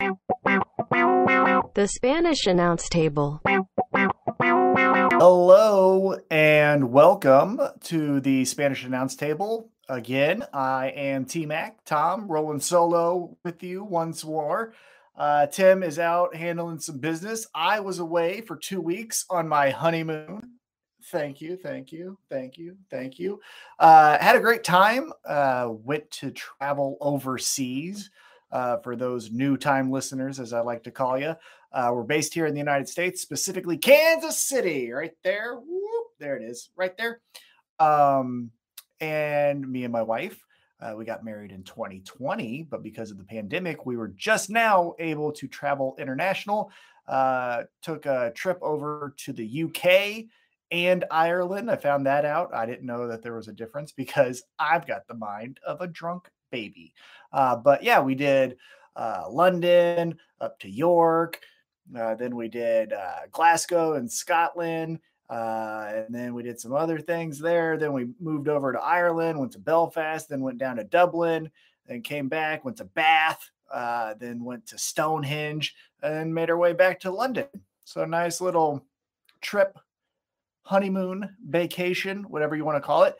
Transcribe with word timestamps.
The 0.00 1.88
Spanish 1.88 2.46
announce 2.46 2.88
table. 2.88 3.40
Hello 5.20 6.16
and 6.30 6.92
welcome 6.92 7.60
to 7.84 8.20
the 8.20 8.44
Spanish 8.44 8.84
announce 8.84 9.16
table. 9.16 9.70
Again, 9.88 10.44
I 10.52 10.90
am 10.90 11.24
T 11.24 11.46
Mac, 11.46 11.84
Tom, 11.84 12.28
rolling 12.28 12.60
solo 12.60 13.36
with 13.44 13.62
you 13.62 13.82
once 13.82 14.24
more. 14.24 14.72
Uh, 15.16 15.46
Tim 15.46 15.82
is 15.82 15.98
out 15.98 16.36
handling 16.36 16.78
some 16.78 16.98
business. 16.98 17.48
I 17.54 17.80
was 17.80 17.98
away 17.98 18.40
for 18.42 18.54
two 18.54 18.80
weeks 18.80 19.24
on 19.28 19.48
my 19.48 19.70
honeymoon. 19.70 20.58
Thank 21.10 21.40
you, 21.40 21.56
thank 21.56 21.90
you, 21.90 22.18
thank 22.28 22.56
you, 22.56 22.76
thank 22.90 23.18
you. 23.18 23.40
Uh, 23.78 24.18
had 24.18 24.36
a 24.36 24.40
great 24.40 24.62
time. 24.62 25.12
Uh, 25.24 25.68
went 25.70 26.10
to 26.12 26.30
travel 26.30 26.98
overseas. 27.00 28.10
Uh, 28.50 28.78
for 28.78 28.96
those 28.96 29.30
new 29.30 29.56
time 29.56 29.90
listeners, 29.90 30.40
as 30.40 30.52
I 30.52 30.60
like 30.60 30.82
to 30.84 30.90
call 30.90 31.18
you, 31.18 31.34
uh, 31.72 31.90
we're 31.92 32.02
based 32.02 32.32
here 32.32 32.46
in 32.46 32.54
the 32.54 32.60
United 32.60 32.88
States, 32.88 33.20
specifically 33.20 33.76
Kansas 33.76 34.38
City, 34.38 34.90
right 34.90 35.12
there. 35.22 35.54
Whoop, 35.54 36.06
there 36.18 36.36
it 36.36 36.42
is, 36.42 36.70
right 36.74 36.96
there. 36.96 37.20
Um, 37.78 38.50
and 39.00 39.70
me 39.70 39.84
and 39.84 39.92
my 39.92 40.02
wife, 40.02 40.42
uh, 40.80 40.94
we 40.96 41.04
got 41.04 41.24
married 41.24 41.52
in 41.52 41.62
2020, 41.62 42.66
but 42.70 42.82
because 42.82 43.10
of 43.10 43.18
the 43.18 43.24
pandemic, 43.24 43.84
we 43.84 43.96
were 43.96 44.08
just 44.08 44.48
now 44.48 44.94
able 44.98 45.32
to 45.32 45.46
travel 45.46 45.94
international. 45.98 46.70
Uh, 47.06 47.64
took 47.82 48.06
a 48.06 48.32
trip 48.34 48.58
over 48.62 49.14
to 49.16 49.32
the 49.32 49.64
UK 49.64 50.26
and 50.70 51.04
Ireland. 51.10 51.70
I 51.70 51.76
found 51.76 52.06
that 52.06 52.24
out. 52.24 52.54
I 52.54 52.66
didn't 52.66 52.86
know 52.86 53.08
that 53.08 53.22
there 53.22 53.34
was 53.34 53.48
a 53.48 53.52
difference 53.52 53.92
because 53.92 54.42
I've 54.58 54.86
got 54.86 55.06
the 55.06 55.14
mind 55.14 55.58
of 55.66 55.80
a 55.80 55.86
drunk 55.86 56.28
baby. 56.50 56.94
Uh, 57.32 57.56
but 57.56 57.82
yeah, 57.82 58.00
we 58.00 58.14
did 58.14 58.56
uh, 58.96 59.24
London 59.30 60.18
up 60.40 60.58
to 60.60 60.70
York. 60.70 61.40
Uh, 61.96 62.14
then 62.14 62.36
we 62.36 62.48
did 62.48 62.92
uh, 62.92 63.20
Glasgow 63.30 63.94
and 63.94 64.10
Scotland. 64.10 64.98
Uh, 65.30 65.92
and 65.94 66.14
then 66.14 66.32
we 66.34 66.42
did 66.42 66.58
some 66.58 66.74
other 66.74 66.98
things 66.98 67.38
there. 67.38 67.76
Then 67.76 67.92
we 67.92 68.08
moved 68.18 68.48
over 68.48 68.72
to 68.72 68.80
Ireland, 68.80 69.38
went 69.38 69.52
to 69.52 69.58
Belfast, 69.58 70.28
then 70.28 70.40
went 70.40 70.58
down 70.58 70.76
to 70.76 70.84
Dublin, 70.84 71.50
then 71.86 72.00
came 72.00 72.28
back, 72.28 72.64
went 72.64 72.78
to 72.78 72.84
Bath, 72.86 73.50
uh, 73.70 74.14
then 74.18 74.42
went 74.42 74.66
to 74.68 74.78
Stonehenge, 74.78 75.74
and 76.02 76.34
made 76.34 76.48
our 76.48 76.56
way 76.56 76.72
back 76.72 76.98
to 77.00 77.10
London. 77.10 77.46
So 77.84 78.02
a 78.02 78.06
nice 78.06 78.40
little 78.40 78.82
trip, 79.42 79.78
honeymoon, 80.62 81.28
vacation, 81.46 82.24
whatever 82.24 82.56
you 82.56 82.64
want 82.64 82.76
to 82.76 82.86
call 82.86 83.04
it. 83.04 83.16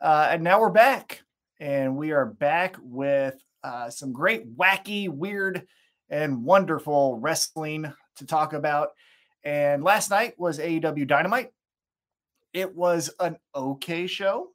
And 0.00 0.42
now 0.42 0.60
we're 0.60 0.70
back, 0.70 1.22
and 1.60 1.94
we 1.94 2.10
are 2.12 2.24
back 2.24 2.76
with 2.80 3.34
uh, 3.62 3.90
some 3.90 4.12
great, 4.12 4.56
wacky, 4.56 5.08
weird, 5.08 5.66
and 6.08 6.42
wonderful 6.42 7.18
wrestling 7.18 7.92
to 8.16 8.26
talk 8.26 8.54
about. 8.54 8.88
And 9.44 9.84
last 9.84 10.10
night 10.10 10.34
was 10.38 10.58
AEW 10.58 11.06
Dynamite. 11.06 11.52
It 12.54 12.74
was 12.74 13.10
an 13.20 13.36
okay 13.54 14.06
show. 14.06 14.48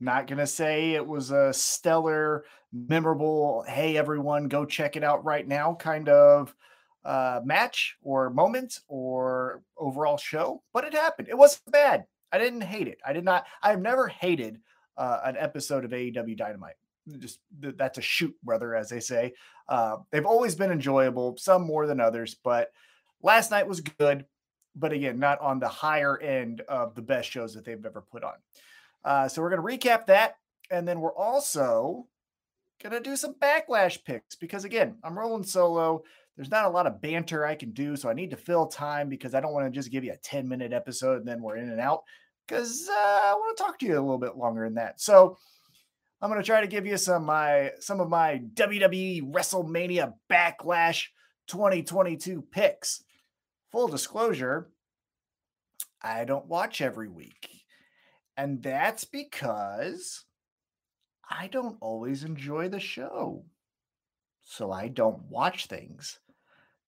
Not 0.00 0.26
going 0.26 0.38
to 0.38 0.46
say 0.46 0.92
it 0.92 1.06
was 1.06 1.32
a 1.32 1.52
stellar, 1.52 2.44
memorable, 2.72 3.64
hey, 3.68 3.96
everyone, 3.96 4.48
go 4.48 4.64
check 4.64 4.96
it 4.96 5.04
out 5.04 5.24
right 5.24 5.46
now 5.46 5.74
kind 5.74 6.08
of 6.08 6.54
uh, 7.04 7.40
match 7.44 7.96
or 8.02 8.30
moment 8.30 8.80
or 8.88 9.62
overall 9.76 10.16
show, 10.16 10.62
but 10.72 10.84
it 10.84 10.94
happened. 10.94 11.28
It 11.28 11.36
wasn't 11.36 11.72
bad. 11.72 12.04
I 12.32 12.38
didn't 12.38 12.62
hate 12.62 12.88
it. 12.88 12.98
I 13.04 13.12
did 13.12 13.24
not, 13.24 13.44
I've 13.62 13.80
never 13.80 14.08
hated 14.08 14.60
uh, 14.96 15.20
an 15.24 15.36
episode 15.38 15.84
of 15.84 15.90
AEW 15.90 16.36
Dynamite. 16.36 16.74
Just 17.18 17.40
that's 17.60 17.98
a 17.98 18.02
shoot, 18.02 18.34
brother, 18.42 18.76
as 18.76 18.88
they 18.88 19.00
say. 19.00 19.32
Uh, 19.68 19.96
they've 20.10 20.26
always 20.26 20.54
been 20.54 20.70
enjoyable, 20.70 21.36
some 21.36 21.62
more 21.62 21.86
than 21.86 22.00
others, 22.00 22.36
but 22.42 22.70
last 23.22 23.50
night 23.50 23.66
was 23.66 23.80
good 23.80 24.24
but 24.74 24.92
again, 24.92 25.18
not 25.18 25.40
on 25.40 25.58
the 25.58 25.68
higher 25.68 26.18
end 26.18 26.62
of 26.62 26.94
the 26.94 27.02
best 27.02 27.30
shows 27.30 27.54
that 27.54 27.64
they've 27.64 27.84
ever 27.84 28.00
put 28.00 28.24
on. 28.24 28.34
Uh, 29.04 29.28
so 29.28 29.42
we're 29.42 29.54
going 29.54 29.80
to 29.80 29.88
recap 29.88 30.06
that. 30.06 30.36
And 30.70 30.86
then 30.86 31.00
we're 31.00 31.14
also 31.14 32.06
going 32.82 32.92
to 32.92 33.00
do 33.00 33.16
some 33.16 33.34
backlash 33.34 34.02
picks 34.04 34.36
because, 34.36 34.64
again, 34.64 34.96
I'm 35.04 35.18
rolling 35.18 35.44
solo. 35.44 36.02
There's 36.36 36.50
not 36.50 36.64
a 36.64 36.70
lot 36.70 36.86
of 36.86 37.02
banter 37.02 37.44
I 37.44 37.54
can 37.54 37.72
do. 37.72 37.96
So 37.96 38.08
I 38.08 38.14
need 38.14 38.30
to 38.30 38.36
fill 38.36 38.66
time 38.66 39.08
because 39.08 39.34
I 39.34 39.40
don't 39.40 39.52
want 39.52 39.66
to 39.66 39.78
just 39.78 39.90
give 39.90 40.04
you 40.04 40.12
a 40.12 40.18
10 40.18 40.48
minute 40.48 40.72
episode 40.72 41.18
and 41.18 41.28
then 41.28 41.42
we're 41.42 41.56
in 41.56 41.68
and 41.68 41.80
out 41.80 42.02
because 42.46 42.88
uh, 42.88 43.20
I 43.24 43.34
want 43.34 43.56
to 43.56 43.62
talk 43.62 43.78
to 43.78 43.86
you 43.86 43.94
a 43.94 44.00
little 44.00 44.18
bit 44.18 44.36
longer 44.36 44.64
than 44.64 44.74
that. 44.74 45.00
So 45.00 45.38
I'm 46.20 46.30
going 46.30 46.40
to 46.40 46.46
try 46.46 46.60
to 46.60 46.66
give 46.66 46.86
you 46.86 46.96
some 46.96 47.24
my 47.24 47.72
some 47.80 48.00
of 48.00 48.08
my 48.08 48.42
WWE 48.54 49.32
WrestleMania 49.32 50.14
Backlash 50.30 51.06
2022 51.48 52.42
picks 52.50 53.04
full 53.72 53.88
disclosure, 53.88 54.68
I 56.02 56.24
don't 56.24 56.46
watch 56.46 56.80
every 56.80 57.08
week. 57.08 57.48
And 58.36 58.62
that's 58.62 59.04
because 59.04 60.24
I 61.28 61.48
don't 61.48 61.78
always 61.80 62.22
enjoy 62.22 62.68
the 62.68 62.80
show. 62.80 63.44
So 64.44 64.70
I 64.70 64.88
don't 64.88 65.22
watch 65.30 65.66
things 65.66 66.18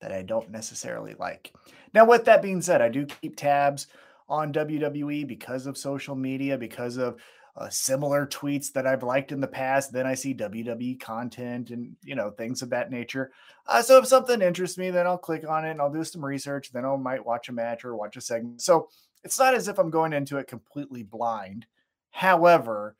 that 0.00 0.12
I 0.12 0.22
don't 0.22 0.50
necessarily 0.50 1.14
like. 1.18 1.52
Now, 1.94 2.04
with 2.04 2.26
that 2.26 2.42
being 2.42 2.60
said, 2.60 2.82
I 2.82 2.88
do 2.88 3.06
keep 3.06 3.36
tabs 3.36 3.86
on 4.28 4.52
WWE 4.52 5.26
because 5.26 5.66
of 5.66 5.76
social 5.76 6.14
media, 6.14 6.56
because 6.56 6.96
of 6.96 7.20
uh, 7.56 7.68
similar 7.68 8.26
tweets 8.26 8.72
that 8.72 8.86
I've 8.86 9.02
liked 9.02 9.30
in 9.30 9.40
the 9.40 9.46
past. 9.46 9.92
Then 9.92 10.06
I 10.06 10.14
see 10.14 10.34
WWE 10.34 10.98
content 11.00 11.70
and 11.70 11.96
you 12.02 12.14
know 12.14 12.30
things 12.30 12.62
of 12.62 12.70
that 12.70 12.90
nature. 12.90 13.30
Uh, 13.66 13.82
so 13.82 13.98
if 13.98 14.06
something 14.06 14.42
interests 14.42 14.78
me, 14.78 14.90
then 14.90 15.06
I'll 15.06 15.18
click 15.18 15.48
on 15.48 15.64
it 15.64 15.70
and 15.70 15.80
I'll 15.80 15.92
do 15.92 16.04
some 16.04 16.24
research. 16.24 16.72
Then 16.72 16.84
I 16.84 16.96
might 16.96 17.24
watch 17.24 17.48
a 17.48 17.52
match 17.52 17.84
or 17.84 17.94
watch 17.96 18.16
a 18.16 18.20
segment. 18.20 18.60
So 18.62 18.88
it's 19.22 19.38
not 19.38 19.54
as 19.54 19.68
if 19.68 19.78
I'm 19.78 19.90
going 19.90 20.12
into 20.12 20.38
it 20.38 20.48
completely 20.48 21.02
blind. 21.02 21.66
However, 22.10 22.96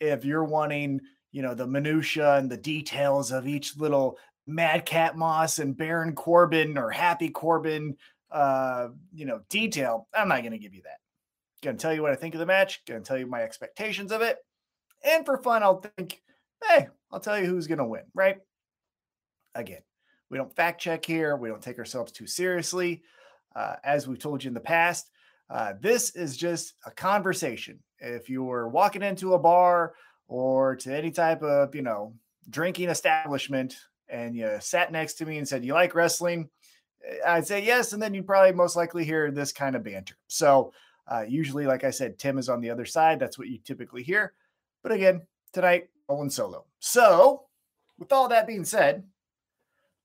if 0.00 0.24
you're 0.24 0.44
wanting 0.44 1.00
you 1.30 1.42
know 1.42 1.54
the 1.54 1.66
minutia 1.66 2.36
and 2.36 2.50
the 2.50 2.56
details 2.56 3.30
of 3.30 3.46
each 3.46 3.76
little 3.76 4.18
Madcap 4.46 5.14
Moss 5.14 5.58
and 5.60 5.76
Baron 5.76 6.14
Corbin 6.14 6.76
or 6.76 6.90
Happy 6.90 7.28
Corbin, 7.28 7.96
uh, 8.32 8.88
you 9.12 9.26
know, 9.26 9.40
detail, 9.50 10.08
I'm 10.14 10.28
not 10.28 10.40
going 10.40 10.52
to 10.52 10.58
give 10.58 10.74
you 10.74 10.82
that. 10.82 10.98
Going 11.62 11.76
to 11.76 11.82
tell 11.82 11.94
you 11.94 12.02
what 12.02 12.12
I 12.12 12.16
think 12.16 12.34
of 12.34 12.40
the 12.40 12.46
match. 12.46 12.82
Going 12.86 13.02
to 13.02 13.06
tell 13.06 13.18
you 13.18 13.26
my 13.26 13.42
expectations 13.42 14.10
of 14.10 14.22
it. 14.22 14.38
And 15.04 15.24
for 15.24 15.38
fun, 15.38 15.62
I'll 15.62 15.80
think, 15.80 16.20
hey, 16.66 16.88
I'll 17.10 17.20
tell 17.20 17.38
you 17.38 17.46
who's 17.46 17.66
going 17.66 17.78
to 17.78 17.84
win, 17.84 18.02
right? 18.14 18.38
Again, 19.54 19.82
we 20.30 20.38
don't 20.38 20.54
fact 20.56 20.80
check 20.80 21.04
here. 21.04 21.36
We 21.36 21.48
don't 21.48 21.62
take 21.62 21.78
ourselves 21.78 22.10
too 22.10 22.26
seriously. 22.26 23.02
Uh, 23.54 23.76
as 23.84 24.08
we've 24.08 24.18
told 24.18 24.42
you 24.42 24.48
in 24.48 24.54
the 24.54 24.60
past, 24.60 25.10
uh, 25.50 25.74
this 25.80 26.16
is 26.16 26.36
just 26.36 26.74
a 26.86 26.90
conversation. 26.90 27.78
If 27.98 28.30
you 28.30 28.42
were 28.42 28.68
walking 28.68 29.02
into 29.02 29.34
a 29.34 29.38
bar 29.38 29.92
or 30.26 30.76
to 30.76 30.96
any 30.96 31.10
type 31.10 31.42
of, 31.42 31.74
you 31.74 31.82
know, 31.82 32.14
drinking 32.48 32.88
establishment 32.88 33.76
and 34.08 34.34
you 34.34 34.56
sat 34.60 34.90
next 34.90 35.14
to 35.14 35.26
me 35.26 35.36
and 35.36 35.46
said, 35.46 35.64
You 35.64 35.74
like 35.74 35.94
wrestling? 35.94 36.48
I'd 37.26 37.46
say 37.46 37.64
yes. 37.64 37.92
And 37.92 38.02
then 38.02 38.14
you'd 38.14 38.26
probably 38.26 38.52
most 38.52 38.76
likely 38.76 39.04
hear 39.04 39.30
this 39.30 39.52
kind 39.52 39.76
of 39.76 39.82
banter. 39.82 40.16
So, 40.28 40.72
uh, 41.08 41.24
usually, 41.28 41.66
like 41.66 41.84
I 41.84 41.90
said, 41.90 42.18
Tim 42.18 42.38
is 42.38 42.48
on 42.48 42.60
the 42.60 42.70
other 42.70 42.84
side. 42.84 43.18
That's 43.18 43.38
what 43.38 43.48
you 43.48 43.58
typically 43.58 44.02
hear. 44.02 44.34
But 44.82 44.92
again, 44.92 45.22
tonight, 45.52 45.88
Owen 46.08 46.30
solo. 46.30 46.64
So, 46.78 47.44
with 47.98 48.12
all 48.12 48.28
that 48.28 48.46
being 48.46 48.64
said, 48.64 49.04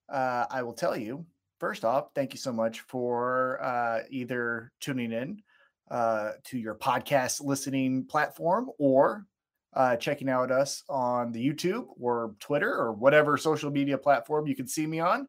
uh, 0.09 0.45
I 0.49 0.63
will 0.63 0.73
tell 0.73 0.97
you 0.97 1.25
first 1.59 1.85
off, 1.85 2.09
thank 2.13 2.33
you 2.33 2.39
so 2.39 2.51
much 2.51 2.81
for 2.81 3.61
uh, 3.63 4.01
either 4.09 4.71
tuning 4.79 5.11
in 5.11 5.41
uh, 5.89 6.31
to 6.45 6.57
your 6.57 6.75
podcast 6.75 7.43
listening 7.43 8.05
platform 8.05 8.69
or 8.77 9.25
uh, 9.73 9.95
checking 9.95 10.29
out 10.29 10.51
us 10.51 10.83
on 10.89 11.31
the 11.31 11.45
YouTube 11.45 11.85
or 11.99 12.35
Twitter 12.39 12.73
or 12.73 12.93
whatever 12.93 13.37
social 13.37 13.69
media 13.69 13.97
platform 13.97 14.47
you 14.47 14.55
can 14.55 14.67
see 14.67 14.87
me 14.87 14.99
on. 14.99 15.27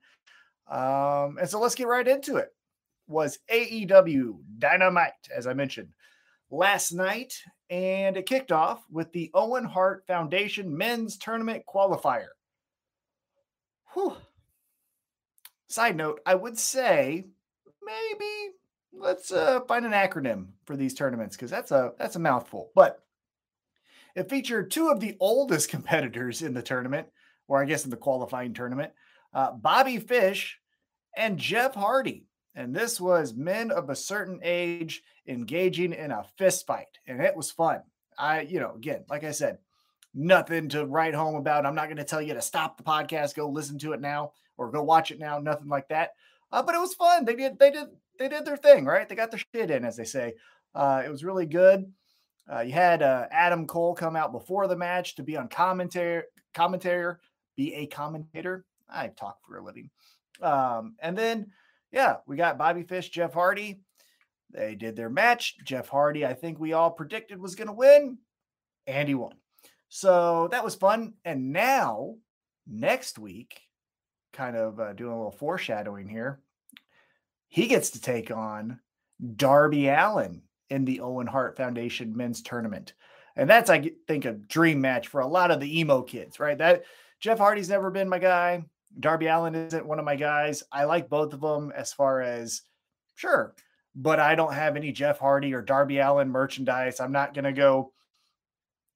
Um, 0.70 1.38
and 1.38 1.48
so 1.48 1.60
let's 1.60 1.74
get 1.74 1.88
right 1.88 2.06
into 2.06 2.36
it 2.36 2.52
was 3.08 3.38
AEW 3.50 4.36
Dynamite, 4.58 5.12
as 5.34 5.46
I 5.46 5.54
mentioned 5.54 5.88
last 6.50 6.92
night. 6.92 7.34
And 7.70 8.16
it 8.16 8.26
kicked 8.26 8.52
off 8.52 8.82
with 8.90 9.12
the 9.12 9.30
Owen 9.34 9.64
Hart 9.64 10.04
Foundation 10.06 10.76
Men's 10.76 11.16
Tournament 11.16 11.64
Qualifier. 11.66 12.28
Whew. 13.94 14.16
Side 15.68 15.96
note, 15.96 16.20
I 16.24 16.34
would 16.34 16.58
say 16.58 17.26
maybe 17.82 18.54
let's 18.92 19.32
uh, 19.32 19.60
find 19.68 19.84
an 19.84 19.92
acronym 19.92 20.48
for 20.64 20.76
these 20.76 20.94
tournaments 20.94 21.36
because 21.36 21.50
that's 21.50 21.72
a 21.72 21.92
that's 21.98 22.16
a 22.16 22.20
mouthful. 22.20 22.70
But 22.74 23.02
it 24.14 24.30
featured 24.30 24.70
two 24.70 24.88
of 24.88 25.00
the 25.00 25.16
oldest 25.20 25.68
competitors 25.70 26.40
in 26.40 26.54
the 26.54 26.62
tournament, 26.62 27.08
or 27.48 27.60
I 27.60 27.66
guess 27.66 27.84
in 27.84 27.90
the 27.90 27.96
qualifying 27.96 28.54
tournament, 28.54 28.92
uh, 29.34 29.52
Bobby 29.52 29.98
Fish 29.98 30.57
and 31.18 31.38
Jeff 31.38 31.74
Hardy 31.74 32.28
and 32.58 32.74
this 32.74 33.00
was 33.00 33.34
men 33.34 33.70
of 33.70 33.88
a 33.88 33.94
certain 33.94 34.40
age 34.42 35.02
engaging 35.28 35.92
in 35.92 36.10
a 36.10 36.24
fist 36.38 36.66
fight, 36.66 36.98
and 37.06 37.20
it 37.20 37.36
was 37.36 37.52
fun. 37.52 37.82
I, 38.18 38.40
you 38.40 38.58
know, 38.58 38.74
again, 38.74 39.04
like 39.08 39.22
I 39.22 39.30
said, 39.30 39.58
nothing 40.12 40.68
to 40.70 40.84
write 40.84 41.14
home 41.14 41.36
about. 41.36 41.64
I'm 41.64 41.76
not 41.76 41.84
going 41.84 41.98
to 41.98 42.04
tell 42.04 42.20
you 42.20 42.34
to 42.34 42.42
stop 42.42 42.76
the 42.76 42.82
podcast, 42.82 43.36
go 43.36 43.48
listen 43.48 43.78
to 43.78 43.92
it 43.92 44.00
now, 44.00 44.32
or 44.56 44.72
go 44.72 44.82
watch 44.82 45.12
it 45.12 45.20
now. 45.20 45.38
Nothing 45.38 45.68
like 45.68 45.86
that. 45.90 46.10
Uh, 46.50 46.60
but 46.60 46.74
it 46.74 46.80
was 46.80 46.94
fun. 46.94 47.24
They 47.24 47.36
did 47.36 47.60
they 47.60 47.70
did 47.70 47.86
they 48.18 48.28
did 48.28 48.44
their 48.44 48.56
thing, 48.56 48.84
right? 48.84 49.08
They 49.08 49.14
got 49.14 49.30
their 49.30 49.40
shit 49.54 49.70
in, 49.70 49.84
as 49.84 49.96
they 49.96 50.02
say. 50.02 50.34
Uh, 50.74 51.02
it 51.06 51.10
was 51.10 51.22
really 51.22 51.46
good. 51.46 51.92
Uh, 52.52 52.60
you 52.62 52.72
had 52.72 53.02
uh, 53.02 53.26
Adam 53.30 53.68
Cole 53.68 53.94
come 53.94 54.16
out 54.16 54.32
before 54.32 54.66
the 54.66 54.76
match 54.76 55.14
to 55.14 55.22
be 55.22 55.36
on 55.36 55.46
commentary, 55.46 56.24
commentator, 56.54 57.20
be 57.56 57.72
a 57.74 57.86
commentator. 57.86 58.64
I 58.90 59.08
talk 59.08 59.38
for 59.46 59.58
a 59.58 59.64
living. 59.64 59.90
Um, 60.40 60.96
and 61.00 61.16
then, 61.16 61.52
yeah, 61.92 62.16
we 62.26 62.36
got 62.36 62.58
Bobby 62.58 62.82
Fish, 62.82 63.08
Jeff 63.10 63.32
Hardy. 63.32 63.80
They 64.50 64.74
did 64.74 64.96
their 64.96 65.10
match. 65.10 65.56
Jeff 65.64 65.88
Hardy, 65.88 66.24
I 66.24 66.34
think 66.34 66.58
we 66.58 66.72
all 66.72 66.90
predicted 66.90 67.40
was 67.40 67.54
going 67.54 67.68
to 67.68 67.74
win, 67.74 68.18
and 68.86 69.08
he 69.08 69.14
won. 69.14 69.34
So 69.88 70.48
that 70.50 70.64
was 70.64 70.74
fun. 70.74 71.14
And 71.24 71.52
now, 71.52 72.16
next 72.66 73.18
week, 73.18 73.60
kind 74.32 74.56
of 74.56 74.78
uh, 74.78 74.92
doing 74.92 75.12
a 75.12 75.16
little 75.16 75.32
foreshadowing 75.32 76.08
here, 76.08 76.40
he 77.48 77.66
gets 77.66 77.90
to 77.90 78.00
take 78.00 78.30
on 78.30 78.80
Darby 79.36 79.88
Allin 79.88 80.42
in 80.70 80.84
the 80.84 81.00
Owen 81.00 81.26
Hart 81.26 81.56
Foundation 81.56 82.16
men's 82.16 82.42
tournament. 82.42 82.92
And 83.36 83.48
that's, 83.48 83.70
I 83.70 83.90
think, 84.06 84.24
a 84.24 84.32
dream 84.32 84.80
match 84.80 85.08
for 85.08 85.20
a 85.20 85.26
lot 85.26 85.50
of 85.50 85.60
the 85.60 85.80
emo 85.80 86.02
kids, 86.02 86.38
right? 86.40 86.58
That 86.58 86.84
Jeff 87.20 87.38
Hardy's 87.38 87.68
never 87.68 87.90
been 87.90 88.08
my 88.08 88.18
guy. 88.18 88.64
Darby 88.98 89.26
Allin 89.26 89.54
isn't 89.54 89.86
one 89.86 89.98
of 89.98 90.04
my 90.04 90.16
guys. 90.16 90.62
I 90.72 90.84
like 90.84 91.08
both 91.08 91.32
of 91.32 91.40
them 91.40 91.72
as 91.74 91.92
far 91.92 92.20
as 92.20 92.62
sure, 93.14 93.54
but 93.94 94.20
I 94.20 94.34
don't 94.34 94.54
have 94.54 94.76
any 94.76 94.92
Jeff 94.92 95.18
Hardy 95.18 95.54
or 95.54 95.62
Darby 95.62 95.98
Allin 95.98 96.30
merchandise. 96.30 97.00
I'm 97.00 97.12
not 97.12 97.34
going 97.34 97.44
to 97.44 97.52
go, 97.52 97.92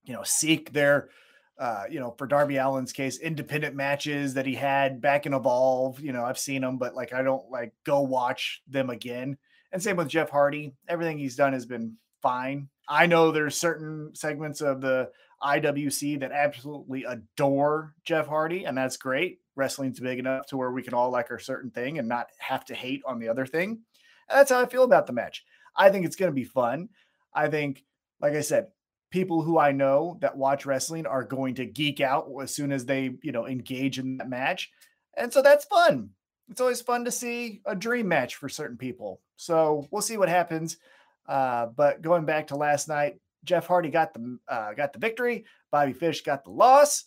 you 0.04 0.14
know, 0.14 0.22
seek 0.24 0.72
their, 0.72 1.10
uh, 1.58 1.84
you 1.90 2.00
know, 2.00 2.14
for 2.18 2.26
Darby 2.26 2.58
Allin's 2.58 2.92
case, 2.92 3.18
independent 3.18 3.76
matches 3.76 4.34
that 4.34 4.46
he 4.46 4.54
had 4.54 5.00
back 5.00 5.26
in 5.26 5.34
Evolve. 5.34 6.00
You 6.00 6.12
know, 6.12 6.24
I've 6.24 6.38
seen 6.38 6.62
them, 6.62 6.78
but 6.78 6.94
like 6.94 7.12
I 7.12 7.22
don't 7.22 7.50
like 7.50 7.72
go 7.84 8.00
watch 8.00 8.62
them 8.66 8.90
again. 8.90 9.36
And 9.72 9.82
same 9.82 9.96
with 9.96 10.08
Jeff 10.08 10.30
Hardy. 10.30 10.74
Everything 10.88 11.18
he's 11.18 11.36
done 11.36 11.52
has 11.52 11.66
been 11.66 11.96
fine. 12.20 12.68
I 12.88 13.06
know 13.06 13.30
there's 13.30 13.56
certain 13.56 14.14
segments 14.14 14.60
of 14.60 14.80
the 14.80 15.10
IWC 15.42 16.20
that 16.20 16.32
absolutely 16.32 17.04
adore 17.04 17.94
Jeff 18.04 18.26
Hardy, 18.26 18.64
and 18.64 18.76
that's 18.76 18.96
great. 18.96 19.40
Wrestling's 19.54 20.00
big 20.00 20.18
enough 20.18 20.46
to 20.46 20.56
where 20.56 20.70
we 20.70 20.82
can 20.82 20.94
all 20.94 21.10
like 21.10 21.30
our 21.30 21.38
certain 21.38 21.70
thing 21.70 21.98
and 21.98 22.08
not 22.08 22.28
have 22.38 22.64
to 22.66 22.74
hate 22.74 23.02
on 23.06 23.18
the 23.18 23.28
other 23.28 23.46
thing. 23.46 23.80
And 24.28 24.38
that's 24.38 24.50
how 24.50 24.60
I 24.60 24.66
feel 24.66 24.84
about 24.84 25.06
the 25.06 25.12
match. 25.12 25.44
I 25.76 25.90
think 25.90 26.06
it's 26.06 26.16
going 26.16 26.30
to 26.30 26.34
be 26.34 26.44
fun. 26.44 26.88
I 27.34 27.48
think, 27.48 27.84
like 28.20 28.34
I 28.34 28.40
said, 28.40 28.68
people 29.10 29.42
who 29.42 29.58
I 29.58 29.72
know 29.72 30.18
that 30.20 30.36
watch 30.36 30.66
wrestling 30.66 31.06
are 31.06 31.24
going 31.24 31.54
to 31.56 31.66
geek 31.66 32.00
out 32.00 32.28
as 32.42 32.54
soon 32.54 32.72
as 32.72 32.86
they, 32.86 33.10
you 33.22 33.32
know, 33.32 33.46
engage 33.46 33.98
in 33.98 34.18
that 34.18 34.28
match. 34.28 34.70
And 35.14 35.32
so 35.32 35.42
that's 35.42 35.66
fun. 35.66 36.10
It's 36.50 36.60
always 36.60 36.80
fun 36.80 37.04
to 37.04 37.10
see 37.10 37.60
a 37.66 37.76
dream 37.76 38.08
match 38.08 38.36
for 38.36 38.48
certain 38.48 38.76
people. 38.76 39.20
So 39.36 39.86
we'll 39.90 40.02
see 40.02 40.16
what 40.16 40.28
happens. 40.28 40.78
Uh, 41.26 41.66
but 41.66 42.02
going 42.02 42.24
back 42.24 42.48
to 42.48 42.56
last 42.56 42.88
night, 42.88 43.16
Jeff 43.44 43.66
Hardy 43.66 43.90
got 43.90 44.14
the 44.14 44.38
uh, 44.48 44.72
got 44.74 44.92
the 44.92 44.98
victory. 44.98 45.44
Bobby 45.70 45.92
Fish 45.92 46.22
got 46.22 46.44
the 46.44 46.50
loss. 46.50 47.04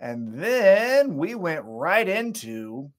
And 0.00 0.42
then 0.42 1.16
we 1.16 1.34
went 1.34 1.62
right 1.66 2.08
into 2.08 2.90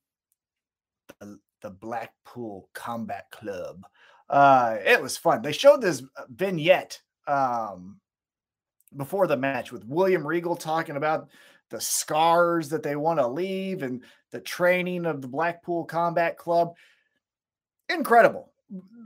the, 1.19 1.39
the 1.61 1.71
Blackpool 1.71 2.69
Combat 2.73 3.25
Club. 3.31 3.85
Uh, 4.29 4.77
it 4.85 5.01
was 5.01 5.17
fun. 5.17 5.41
They 5.41 5.51
showed 5.51 5.81
this 5.81 6.03
uh, 6.15 6.23
vignette 6.29 7.01
um, 7.27 7.99
before 8.95 9.25
the 9.25 9.35
match 9.35 9.71
with 9.71 9.83
William 9.85 10.25
Regal 10.25 10.55
talking 10.55 10.95
about 10.95 11.29
the 11.71 11.81
scars 11.81 12.69
that 12.69 12.83
they 12.83 12.95
want 12.95 13.19
to 13.19 13.27
leave 13.27 13.81
and 13.81 14.03
the 14.31 14.39
training 14.39 15.05
of 15.05 15.21
the 15.21 15.27
Blackpool 15.27 15.85
Combat 15.85 16.37
Club. 16.37 16.75
Incredible. 17.89 18.51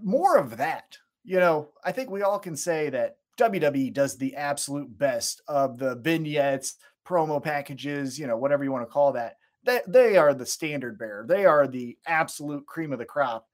More 0.03 0.37
of 0.37 0.57
that. 0.57 0.97
You 1.23 1.39
know, 1.39 1.69
I 1.83 1.91
think 1.91 2.09
we 2.09 2.23
all 2.23 2.39
can 2.39 2.55
say 2.55 2.89
that 2.89 3.17
WWE 3.37 3.93
does 3.93 4.17
the 4.17 4.35
absolute 4.35 4.95
best 4.97 5.41
of 5.47 5.77
the 5.77 5.95
vignettes, 5.95 6.75
promo 7.05 7.41
packages, 7.41 8.19
you 8.19 8.27
know, 8.27 8.37
whatever 8.37 8.63
you 8.63 8.71
want 8.71 8.87
to 8.87 8.91
call 8.91 9.13
that. 9.13 9.37
They, 9.63 9.81
they 9.87 10.17
are 10.17 10.33
the 10.33 10.45
standard 10.45 10.97
bearer. 10.97 11.25
They 11.27 11.45
are 11.45 11.67
the 11.67 11.97
absolute 12.05 12.65
cream 12.65 12.93
of 12.93 12.99
the 12.99 13.05
crop. 13.05 13.47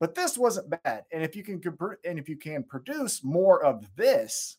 But 0.00 0.14
this 0.14 0.36
wasn't 0.36 0.82
bad. 0.82 1.04
And 1.12 1.22
if 1.22 1.36
you 1.36 1.42
can 1.42 1.60
and 2.04 2.18
if 2.18 2.28
you 2.28 2.36
can 2.36 2.64
produce 2.64 3.24
more 3.24 3.64
of 3.64 3.88
this, 3.96 4.56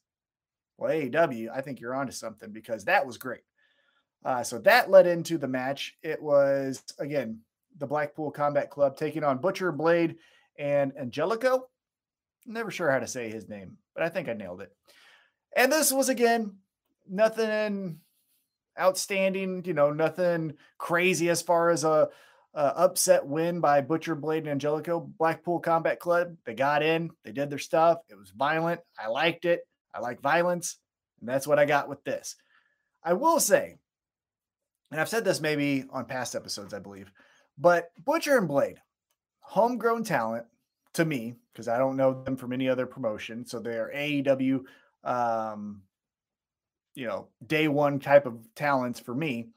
well, 0.77 0.91
AEW, 0.91 1.49
I 1.53 1.61
think 1.61 1.79
you're 1.79 1.95
onto 1.95 2.13
something 2.13 2.51
because 2.51 2.85
that 2.85 3.05
was 3.05 3.17
great. 3.17 3.41
Uh, 4.23 4.43
so 4.43 4.57
that 4.59 4.89
led 4.89 5.05
into 5.05 5.37
the 5.37 5.47
match. 5.47 5.95
It 6.01 6.21
was 6.21 6.81
again 6.99 7.41
the 7.77 7.85
Blackpool 7.85 8.31
Combat 8.31 8.69
Club 8.69 8.97
taking 8.97 9.23
on 9.23 9.37
Butcher 9.37 9.71
Blade 9.71 10.15
and 10.57 10.93
Angelico. 10.97 11.67
Never 12.45 12.71
sure 12.71 12.89
how 12.89 12.99
to 12.99 13.07
say 13.07 13.29
his 13.29 13.49
name, 13.49 13.77
but 13.93 14.03
I 14.03 14.09
think 14.09 14.29
I 14.29 14.33
nailed 14.33 14.61
it. 14.61 14.71
And 15.55 15.71
this 15.71 15.91
was 15.91 16.09
again 16.09 16.55
nothing 17.07 17.99
outstanding, 18.79 19.63
you 19.65 19.73
know, 19.73 19.91
nothing 19.91 20.53
crazy 20.77 21.29
as 21.29 21.41
far 21.41 21.69
as 21.69 21.83
a, 21.83 22.09
a, 22.53 22.59
upset 22.59 23.25
win 23.25 23.59
by 23.59 23.81
Butcher 23.81 24.15
Blade 24.15 24.43
and 24.43 24.49
Angelico. 24.49 24.99
Blackpool 24.99 25.59
Combat 25.59 25.99
Club, 25.99 26.35
they 26.45 26.53
got 26.53 26.83
in, 26.83 27.11
they 27.23 27.31
did 27.31 27.49
their 27.49 27.59
stuff. 27.59 27.99
It 28.09 28.17
was 28.17 28.31
violent. 28.31 28.81
I 28.99 29.07
liked 29.07 29.45
it. 29.45 29.67
I 29.93 29.99
like 29.99 30.21
violence, 30.21 30.77
and 31.19 31.29
that's 31.29 31.47
what 31.47 31.59
I 31.59 31.65
got 31.65 31.87
with 31.87 32.03
this. 32.03 32.35
I 33.03 33.13
will 33.13 33.39
say, 33.39 33.77
and 34.91 34.99
I've 34.99 35.09
said 35.09 35.23
this 35.23 35.39
maybe 35.39 35.85
on 35.89 36.05
past 36.05 36.35
episodes, 36.35 36.73
I 36.73 36.79
believe, 36.79 37.11
but 37.57 37.91
Butcher 38.03 38.37
and 38.37 38.47
Blade, 38.47 38.81
homegrown 39.39 40.03
talent 40.03 40.45
to 40.93 41.05
me, 41.05 41.35
because 41.53 41.67
I 41.67 41.77
don't 41.77 41.95
know 41.95 42.23
them 42.23 42.35
from 42.35 42.51
any 42.51 42.67
other 42.67 42.85
promotion. 42.85 43.45
So 43.45 43.59
they're 43.59 43.91
AEW 43.95 44.63
um, 45.05 45.81
you 46.95 47.05
know, 47.05 47.27
day 47.45 47.67
one 47.67 47.99
type 47.99 48.25
of 48.25 48.39
talents 48.55 48.99
for 48.99 49.13
me. 49.13 49.49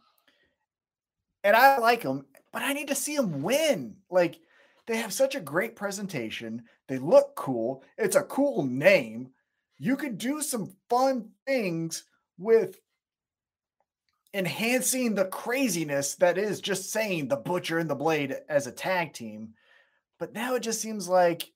And 1.45 1.57
I 1.57 1.79
like 1.79 2.03
them, 2.03 2.27
but 2.53 2.63
I 2.63 2.73
need 2.73 2.89
to 2.89 2.95
see 2.95 3.17
them 3.17 3.43
win. 3.43 3.97
Like 4.11 4.41
they 4.87 4.97
have 4.97 5.13
such 5.13 5.35
a 5.35 5.41
great 5.41 5.77
presentation. 5.77 6.65
They 6.89 6.99
look 6.99 7.35
cool. 7.37 7.85
It's 7.97 8.17
a 8.17 8.23
cool 8.23 8.65
name. 8.65 9.31
You 9.79 9.97
could 9.97 10.19
do 10.19 10.43
some 10.43 10.75
fun 10.91 11.31
things 11.47 12.05
with 12.37 12.79
enhancing 14.35 15.15
the 15.15 15.25
craziness 15.25 16.17
that 16.17 16.37
is 16.37 16.61
just 16.61 16.91
saying 16.91 17.29
the 17.29 17.37
butcher 17.37 17.79
and 17.79 17.89
the 17.89 17.95
blade 17.95 18.37
as 18.49 18.67
a 18.67 18.73
tag 18.73 19.13
team. 19.13 19.55
But 20.19 20.33
now 20.33 20.57
it 20.57 20.63
just 20.63 20.83
seems 20.83 21.09
like 21.09 21.51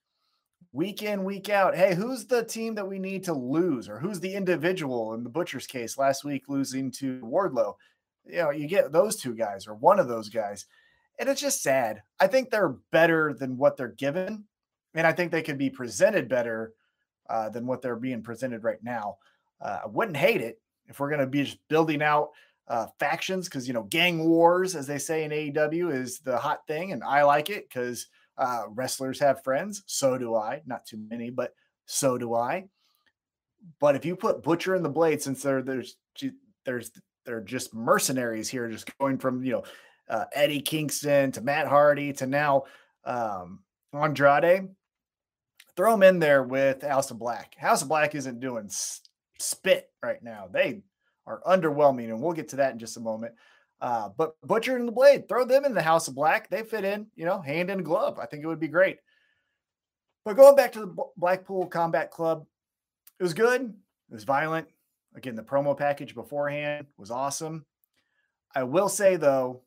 week 0.73 1.03
in, 1.03 1.23
week 1.23 1.49
out. 1.49 1.75
Hey, 1.75 1.93
who's 1.95 2.25
the 2.25 2.43
team 2.43 2.75
that 2.75 2.87
we 2.87 2.99
need 2.99 3.23
to 3.25 3.33
lose, 3.33 3.87
or 3.87 3.99
who's 3.99 4.19
the 4.19 4.33
individual 4.33 5.13
in 5.13 5.23
the 5.23 5.29
Butcher's 5.29 5.67
case 5.67 5.97
last 5.97 6.25
week 6.25 6.49
losing 6.49 6.91
to 6.91 7.19
Wardlow? 7.19 7.75
You 8.25 8.37
know, 8.37 8.49
you 8.49 8.67
get 8.67 8.91
those 8.91 9.15
two 9.15 9.35
guys 9.35 9.67
or 9.67 9.75
one 9.75 9.99
of 9.99 10.07
those 10.07 10.29
guys, 10.29 10.65
and 11.19 11.29
it's 11.29 11.41
just 11.41 11.61
sad. 11.61 12.01
I 12.19 12.27
think 12.27 12.49
they're 12.49 12.75
better 12.91 13.33
than 13.33 13.57
what 13.57 13.77
they're 13.77 13.89
given, 13.89 14.45
and 14.95 15.07
I 15.07 15.13
think 15.13 15.31
they 15.31 15.43
could 15.43 15.59
be 15.59 15.69
presented 15.69 16.27
better 16.27 16.73
uh, 17.29 17.49
than 17.49 17.67
what 17.67 17.81
they're 17.81 17.95
being 17.95 18.23
presented 18.23 18.63
right 18.63 18.83
now. 18.83 19.17
Uh, 19.61 19.79
I 19.83 19.87
wouldn't 19.87 20.17
hate 20.17 20.41
it 20.41 20.59
if 20.87 20.99
we're 20.99 21.09
going 21.09 21.21
to 21.21 21.27
be 21.27 21.43
just 21.43 21.59
building 21.69 22.01
out 22.01 22.31
uh, 22.67 22.87
factions 22.99 23.47
because 23.47 23.67
you 23.67 23.73
know 23.73 23.83
gang 23.83 24.27
wars, 24.27 24.75
as 24.75 24.87
they 24.87 24.97
say 24.97 25.23
in 25.23 25.31
AEW, 25.31 25.93
is 25.93 26.19
the 26.19 26.37
hot 26.37 26.65
thing, 26.65 26.93
and 26.93 27.03
I 27.03 27.23
like 27.23 27.51
it 27.51 27.69
because 27.69 28.07
uh, 28.37 28.63
wrestlers 28.69 29.19
have 29.19 29.43
friends. 29.43 29.83
So 29.85 30.17
do 30.17 30.35
I. 30.35 30.61
Not 30.65 30.85
too 30.85 30.97
many, 31.09 31.29
but 31.29 31.53
so 31.85 32.17
do 32.17 32.33
I. 32.33 32.65
But 33.79 33.95
if 33.95 34.05
you 34.05 34.15
put 34.15 34.43
Butcher 34.43 34.75
and 34.75 34.83
the 34.83 34.89
Blade, 34.89 35.21
since 35.21 35.41
they're 35.41 35.61
there's 35.61 35.95
there's 36.65 36.91
they're 37.25 37.41
just 37.41 37.73
mercenaries 37.73 38.49
here, 38.49 38.69
just 38.69 38.97
going 38.97 39.17
from 39.17 39.43
you 39.43 39.53
know 39.53 39.63
uh, 40.09 40.25
Eddie 40.33 40.61
Kingston 40.61 41.31
to 41.33 41.41
Matt 41.41 41.67
Hardy 41.67 42.13
to 42.13 42.27
now 42.27 42.63
um, 43.05 43.59
Andrade, 43.93 44.69
throw 45.75 45.91
them 45.91 46.03
in 46.03 46.19
there 46.19 46.43
with 46.43 46.81
House 46.81 47.11
of 47.11 47.19
Black. 47.19 47.55
House 47.57 47.81
of 47.81 47.87
Black 47.87 48.15
isn't 48.15 48.39
doing 48.39 48.69
spit 49.39 49.89
right 50.01 50.21
now. 50.21 50.47
They 50.51 50.81
are 51.25 51.41
underwhelming, 51.47 52.09
and 52.09 52.21
we'll 52.21 52.33
get 52.33 52.49
to 52.49 52.57
that 52.57 52.73
in 52.73 52.79
just 52.79 52.97
a 52.97 53.01
moment. 53.01 53.33
Uh, 53.83 54.07
but 54.17 54.39
Butcher 54.41 54.77
and 54.77 54.87
the 54.87 54.93
Blade, 54.93 55.27
throw 55.27 55.43
them 55.43 55.65
in 55.65 55.73
the 55.73 55.81
House 55.81 56.07
of 56.07 56.15
Black. 56.15 56.49
They 56.49 56.63
fit 56.63 56.85
in, 56.85 57.07
you 57.17 57.25
know, 57.25 57.41
hand 57.41 57.69
in 57.69 57.83
glove. 57.83 58.17
I 58.17 58.25
think 58.25 58.41
it 58.41 58.47
would 58.47 58.61
be 58.61 58.69
great. 58.69 58.99
But 60.23 60.37
going 60.37 60.55
back 60.55 60.71
to 60.71 60.79
the 60.79 60.95
Blackpool 61.17 61.67
Combat 61.67 62.09
Club, 62.09 62.45
it 63.19 63.23
was 63.23 63.33
good. 63.33 63.61
It 63.61 64.13
was 64.13 64.23
violent. 64.23 64.69
Again, 65.15 65.35
the 65.35 65.43
promo 65.43 65.77
package 65.77 66.15
beforehand 66.15 66.87
was 66.97 67.11
awesome. 67.11 67.65
I 68.55 68.63
will 68.63 68.87
say 68.87 69.17
though, 69.17 69.63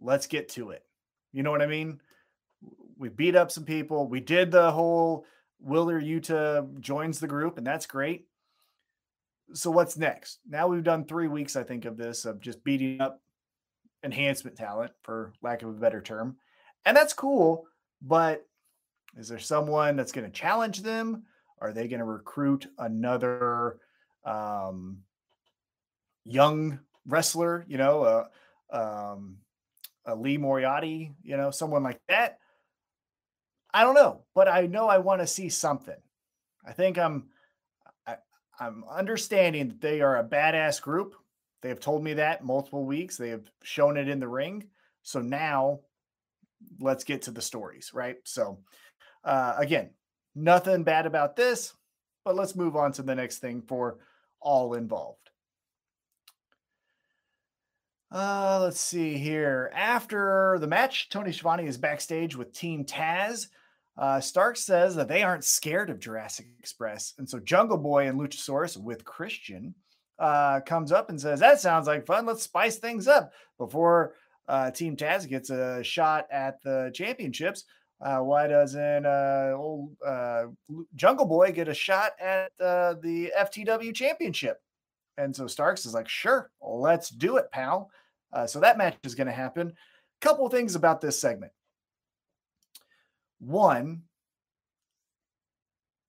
let's 0.00 0.26
get 0.26 0.48
to 0.50 0.70
it. 0.70 0.82
You 1.34 1.42
know 1.42 1.50
what 1.50 1.60
I 1.60 1.66
mean? 1.66 2.00
We 2.96 3.10
beat 3.10 3.36
up 3.36 3.50
some 3.50 3.64
people. 3.64 4.06
We 4.06 4.20
did 4.20 4.50
the 4.50 4.70
whole 4.70 5.26
Wheeler 5.60 6.00
Yuta 6.00 6.80
joins 6.80 7.20
the 7.20 7.28
group, 7.28 7.58
and 7.58 7.66
that's 7.66 7.84
great. 7.84 8.26
So 9.52 9.70
what's 9.70 9.96
next? 9.96 10.40
Now 10.48 10.68
we've 10.68 10.84
done 10.84 11.04
three 11.04 11.28
weeks, 11.28 11.56
I 11.56 11.62
think, 11.62 11.84
of 11.84 11.96
this 11.96 12.24
of 12.24 12.40
just 12.40 12.62
beating 12.64 13.00
up 13.00 13.20
enhancement 14.04 14.56
talent, 14.56 14.92
for 15.02 15.32
lack 15.42 15.62
of 15.62 15.70
a 15.70 15.72
better 15.72 16.00
term. 16.00 16.36
And 16.84 16.96
that's 16.96 17.12
cool, 17.12 17.66
but 18.00 18.46
is 19.16 19.28
there 19.28 19.38
someone 19.38 19.96
that's 19.96 20.12
going 20.12 20.26
to 20.26 20.32
challenge 20.32 20.82
them? 20.82 21.24
Are 21.60 21.72
they 21.72 21.88
going 21.88 21.98
to 21.98 22.04
recruit 22.04 22.66
another 22.78 23.80
um, 24.24 24.98
young 26.24 26.78
wrestler, 27.06 27.64
you 27.68 27.78
know, 27.78 28.02
uh, 28.02 28.24
um, 28.70 29.38
a 30.06 30.14
Lee 30.14 30.38
Moriarty, 30.38 31.12
you 31.22 31.36
know, 31.36 31.50
someone 31.50 31.82
like 31.82 32.00
that? 32.08 32.38
I 33.74 33.82
don't 33.82 33.94
know, 33.94 34.22
but 34.34 34.48
I 34.48 34.66
know 34.66 34.88
I 34.88 34.98
want 34.98 35.20
to 35.20 35.26
see 35.26 35.48
something. 35.48 35.96
I 36.64 36.72
think 36.72 36.98
I'm 36.98 37.28
I'm 38.60 38.84
understanding 38.90 39.68
that 39.68 39.80
they 39.80 40.00
are 40.00 40.18
a 40.18 40.24
badass 40.24 40.82
group. 40.82 41.14
They 41.62 41.68
have 41.68 41.80
told 41.80 42.02
me 42.02 42.14
that 42.14 42.44
multiple 42.44 42.84
weeks. 42.84 43.16
They 43.16 43.30
have 43.30 43.44
shown 43.62 43.96
it 43.96 44.08
in 44.08 44.20
the 44.20 44.28
ring. 44.28 44.64
So 45.02 45.20
now 45.20 45.80
let's 46.80 47.04
get 47.04 47.22
to 47.22 47.30
the 47.30 47.42
stories, 47.42 47.92
right? 47.94 48.16
So 48.24 48.58
uh, 49.24 49.54
again, 49.58 49.90
nothing 50.34 50.84
bad 50.84 51.06
about 51.06 51.36
this, 51.36 51.74
but 52.24 52.36
let's 52.36 52.56
move 52.56 52.76
on 52.76 52.92
to 52.92 53.02
the 53.02 53.14
next 53.14 53.38
thing 53.38 53.62
for 53.62 53.98
all 54.40 54.74
involved. 54.74 55.30
Uh, 58.10 58.60
let's 58.62 58.80
see 58.80 59.18
here. 59.18 59.70
After 59.74 60.56
the 60.60 60.66
match, 60.66 61.10
Tony 61.10 61.30
Schiavone 61.30 61.66
is 61.66 61.76
backstage 61.76 62.36
with 62.36 62.52
Team 62.52 62.84
Taz. 62.84 63.48
Uh, 63.98 64.20
Stark 64.20 64.56
says 64.56 64.94
that 64.94 65.08
they 65.08 65.24
aren't 65.24 65.44
scared 65.44 65.90
of 65.90 65.98
Jurassic 65.98 66.46
Express. 66.60 67.14
And 67.18 67.28
so 67.28 67.40
Jungle 67.40 67.76
Boy 67.76 68.06
and 68.06 68.18
Luchasaurus 68.18 68.76
with 68.76 69.04
Christian 69.04 69.74
uh, 70.20 70.60
comes 70.60 70.92
up 70.92 71.10
and 71.10 71.20
says, 71.20 71.40
That 71.40 71.60
sounds 71.60 71.88
like 71.88 72.06
fun. 72.06 72.24
Let's 72.24 72.44
spice 72.44 72.76
things 72.76 73.08
up 73.08 73.32
before 73.58 74.14
uh, 74.46 74.70
Team 74.70 74.96
Taz 74.96 75.28
gets 75.28 75.50
a 75.50 75.82
shot 75.82 76.28
at 76.30 76.62
the 76.62 76.92
championships. 76.94 77.64
Uh, 78.00 78.18
why 78.18 78.46
doesn't 78.46 79.04
uh, 79.04 79.52
old 79.56 79.96
uh, 80.06 80.44
Jungle 80.94 81.26
Boy 81.26 81.50
get 81.50 81.66
a 81.66 81.74
shot 81.74 82.12
at 82.20 82.52
the 82.58 83.32
FTW 83.36 83.92
championship? 83.92 84.62
And 85.16 85.34
so 85.34 85.48
Starks 85.48 85.84
is 85.84 85.94
like, 85.94 86.08
Sure, 86.08 86.52
let's 86.62 87.10
do 87.10 87.36
it, 87.36 87.50
pal. 87.50 87.90
So 88.46 88.60
that 88.60 88.78
match 88.78 88.96
is 89.02 89.16
going 89.16 89.26
to 89.26 89.32
happen. 89.32 89.72
Couple 90.20 90.48
things 90.48 90.76
about 90.76 91.00
this 91.00 91.20
segment. 91.20 91.52
One, 93.38 94.02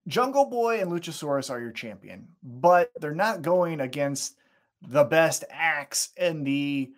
Jungle 0.08 0.46
Boy 0.46 0.82
and 0.82 0.92
Luchasaurus 0.92 1.52
are 1.52 1.60
your 1.62 1.72
champion, 1.72 2.30
but 2.42 2.92
they're 3.00 3.14
not 3.14 3.42
going 3.42 3.80
against 3.80 4.36
the 4.82 5.04
best 5.04 5.44
acts 5.50 6.10
in 6.18 6.44
the 6.44 6.92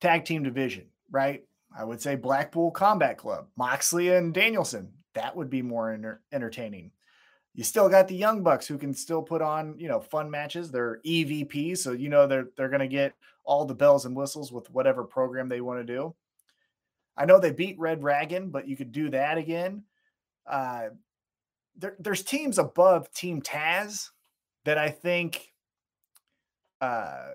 tag 0.00 0.24
team 0.24 0.42
division, 0.42 0.86
right? 1.10 1.44
I 1.76 1.84
would 1.84 2.00
say 2.00 2.14
Blackpool 2.14 2.70
Combat 2.70 3.18
Club, 3.18 3.48
Moxley 3.56 4.08
and 4.08 4.32
Danielson. 4.32 4.92
That 5.14 5.36
would 5.36 5.50
be 5.50 5.62
more 5.62 5.92
enter- 5.92 6.22
entertaining. 6.32 6.92
You 7.54 7.64
still 7.64 7.88
got 7.88 8.08
the 8.08 8.16
Young 8.16 8.42
Bucks 8.42 8.66
who 8.66 8.78
can 8.78 8.94
still 8.94 9.22
put 9.22 9.42
on, 9.42 9.76
you 9.78 9.88
know, 9.88 10.00
fun 10.00 10.30
matches. 10.30 10.70
They're 10.70 11.00
EVP, 11.04 11.76
so 11.78 11.92
you 11.92 12.08
know 12.08 12.26
they're 12.26 12.48
they're 12.56 12.68
going 12.68 12.80
to 12.80 12.88
get 12.88 13.14
all 13.44 13.64
the 13.64 13.74
bells 13.74 14.06
and 14.06 14.16
whistles 14.16 14.50
with 14.50 14.70
whatever 14.70 15.04
program 15.04 15.48
they 15.48 15.60
want 15.60 15.86
to 15.86 15.92
do. 15.92 16.14
I 17.16 17.24
know 17.24 17.38
they 17.38 17.52
beat 17.52 17.78
Red 17.78 18.00
Dragon, 18.00 18.50
but 18.50 18.68
you 18.68 18.76
could 18.76 18.92
do 18.92 19.10
that 19.10 19.38
again. 19.38 19.84
Uh, 20.46 20.88
there, 21.76 21.96
there's 21.98 22.22
teams 22.22 22.58
above 22.58 23.12
Team 23.12 23.40
Taz 23.40 24.10
that 24.64 24.78
I 24.78 24.88
think 24.90 25.52
uh, 26.80 27.30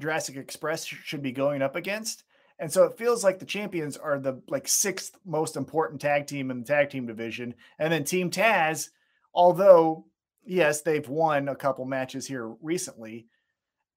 Jurassic 0.00 0.36
Express 0.36 0.84
should 0.84 1.22
be 1.22 1.32
going 1.32 1.62
up 1.62 1.76
against. 1.76 2.24
And 2.58 2.72
so 2.72 2.84
it 2.84 2.96
feels 2.96 3.24
like 3.24 3.38
the 3.38 3.44
champions 3.44 3.96
are 3.96 4.18
the 4.18 4.40
like 4.48 4.68
sixth 4.68 5.16
most 5.24 5.56
important 5.56 6.00
tag 6.00 6.26
team 6.26 6.50
in 6.50 6.60
the 6.60 6.66
tag 6.66 6.90
team 6.90 7.06
division. 7.06 7.54
And 7.78 7.92
then 7.92 8.04
Team 8.04 8.30
Taz, 8.30 8.90
although 9.34 10.06
yes, 10.46 10.82
they've 10.82 11.08
won 11.08 11.48
a 11.48 11.56
couple 11.56 11.84
matches 11.84 12.26
here 12.26 12.48
recently, 12.62 13.26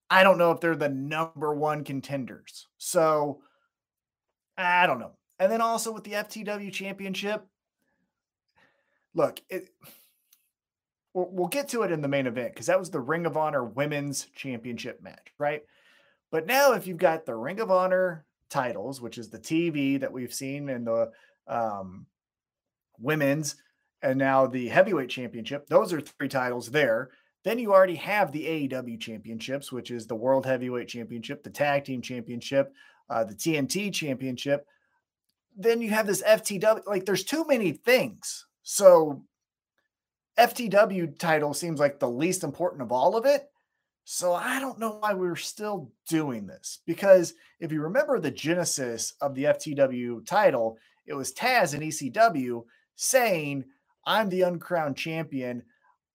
I 0.10 0.24
don't 0.24 0.38
know 0.38 0.51
if 0.51 0.60
they're 0.60 0.75
the 0.75 0.89
number 0.89 1.53
one 1.53 1.84
contenders. 1.84 2.67
So 2.77 3.41
I 4.57 4.88
don't 4.88 5.00
know. 5.00 5.16
And 5.39 5.51
then 5.51 5.62
also 5.62 5.91
with 5.91 6.03
the 6.03 6.13
FTW 6.13 6.72
championship, 6.72 7.46
look, 9.13 9.41
it, 9.50 9.70
we'll, 11.13 11.29
we'll 11.32 11.48
get 11.48 11.70
to 11.70 11.84
it 11.84 11.91
in 11.91 12.01
the 12.01 12.08
main 12.08 12.27
event 12.27 12.53
because 12.53 12.67
that 12.67 12.79
was 12.79 12.89
the 12.89 13.00
Ring 13.00 13.25
of 13.25 13.38
Honor 13.38 13.63
Women's 13.63 14.27
Championship 14.36 15.01
match, 15.01 15.34
right? 15.38 15.63
But 16.32 16.46
now, 16.46 16.74
if 16.74 16.88
you've 16.88 16.98
got 16.98 17.25
the 17.25 17.36
Ring 17.36 17.60
of 17.60 17.72
Honor 17.72 18.25
titles, 18.50 19.01
which 19.01 19.17
is 19.17 19.29
the 19.29 19.39
TV 19.39 20.00
that 20.00 20.12
we've 20.12 20.34
seen 20.34 20.70
in 20.70 20.86
the 20.86 21.12
um, 21.48 22.06
women's, 23.00 23.56
and 24.01 24.20
now 24.20 24.46
the 24.46 24.67
heavyweight 24.67 25.10
championship, 25.10 25.67
those 25.67 25.94
are 25.94 26.01
three 26.01 26.27
titles 26.27 26.70
there. 26.70 27.10
Then 27.44 27.60
you 27.60 27.74
already 27.74 27.96
have 27.96 28.32
the 28.32 28.46
AEW 28.46 29.00
championships, 29.00 29.72
which 29.72 29.89
is 29.89 30.06
the 30.06 30.15
World 30.15 30.46
Heavyweight 30.46 30.89
Championship, 30.89 31.44
the 31.44 31.50
Tag 31.50 31.86
Team 31.86 32.01
Championship, 32.01 32.74
uh, 33.10 33.24
the 33.24 33.34
TNT 33.34 33.94
Championship, 33.94 34.67
then 35.58 35.82
you 35.82 35.90
have 35.90 36.08
this 36.08 36.22
FTW. 36.22 36.86
Like 36.86 37.06
there's 37.06 37.24
too 37.24 37.46
many 37.48 37.72
things. 37.72 38.46
So 38.62 39.24
FTW 40.38 41.18
title 41.18 41.54
seems 41.54 41.80
like 41.80 42.00
the 42.00 42.10
least 42.10 42.44
important 42.44 42.84
of 42.84 42.92
all 42.92 43.18
of 43.18 43.26
it. 43.26 43.50
So 44.06 44.34
I 44.34 44.60
don't 44.60 44.80
know 44.80 45.00
why 45.00 45.14
we're 45.14 45.36
still 45.36 45.92
doing 46.08 46.48
this 46.48 46.80
because 46.86 47.34
if 47.60 47.74
you 47.74 47.82
remember 47.82 48.20
the 48.20 48.32
genesis 48.32 49.14
of 49.20 49.36
the 49.36 49.46
FTW 49.46 50.26
title, 50.26 50.78
it 51.08 51.14
was 51.14 51.34
Taz 51.34 51.74
and 51.74 51.84
ECW 51.84 52.64
saying, 52.96 53.66
I'm 54.06 54.30
the 54.30 54.44
uncrowned 54.44 54.96
champion. 54.96 55.64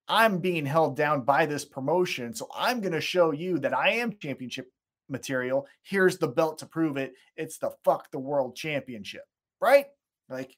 I'm 0.08 0.38
being 0.38 0.64
held 0.64 0.96
down 0.96 1.22
by 1.22 1.44
this 1.44 1.64
promotion. 1.64 2.34
So 2.34 2.48
I'm 2.54 2.80
going 2.80 2.92
to 2.92 3.00
show 3.00 3.32
you 3.32 3.58
that 3.58 3.76
I 3.76 3.90
am 3.90 4.16
championship 4.18 4.72
material. 5.10 5.66
Here's 5.82 6.16
the 6.16 6.28
belt 6.28 6.58
to 6.58 6.66
prove 6.66 6.96
it. 6.96 7.12
It's 7.36 7.58
the 7.58 7.72
fuck 7.84 8.10
the 8.10 8.18
world 8.18 8.56
championship 8.56 9.24
right? 9.62 9.86
Like 10.28 10.56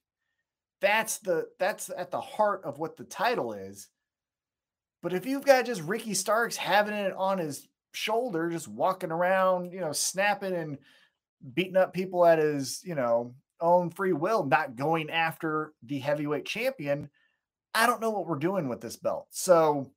that's 0.81 1.19
the 1.19 1.47
that's 1.61 1.91
at 1.97 2.11
the 2.11 2.21
heart 2.21 2.63
of 2.65 2.79
what 2.79 2.97
the 2.97 3.05
title 3.05 3.53
is. 3.53 3.89
But 5.03 5.13
if 5.13 5.27
you've 5.27 5.45
got 5.45 5.67
just 5.67 5.83
Ricky 5.83 6.15
Starks 6.15 6.57
having 6.57 6.95
it 6.95 7.13
on 7.15 7.39
his 7.39 7.69
shoulder, 7.93 8.51
just 8.51 8.67
walking 8.67 9.13
around, 9.13 9.73
you 9.73 9.81
know, 9.81 9.93
snapping 9.93 10.55
and 10.55 10.79
beating 11.53 11.77
up 11.77 11.93
people 11.93 12.25
at 12.25 12.39
his, 12.39 12.81
you 12.85 12.95
know, 12.95 13.35
own 13.61 13.91
free 13.91 14.15
will, 14.15 14.45
not 14.45 14.77
going 14.77 15.11
after 15.11 15.75
the 15.83 15.99
heavyweight 15.99 16.47
champion, 16.47 17.11
I 17.75 17.87
don't 17.87 18.01
know 18.01 18.11
what 18.11 18.27
we're 18.27 18.39
doing 18.39 18.69
with 18.69 18.81
this 18.81 18.97
belt. 18.97 19.27
So 19.31 19.91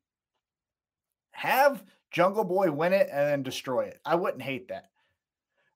have 1.32 1.84
Jungle 2.12 2.44
Boy 2.44 2.72
win 2.72 2.92
it 2.92 3.08
and 3.10 3.30
then 3.30 3.44
destroy 3.44 3.86
it. 3.86 4.00
I 4.06 4.16
wouldn't 4.16 4.44
hate 4.44 4.68
that. 4.68 4.90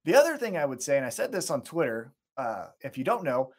The 0.03 0.15
other 0.15 0.37
thing 0.37 0.57
I 0.57 0.65
would 0.65 0.81
say, 0.81 0.97
and 0.97 1.05
I 1.05 1.09
said 1.09 1.31
this 1.31 1.49
on 1.49 1.61
Twitter, 1.61 2.11
uh, 2.37 2.67
if 2.81 2.97
you 2.97 3.03
don't 3.03 3.23
know, 3.23 3.51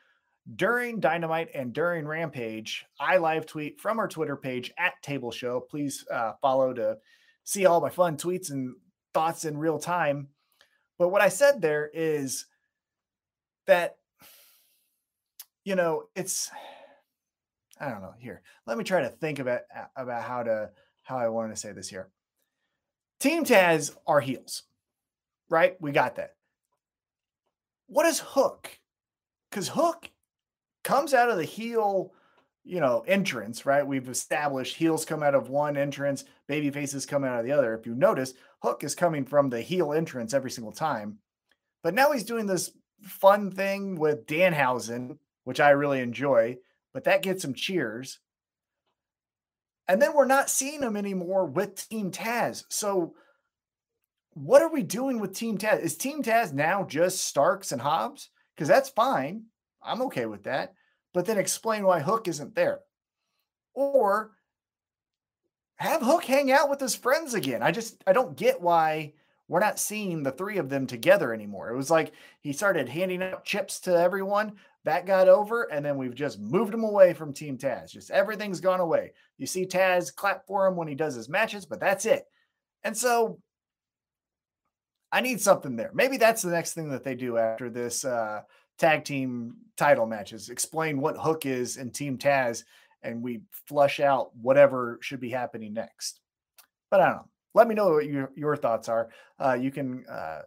during 0.57 1.01
Dynamite 1.01 1.51
and 1.55 1.73
during 1.73 2.07
Rampage, 2.07 2.85
I 2.99 3.19
live 3.19 3.47
tweet 3.47 3.81
from 3.81 3.99
our 3.99 4.09
Twitter 4.09 4.37
page 4.37 4.73
at 4.77 5.01
Table 5.03 5.31
Show. 5.31 5.61
Please 5.61 6.05
uh, 6.11 6.33
follow 6.41 6.73
to 6.75 6.99
see 7.45 7.67
all 7.67 7.81
my 7.81 7.91
fun 7.91 8.17
tweets 8.17 8.51
and 8.51 8.75
thoughts 9.15 9.45
in 9.45 9.57
real 9.57 9.79
time. 9.79 10.29
But 10.99 11.11
what 11.11 11.23
I 11.23 11.29
said 11.29 11.61
there 11.61 11.91
is 11.93 12.47
that, 13.67 13.97
you 15.65 15.77
know, 15.77 16.05
it's, 16.17 16.51
I 17.81 17.89
don't 17.89 18.03
know. 18.03 18.15
Here, 18.19 18.43
let 18.67 18.79
me 18.79 18.85
try 18.85 19.03
to 19.03 19.09
think 19.09 19.39
about 19.39 19.61
about 19.97 20.23
how 20.23 20.43
to 20.43 20.71
how 21.03 21.19
I 21.19 21.29
want 21.29 21.53
to 21.53 21.61
say 21.61 21.73
this 21.73 21.89
here. 21.89 22.09
Team 23.19 23.45
Taz 23.45 23.97
are 24.07 24.21
heels, 24.21 24.65
right? 25.49 25.81
We 25.81 25.93
got 25.93 26.17
that 26.17 26.35
what 27.93 28.07
is 28.07 28.21
Hook? 28.21 28.79
Because 29.51 29.69
Hook 29.69 30.11
comes 30.83 31.13
out 31.13 31.31
of 31.31 31.37
the 31.37 31.45
heel, 31.45 32.13
you 32.65 32.81
know, 32.81 33.05
entrance, 33.07 33.67
right? 33.67 33.87
We've 33.87 34.09
established 34.09 34.77
heels 34.77 35.05
come 35.05 35.23
out 35.23 35.35
of 35.35 35.51
one 35.51 35.77
entrance, 35.77 36.25
baby 36.49 36.71
faces 36.71 37.05
come 37.05 37.23
out 37.23 37.39
of 37.39 37.45
the 37.45 37.53
other. 37.53 37.75
If 37.75 37.87
you 37.87 37.95
notice, 37.95 38.33
Hook 38.63 38.83
is 38.83 38.95
coming 38.95 39.27
from 39.27 39.51
the 39.51 39.61
heel 39.61 39.93
entrance 39.93 40.33
every 40.33 40.51
single 40.51 40.73
time. 40.73 41.19
But 41.83 41.95
now 41.95 42.13
he's 42.13 42.25
doing 42.25 42.47
this 42.47 42.73
fun 43.03 43.51
thing 43.51 43.97
with 43.97 44.27
Danhausen, 44.27 45.19
which 45.45 45.61
I 45.61 45.71
really 45.71 46.01
enjoy, 46.01 46.59
but 46.95 47.05
that 47.05 47.23
gets 47.23 47.43
some 47.43 47.55
cheers. 47.55 48.21
And 49.87 50.01
then 50.01 50.15
we're 50.15 50.25
not 50.25 50.49
seeing 50.49 50.83
him 50.83 50.97
anymore 50.97 51.45
with 51.45 51.89
Team 51.89 52.11
Taz. 52.11 52.65
So 52.71 53.15
what 54.35 54.63
are 54.63 54.73
we 54.73 54.83
doing 54.83 55.21
with 55.21 55.35
Team 55.35 55.59
Taz? 55.59 55.81
Is 55.81 55.97
Team 55.97 56.23
Taz 56.23 56.53
now 56.53 56.85
just 56.85 57.25
Starks 57.25 57.73
and 57.73 57.81
Hobbs? 57.81 58.31
Because 58.55 58.69
that's 58.69 58.89
fine. 58.89 59.45
I'm 59.83 60.03
okay 60.03 60.27
with 60.27 60.45
that. 60.45 60.75
But 61.13 61.27
then 61.27 61.39
explain 61.39 61.85
why 61.85 62.01
Hook 62.01 62.29
isn't 62.29 62.55
there. 62.55 62.81
Or 63.75 64.33
have 65.77 66.03
Hook 66.03 66.25
hang 66.25 66.51
out 66.51 66.71
with 66.71 66.81
his 66.81 66.95
friends 66.95 67.35
again. 67.35 67.63
I 67.63 67.73
just 67.73 68.03
I 68.07 68.13
don't 68.13 68.37
get 68.37 68.61
why 68.61 69.15
we're 69.49 69.61
not 69.61 69.79
seeing 69.79 70.23
the 70.23 70.33
three 70.33 70.59
of 70.59 70.71
them 70.71 70.87
together 70.87 71.35
anymore. 71.35 71.71
It 71.71 71.77
was 71.77 71.91
like 71.91 72.13
he 72.41 72.53
started 72.53 72.89
handing 72.89 73.23
out 73.23 73.45
chips 73.45 73.81
to 73.81 73.95
everyone. 73.95 74.53
That 74.85 75.07
got 75.07 75.29
over, 75.29 75.65
and 75.65 75.85
then 75.85 75.97
we've 75.97 76.15
just 76.15 76.41
moved 76.41 76.75
him 76.75 76.83
away 76.83 77.13
from 77.13 77.33
Team 77.33 77.57
Taz. 77.57 77.91
Just 77.91 78.11
everything's 78.11 78.61
gone 78.61 78.81
away. 78.81 79.13
You 79.39 79.47
see 79.47 79.67
Taz 79.67 80.13
clap 80.13 80.47
for 80.47 80.67
him 80.67 80.75
when 80.75 80.89
he 80.89 80.95
does 80.95 81.15
his 81.15 81.29
matches, 81.29 81.67
but 81.67 81.81
that's 81.81 82.05
it. 82.05 82.25
And 82.83 82.97
so 82.97 83.39
I 85.13 85.21
need 85.21 85.41
something 85.41 85.77
there. 85.77 85.91
Maybe 85.93 86.17
that's 86.17 86.43
the 86.43 86.51
next 86.51 86.73
thing 86.73 86.89
that 86.91 87.05
they 87.05 87.15
do 87.15 87.37
after 87.37 87.69
this 87.69 88.05
uh, 88.05 88.41
tag 88.79 89.05
team 89.05 89.57
title 89.77 90.07
matches. 90.07 90.49
Explain 90.49 91.01
what 91.01 91.19
Hook 91.19 91.45
is 91.45 91.77
in 91.77 91.91
Team 91.91 92.17
Taz, 92.17 92.65
and 93.03 93.23
we 93.23 93.43
flush 93.69 94.01
out 94.01 94.35
whatever 94.35 94.99
should 95.03 95.21
be 95.21 95.31
happening 95.31 95.75
next. 95.75 96.21
But 96.91 97.01
I 97.01 97.07
don't 97.07 97.17
know. 97.17 97.29
Let 97.55 97.69
me 97.69 97.75
know 97.75 97.91
what 97.91 98.07
your, 98.07 98.31
your 98.35 98.57
thoughts 98.57 98.89
are. 98.89 99.11
Uh, 99.39 99.53
you 99.53 99.71
can 99.71 100.07
uh, 100.07 100.43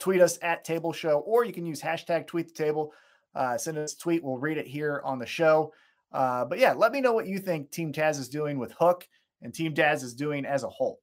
tweet 0.00 0.22
us 0.22 0.38
at 0.40 0.64
Table 0.64 0.92
Show, 0.92 1.18
or 1.20 1.44
you 1.44 1.52
can 1.52 1.66
use 1.66 1.82
hashtag 1.82 2.26
Tweet 2.26 2.48
the 2.48 2.54
Table. 2.54 2.92
Uh, 3.34 3.58
send 3.58 3.76
us 3.76 3.92
a 3.92 3.98
tweet. 3.98 4.24
We'll 4.24 4.38
read 4.38 4.56
it 4.56 4.66
here 4.66 5.02
on 5.04 5.18
the 5.18 5.26
show. 5.26 5.74
Uh, 6.12 6.44
but 6.46 6.58
yeah, 6.58 6.72
let 6.72 6.92
me 6.92 7.00
know 7.00 7.12
what 7.12 7.26
you 7.26 7.38
think 7.38 7.70
Team 7.70 7.92
Taz 7.92 8.18
is 8.18 8.28
doing 8.28 8.58
with 8.58 8.72
Hook 8.72 9.06
and 9.42 9.52
Team 9.52 9.74
Taz 9.74 10.02
is 10.02 10.14
doing 10.14 10.46
as 10.46 10.62
a 10.62 10.68
whole. 10.68 11.00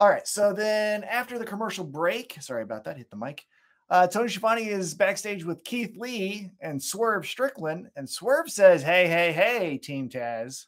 All 0.00 0.08
right. 0.08 0.26
So 0.26 0.54
then 0.54 1.04
after 1.04 1.38
the 1.38 1.44
commercial 1.44 1.84
break, 1.84 2.36
sorry 2.40 2.62
about 2.62 2.84
that, 2.84 2.96
hit 2.96 3.10
the 3.10 3.16
mic. 3.16 3.44
Uh, 3.90 4.06
Tony 4.06 4.28
Schiavone 4.28 4.68
is 4.68 4.94
backstage 4.94 5.44
with 5.44 5.64
Keith 5.64 5.94
Lee 5.96 6.50
and 6.60 6.82
Swerve 6.82 7.26
Strickland. 7.26 7.90
And 7.96 8.08
Swerve 8.08 8.48
says, 8.48 8.82
Hey, 8.82 9.08
hey, 9.08 9.32
hey, 9.32 9.76
Team 9.76 10.08
Taz. 10.08 10.66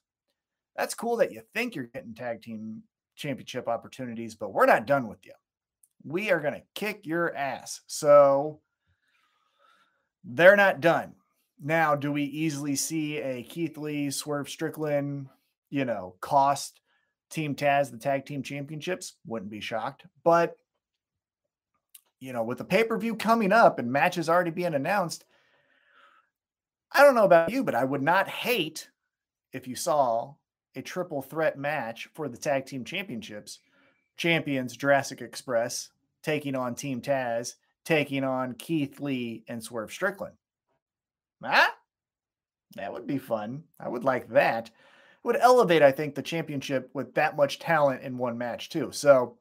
That's 0.76 0.94
cool 0.94 1.16
that 1.18 1.32
you 1.32 1.42
think 1.54 1.74
you're 1.74 1.84
getting 1.84 2.14
tag 2.14 2.42
team 2.42 2.82
championship 3.14 3.68
opportunities, 3.68 4.34
but 4.34 4.52
we're 4.52 4.66
not 4.66 4.86
done 4.86 5.06
with 5.08 5.24
you. 5.24 5.32
We 6.04 6.30
are 6.30 6.40
going 6.40 6.54
to 6.54 6.62
kick 6.74 7.06
your 7.06 7.34
ass. 7.34 7.80
So 7.86 8.60
they're 10.24 10.56
not 10.56 10.80
done. 10.80 11.14
Now, 11.62 11.94
do 11.94 12.10
we 12.10 12.24
easily 12.24 12.74
see 12.74 13.18
a 13.18 13.44
Keith 13.44 13.78
Lee, 13.78 14.10
Swerve 14.10 14.48
Strickland, 14.48 15.28
you 15.70 15.84
know, 15.84 16.16
cost 16.20 16.81
Team 17.32 17.54
Taz 17.54 17.90
the 17.90 17.98
tag 17.98 18.24
team 18.26 18.42
championships? 18.42 19.14
Wouldn't 19.26 19.50
be 19.50 19.60
shocked. 19.60 20.04
But, 20.22 20.56
you 22.20 22.32
know, 22.32 22.44
with 22.44 22.58
the 22.58 22.64
pay 22.64 22.84
per 22.84 22.96
view 22.96 23.16
coming 23.16 23.52
up 23.52 23.78
and 23.78 23.90
matches 23.90 24.28
already 24.28 24.50
being 24.50 24.74
announced, 24.74 25.24
I 26.92 27.02
don't 27.02 27.14
know 27.14 27.24
about 27.24 27.50
you, 27.50 27.64
but 27.64 27.74
I 27.74 27.84
would 27.84 28.02
not 28.02 28.28
hate 28.28 28.88
if 29.52 29.66
you 29.66 29.74
saw 29.74 30.34
a 30.76 30.82
triple 30.82 31.22
threat 31.22 31.58
match 31.58 32.08
for 32.14 32.28
the 32.28 32.36
tag 32.36 32.66
team 32.66 32.84
championships. 32.84 33.58
Champions 34.16 34.76
Jurassic 34.76 35.22
Express 35.22 35.90
taking 36.22 36.54
on 36.54 36.74
Team 36.74 37.00
Taz, 37.00 37.54
taking 37.84 38.24
on 38.24 38.54
Keith 38.54 39.00
Lee 39.00 39.42
and 39.48 39.62
Swerve 39.62 39.90
Strickland. 39.90 40.34
Ah, 41.42 41.74
that 42.76 42.92
would 42.92 43.06
be 43.06 43.18
fun. 43.18 43.64
I 43.80 43.88
would 43.88 44.04
like 44.04 44.28
that. 44.28 44.70
Would 45.24 45.36
elevate, 45.36 45.82
I 45.82 45.92
think, 45.92 46.14
the 46.14 46.22
championship 46.22 46.90
with 46.94 47.14
that 47.14 47.36
much 47.36 47.58
talent 47.58 48.02
in 48.02 48.18
one 48.18 48.36
match 48.36 48.70
too. 48.70 48.90
So 48.92 49.38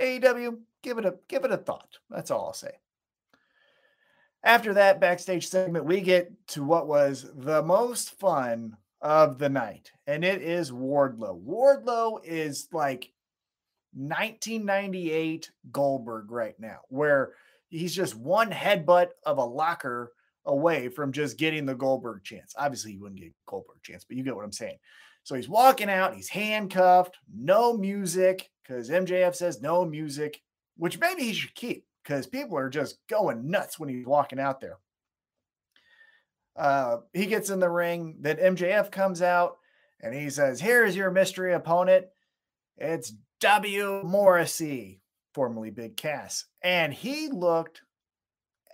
AEW, 0.00 0.58
give 0.82 0.98
it 0.98 1.04
a 1.04 1.14
give 1.28 1.44
it 1.44 1.52
a 1.52 1.56
thought. 1.56 1.98
That's 2.10 2.30
all 2.30 2.46
I'll 2.46 2.52
say. 2.52 2.72
After 4.44 4.74
that 4.74 5.00
backstage 5.00 5.46
segment, 5.48 5.84
we 5.84 6.00
get 6.00 6.32
to 6.48 6.64
what 6.64 6.88
was 6.88 7.30
the 7.36 7.62
most 7.62 8.18
fun 8.18 8.76
of 9.00 9.38
the 9.38 9.48
night, 9.48 9.92
and 10.06 10.24
it 10.24 10.42
is 10.42 10.72
Wardlow. 10.72 11.40
Wardlow 11.44 12.20
is 12.24 12.68
like 12.72 13.12
1998 13.94 15.50
Goldberg 15.70 16.30
right 16.30 16.58
now, 16.58 16.78
where 16.88 17.34
he's 17.68 17.94
just 17.94 18.16
one 18.16 18.50
headbutt 18.50 19.08
of 19.24 19.38
a 19.38 19.44
locker 19.44 20.12
away 20.44 20.88
from 20.88 21.12
just 21.12 21.38
getting 21.38 21.66
the 21.66 21.74
Goldberg 21.74 22.24
chants. 22.24 22.54
Obviously, 22.58 22.92
he 22.92 22.98
wouldn't 22.98 23.20
get 23.20 23.32
Goldberg 23.46 23.82
chants, 23.82 24.04
but 24.04 24.16
you 24.16 24.24
get 24.24 24.34
what 24.34 24.44
I'm 24.44 24.52
saying. 24.52 24.78
So 25.24 25.34
he's 25.34 25.48
walking 25.48 25.88
out, 25.88 26.14
he's 26.14 26.28
handcuffed, 26.28 27.16
no 27.32 27.76
music, 27.76 28.50
because 28.62 28.90
MJF 28.90 29.34
says 29.34 29.60
no 29.60 29.84
music, 29.84 30.40
which 30.76 30.98
maybe 30.98 31.22
he 31.22 31.32
should 31.32 31.54
keep 31.54 31.86
because 32.02 32.26
people 32.26 32.58
are 32.58 32.68
just 32.68 32.98
going 33.08 33.48
nuts 33.48 33.78
when 33.78 33.88
he's 33.88 34.06
walking 34.06 34.40
out 34.40 34.60
there. 34.60 34.78
Uh, 36.56 36.98
he 37.12 37.26
gets 37.26 37.50
in 37.50 37.60
the 37.60 37.70
ring, 37.70 38.16
then 38.20 38.36
MJF 38.36 38.90
comes 38.90 39.22
out 39.22 39.58
and 40.00 40.14
he 40.14 40.28
says, 40.28 40.60
Here's 40.60 40.96
your 40.96 41.10
mystery 41.10 41.54
opponent. 41.54 42.06
It's 42.76 43.14
W. 43.40 44.02
Morrissey, 44.04 45.00
formerly 45.34 45.70
Big 45.70 45.96
Cass. 45.96 46.44
And 46.62 46.92
he 46.92 47.28
looked 47.28 47.82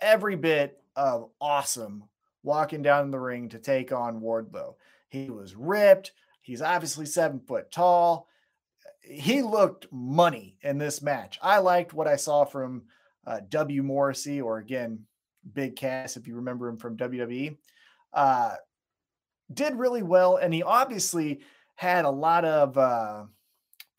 every 0.01 0.35
bit 0.35 0.78
of 0.95 1.29
awesome 1.39 2.03
walking 2.43 2.81
down 2.81 3.11
the 3.11 3.19
ring 3.19 3.49
to 3.49 3.59
take 3.59 3.91
on 3.91 4.21
Wardlow. 4.21 4.75
He 5.09 5.29
was 5.29 5.55
ripped. 5.55 6.11
He's 6.41 6.61
obviously 6.61 7.05
seven 7.05 7.39
foot 7.39 7.71
tall. 7.71 8.27
He 9.01 9.41
looked 9.41 9.87
money 9.91 10.57
in 10.61 10.77
this 10.77 11.01
match. 11.01 11.39
I 11.41 11.59
liked 11.59 11.93
what 11.93 12.07
I 12.07 12.15
saw 12.15 12.45
from 12.45 12.83
uh, 13.25 13.41
W. 13.49 13.83
Morrissey, 13.83 14.41
or 14.41 14.57
again, 14.57 15.05
Big 15.53 15.75
Cass, 15.75 16.17
if 16.17 16.27
you 16.27 16.35
remember 16.35 16.67
him 16.67 16.77
from 16.77 16.97
WWE. 16.97 17.57
Uh, 18.13 18.55
did 19.53 19.75
really 19.75 20.03
well. 20.03 20.37
And 20.37 20.53
he 20.53 20.63
obviously 20.63 21.41
had 21.75 22.05
a 22.05 22.09
lot 22.09 22.45
of 22.45 22.77
uh, 22.77 23.23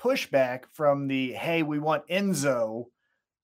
pushback 0.01 0.65
from 0.73 1.09
the 1.09 1.33
hey, 1.33 1.63
we 1.63 1.79
want 1.79 2.07
Enzo 2.09 2.87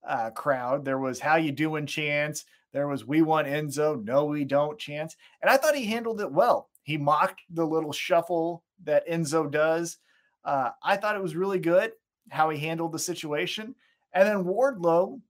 uh, 0.06 0.30
crowd. 0.30 0.84
There 0.84 0.98
was 0.98 1.18
how 1.20 1.36
you 1.36 1.52
doing 1.52 1.86
chants. 1.86 2.44
There 2.76 2.88
was 2.88 3.06
we 3.06 3.22
want 3.22 3.46
Enzo, 3.46 4.04
no, 4.04 4.26
we 4.26 4.44
don't 4.44 4.78
chants. 4.78 5.16
And 5.40 5.50
I 5.50 5.56
thought 5.56 5.74
he 5.74 5.86
handled 5.86 6.20
it 6.20 6.30
well. 6.30 6.68
He 6.82 6.98
mocked 6.98 7.40
the 7.48 7.64
little 7.64 7.90
shuffle 7.90 8.64
that 8.84 9.08
Enzo 9.08 9.50
does. 9.50 9.96
Uh, 10.44 10.68
I 10.82 10.98
thought 10.98 11.16
it 11.16 11.22
was 11.22 11.34
really 11.34 11.58
good 11.58 11.92
how 12.28 12.50
he 12.50 12.58
handled 12.58 12.92
the 12.92 12.98
situation. 12.98 13.74
And 14.12 14.28
then 14.28 14.44
Wardlow 14.44 15.22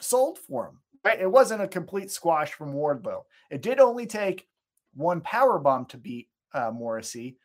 sold 0.00 0.38
for 0.38 0.68
him. 0.68 0.78
Right? 1.04 1.20
It 1.20 1.30
wasn't 1.30 1.60
a 1.60 1.68
complete 1.68 2.10
squash 2.10 2.54
from 2.54 2.72
Wardlow. 2.72 3.24
It 3.50 3.60
did 3.60 3.78
only 3.78 4.06
take 4.06 4.48
one 4.94 5.20
power 5.20 5.58
bomb 5.58 5.84
to 5.84 5.98
beat 5.98 6.28
uh, 6.54 6.70
Morrissey, 6.70 7.36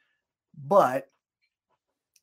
but 0.66 1.10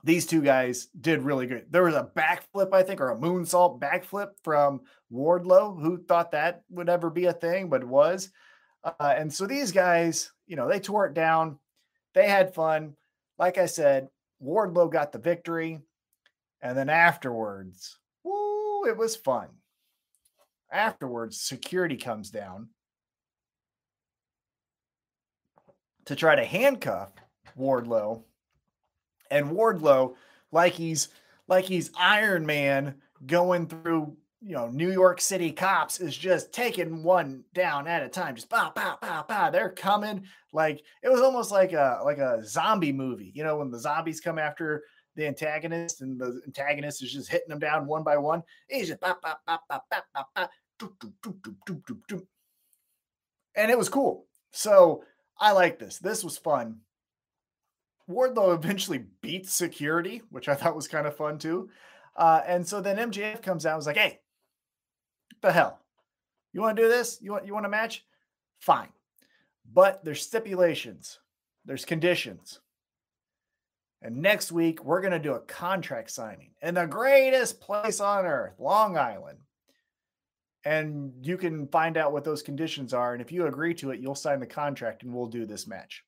these 0.04 0.26
two 0.26 0.42
guys 0.42 0.88
did 1.00 1.22
really 1.22 1.46
good. 1.46 1.66
There 1.70 1.84
was 1.84 1.94
a 1.94 2.10
backflip, 2.16 2.72
I 2.72 2.82
think, 2.82 3.00
or 3.00 3.10
a 3.10 3.16
moonsault 3.16 3.80
backflip 3.80 4.30
from 4.42 4.80
Wardlow, 5.12 5.80
who 5.80 6.02
thought 6.02 6.32
that 6.32 6.62
would 6.70 6.88
ever 6.88 7.08
be 7.08 7.26
a 7.26 7.32
thing, 7.32 7.68
but 7.68 7.82
it 7.82 7.88
was. 7.88 8.30
Uh, 8.84 9.14
and 9.16 9.32
so 9.32 9.46
these 9.46 9.70
guys, 9.70 10.32
you 10.46 10.56
know, 10.56 10.68
they 10.68 10.80
tore 10.80 11.06
it 11.06 11.14
down. 11.14 11.58
They 12.14 12.28
had 12.28 12.54
fun. 12.54 12.96
Like 13.38 13.58
I 13.58 13.66
said, 13.66 14.08
Wardlow 14.42 14.90
got 14.90 15.12
the 15.12 15.18
victory. 15.18 15.80
And 16.60 16.76
then 16.76 16.88
afterwards, 16.88 17.98
woo, 18.24 18.84
it 18.86 18.96
was 18.96 19.16
fun. 19.16 19.48
Afterwards, 20.70 21.40
security 21.40 21.96
comes 21.96 22.30
down 22.30 22.70
to 26.06 26.16
try 26.16 26.34
to 26.34 26.44
handcuff 26.44 27.12
Wardlow 27.58 28.24
and 29.32 29.50
Wardlow 29.50 30.14
like 30.52 30.74
he's 30.74 31.08
like 31.48 31.64
he's 31.64 31.90
Iron 31.98 32.46
Man 32.46 32.94
going 33.26 33.66
through 33.66 34.16
you 34.40 34.54
know 34.54 34.68
New 34.68 34.90
York 34.92 35.20
City 35.20 35.52
cops 35.52 36.00
is 36.00 36.16
just 36.16 36.52
taking 36.52 37.02
one 37.02 37.44
down 37.54 37.86
at 37.86 38.02
a 38.02 38.08
time, 38.08 38.34
just 38.34 38.50
pow 38.50 38.70
pow 38.70 38.96
pow 39.00 39.22
pow. 39.22 39.50
They're 39.50 39.70
coming 39.70 40.24
like 40.52 40.82
it 41.02 41.08
was 41.08 41.20
almost 41.20 41.50
like 41.50 41.72
a 41.72 42.00
like 42.04 42.18
a 42.18 42.44
zombie 42.44 42.92
movie. 42.92 43.32
You 43.34 43.44
know 43.44 43.58
when 43.58 43.70
the 43.70 43.78
zombies 43.78 44.20
come 44.20 44.38
after 44.38 44.84
the 45.16 45.26
antagonist 45.26 46.00
and 46.00 46.18
the 46.18 46.40
antagonist 46.46 47.02
is 47.02 47.12
just 47.12 47.30
hitting 47.30 47.48
them 47.48 47.58
down 47.58 47.86
one 47.86 48.02
by 48.02 48.16
one. 48.16 48.42
He's 48.68 48.88
just 48.88 49.00
pop 49.00 49.20
pop 49.22 49.40
pop 49.46 49.62
pop 49.68 49.84
pop 49.90 50.06
pop 50.14 50.28
pop. 50.34 50.50
And 53.54 53.70
it 53.70 53.78
was 53.78 53.88
cool. 53.88 54.26
So 54.50 55.04
I 55.38 55.52
like 55.52 55.78
this. 55.78 55.98
This 55.98 56.24
was 56.24 56.38
fun. 56.38 56.80
Wardlow 58.12 58.54
eventually 58.54 59.04
beats 59.20 59.52
security, 59.52 60.22
which 60.30 60.48
I 60.48 60.54
thought 60.54 60.76
was 60.76 60.88
kind 60.88 61.06
of 61.06 61.16
fun 61.16 61.38
too. 61.38 61.70
Uh, 62.16 62.40
and 62.46 62.66
so 62.66 62.80
then 62.80 63.10
MJF 63.10 63.42
comes 63.42 63.64
out 63.64 63.72
and 63.72 63.78
was 63.78 63.86
like, 63.86 63.96
hey, 63.96 64.20
the 65.40 65.52
hell? 65.52 65.80
You 66.52 66.60
want 66.60 66.76
to 66.76 66.82
do 66.82 66.88
this? 66.88 67.18
You 67.20 67.32
want 67.32 67.46
you 67.46 67.54
want 67.54 67.66
a 67.66 67.70
match? 67.70 68.04
Fine. 68.60 68.88
But 69.70 70.04
there's 70.04 70.22
stipulations, 70.22 71.18
there's 71.64 71.84
conditions. 71.84 72.60
And 74.02 74.16
next 74.16 74.50
week, 74.50 74.84
we're 74.84 75.00
going 75.00 75.12
to 75.12 75.18
do 75.20 75.34
a 75.34 75.40
contract 75.40 76.10
signing 76.10 76.50
in 76.60 76.74
the 76.74 76.86
greatest 76.86 77.60
place 77.60 78.00
on 78.00 78.26
earth, 78.26 78.58
Long 78.58 78.98
Island. 78.98 79.38
And 80.64 81.12
you 81.22 81.36
can 81.36 81.68
find 81.68 81.96
out 81.96 82.12
what 82.12 82.24
those 82.24 82.42
conditions 82.42 82.92
are. 82.92 83.12
And 83.12 83.22
if 83.22 83.30
you 83.30 83.46
agree 83.46 83.74
to 83.74 83.92
it, 83.92 84.00
you'll 84.00 84.16
sign 84.16 84.40
the 84.40 84.46
contract 84.46 85.04
and 85.04 85.14
we'll 85.14 85.26
do 85.26 85.46
this 85.46 85.68
match. 85.68 86.04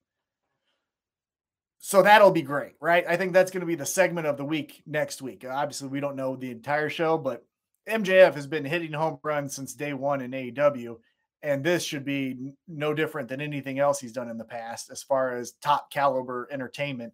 So 1.79 2.03
that'll 2.03 2.31
be 2.31 2.43
great, 2.43 2.75
right? 2.81 3.05
I 3.07 3.17
think 3.17 3.33
that's 3.33 3.51
going 3.51 3.61
to 3.61 3.67
be 3.67 3.75
the 3.75 3.87
segment 3.87 4.27
of 4.27 4.37
the 4.37 4.45
week 4.45 4.83
next 4.87 5.21
week. 5.21 5.45
Obviously, 5.49 5.89
we 5.89 6.01
don't 6.01 6.17
know 6.17 6.37
the 6.37 6.51
entire 6.51 6.89
show, 6.89 7.19
but 7.19 7.45
MJF 7.89 8.35
has 8.35 8.47
been 8.47 8.65
hitting 8.65 8.93
home 8.93 9.19
runs 9.23 9.55
since 9.55 9.75
day 9.75 9.93
one 9.93 10.23
in 10.23 10.31
AEW, 10.31 10.97
and 11.43 11.63
this 11.63 11.85
should 11.85 12.05
be 12.05 12.53
no 12.67 12.95
different 12.95 13.29
than 13.29 13.41
anything 13.41 13.79
else 13.79 14.01
he's 14.01 14.13
done 14.13 14.31
in 14.31 14.39
the 14.39 14.45
past 14.45 14.91
as 14.91 15.03
far 15.03 15.37
as 15.37 15.53
top 15.61 15.91
caliber 15.91 16.49
entertainment. 16.51 17.13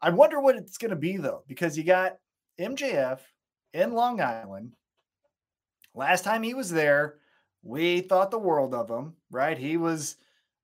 I 0.00 0.10
wonder 0.10 0.40
what 0.40 0.56
it's 0.56 0.78
going 0.78 0.90
to 0.90 0.96
be 0.96 1.16
though, 1.16 1.42
because 1.46 1.76
you 1.76 1.84
got 1.84 2.16
MJF 2.58 3.18
in 3.74 3.92
Long 3.92 4.20
Island. 4.20 4.72
Last 5.94 6.24
time 6.24 6.42
he 6.42 6.54
was 6.54 6.70
there, 6.70 7.16
we 7.62 8.00
thought 8.00 8.30
the 8.30 8.38
world 8.38 8.74
of 8.74 8.90
him, 8.90 9.14
right? 9.30 9.58
He 9.58 9.76
was 9.76 10.16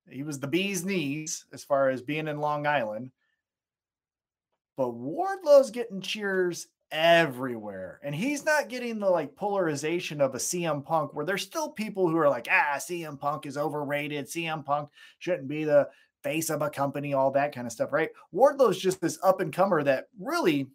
he 0.09 0.22
was 0.22 0.40
the 0.40 0.46
bee's 0.48 0.85
knees 0.85 1.44
as 1.52 1.64
far 1.64 1.90
as 1.90 2.02
being 2.02 2.28
in 2.28 2.38
Long 2.38 2.66
Island. 2.66 3.11
But 4.77 4.95
Wardlow's 4.95 5.71
getting 5.71 6.01
cheers 6.01 6.69
everywhere. 6.93 7.99
And 8.03 8.15
he's 8.15 8.45
not 8.45 8.69
getting 8.69 8.99
the 8.99 9.09
like 9.09 9.35
polarization 9.35 10.21
of 10.21 10.35
a 10.35 10.39
CM 10.39 10.85
Punk 10.85 11.15
where 11.15 11.25
there's 11.25 11.43
still 11.43 11.71
people 11.71 12.09
who 12.09 12.19
are 12.19 12.29
like, 12.29 12.49
ah, 12.51 12.77
CM 12.77 13.19
Punk 13.19 13.47
is 13.47 13.57
overrated. 13.57 14.27
CM 14.27 14.65
Punk 14.65 14.91
shouldn't 15.19 15.49
be 15.49 15.65
the 15.65 15.89
face 16.23 16.51
of 16.51 16.63
a 16.63 16.71
company, 16.71 17.15
all 17.15 17.33
that 17.33 17.55
kind 17.55 17.67
of 17.67 17.73
stuff, 17.73 17.93
right? 17.93 18.11
Wardlow's 18.31 18.79
just 18.79 19.01
this 19.01 19.19
up 19.25 19.41
and 19.41 19.53
comer 19.53 19.83
that 19.83 20.09
really, 20.21 20.69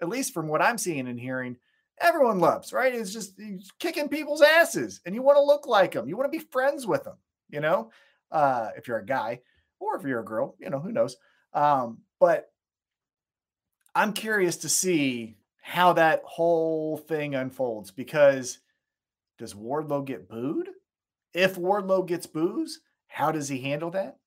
at 0.00 0.08
least 0.08 0.32
from 0.32 0.48
what 0.48 0.62
I'm 0.62 0.78
seeing 0.78 1.08
and 1.08 1.20
hearing, 1.20 1.56
everyone 2.00 2.38
loves, 2.38 2.72
right? 2.72 2.94
It's 2.94 3.12
just 3.12 3.38
he's 3.38 3.70
kicking 3.80 4.08
people's 4.08 4.42
asses 4.42 5.00
and 5.04 5.14
you 5.14 5.22
want 5.22 5.36
to 5.36 5.42
look 5.42 5.66
like 5.66 5.92
them. 5.92 6.08
You 6.08 6.16
want 6.16 6.30
to 6.32 6.38
be 6.38 6.44
friends 6.44 6.86
with 6.86 7.04
them, 7.04 7.16
you 7.50 7.60
know, 7.60 7.90
uh, 8.30 8.70
if 8.76 8.86
you're 8.86 8.98
a 8.98 9.04
guy 9.04 9.40
or 9.80 9.96
if 9.96 10.04
you're 10.04 10.20
a 10.20 10.24
girl, 10.24 10.56
you 10.58 10.70
know, 10.70 10.78
who 10.78 10.92
knows. 10.92 11.16
Um, 11.52 11.98
but 12.20 12.50
I'm 13.98 14.12
curious 14.12 14.58
to 14.58 14.68
see 14.68 15.38
how 15.60 15.94
that 15.94 16.22
whole 16.24 16.98
thing 16.98 17.34
unfolds 17.34 17.90
because 17.90 18.60
does 19.38 19.54
Wardlow 19.54 20.04
get 20.04 20.28
booed? 20.28 20.68
If 21.34 21.56
Wardlow 21.56 22.06
gets 22.06 22.24
boos, 22.24 22.78
how 23.08 23.32
does 23.32 23.48
he 23.48 23.60
handle 23.60 23.90
that? 23.90 24.18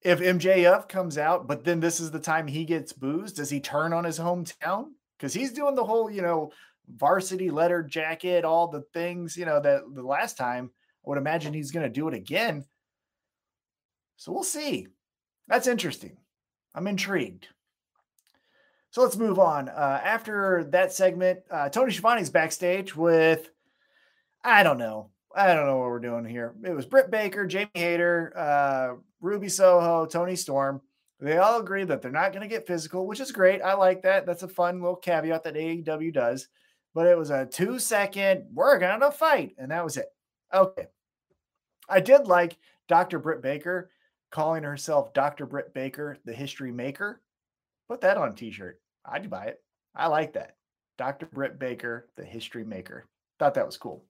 If 0.00 0.20
MJF 0.20 0.88
comes 0.88 1.18
out, 1.18 1.46
but 1.46 1.64
then 1.64 1.80
this 1.80 2.00
is 2.00 2.12
the 2.12 2.18
time 2.18 2.46
he 2.46 2.64
gets 2.64 2.94
boos, 2.94 3.34
does 3.34 3.50
he 3.50 3.60
turn 3.60 3.92
on 3.92 4.04
his 4.04 4.18
hometown? 4.18 4.86
Because 5.18 5.34
he's 5.34 5.52
doing 5.52 5.74
the 5.74 5.84
whole, 5.84 6.10
you 6.10 6.22
know, 6.22 6.50
varsity 6.88 7.50
letter 7.50 7.82
jacket, 7.82 8.42
all 8.42 8.68
the 8.68 8.86
things, 8.94 9.36
you 9.36 9.44
know, 9.44 9.60
that 9.60 9.82
the 9.92 10.02
last 10.02 10.38
time. 10.38 10.70
I 11.04 11.10
would 11.10 11.18
imagine 11.18 11.52
he's 11.52 11.72
going 11.72 11.84
to 11.84 11.90
do 11.90 12.08
it 12.08 12.14
again. 12.14 12.64
So 14.16 14.32
we'll 14.32 14.44
see. 14.44 14.86
That's 15.46 15.66
interesting. 15.66 16.16
I'm 16.74 16.86
intrigued. 16.86 17.48
So 18.92 19.00
let's 19.00 19.16
move 19.16 19.38
on. 19.38 19.70
Uh, 19.70 20.00
after 20.04 20.64
that 20.64 20.92
segment, 20.92 21.40
uh, 21.50 21.70
Tony 21.70 21.90
Schiavone's 21.90 22.28
backstage 22.28 22.94
with, 22.94 23.50
I 24.44 24.62
don't 24.62 24.76
know. 24.76 25.08
I 25.34 25.54
don't 25.54 25.64
know 25.64 25.78
what 25.78 25.88
we're 25.88 25.98
doing 25.98 26.26
here. 26.26 26.54
It 26.62 26.76
was 26.76 26.84
Britt 26.84 27.10
Baker, 27.10 27.46
Jamie 27.46 27.70
Hayter, 27.72 28.34
uh, 28.36 28.96
Ruby 29.22 29.48
Soho, 29.48 30.04
Toni 30.04 30.36
Storm. 30.36 30.82
They 31.20 31.38
all 31.38 31.58
agree 31.58 31.84
that 31.84 32.02
they're 32.02 32.10
not 32.10 32.32
going 32.32 32.42
to 32.42 32.54
get 32.54 32.66
physical, 32.66 33.06
which 33.06 33.20
is 33.20 33.32
great. 33.32 33.62
I 33.62 33.72
like 33.72 34.02
that. 34.02 34.26
That's 34.26 34.42
a 34.42 34.48
fun 34.48 34.82
little 34.82 34.96
caveat 34.96 35.44
that 35.44 35.54
AEW 35.54 36.12
does. 36.12 36.48
But 36.92 37.06
it 37.06 37.16
was 37.16 37.30
a 37.30 37.46
two 37.46 37.78
second, 37.78 38.44
we're 38.52 38.78
going 38.78 39.00
to 39.00 39.10
fight. 39.10 39.54
And 39.56 39.70
that 39.70 39.84
was 39.84 39.96
it. 39.96 40.08
Okay. 40.52 40.88
I 41.88 42.00
did 42.00 42.26
like 42.26 42.58
Dr. 42.88 43.18
Britt 43.18 43.40
Baker 43.40 43.90
calling 44.30 44.64
herself 44.64 45.14
Dr. 45.14 45.46
Britt 45.46 45.72
Baker, 45.72 46.18
the 46.26 46.34
history 46.34 46.72
maker. 46.72 47.22
Put 47.92 48.00
that 48.00 48.16
on 48.16 48.30
a 48.30 48.34
t 48.34 48.50
shirt. 48.50 48.80
I'd 49.04 49.28
buy 49.28 49.48
it. 49.48 49.62
I 49.94 50.06
like 50.06 50.32
that. 50.32 50.56
Dr. 50.96 51.26
Britt 51.26 51.58
Baker, 51.58 52.08
the 52.16 52.24
history 52.24 52.64
maker. 52.64 53.04
Thought 53.38 53.52
that 53.52 53.66
was 53.66 53.76
cool. 53.76 54.06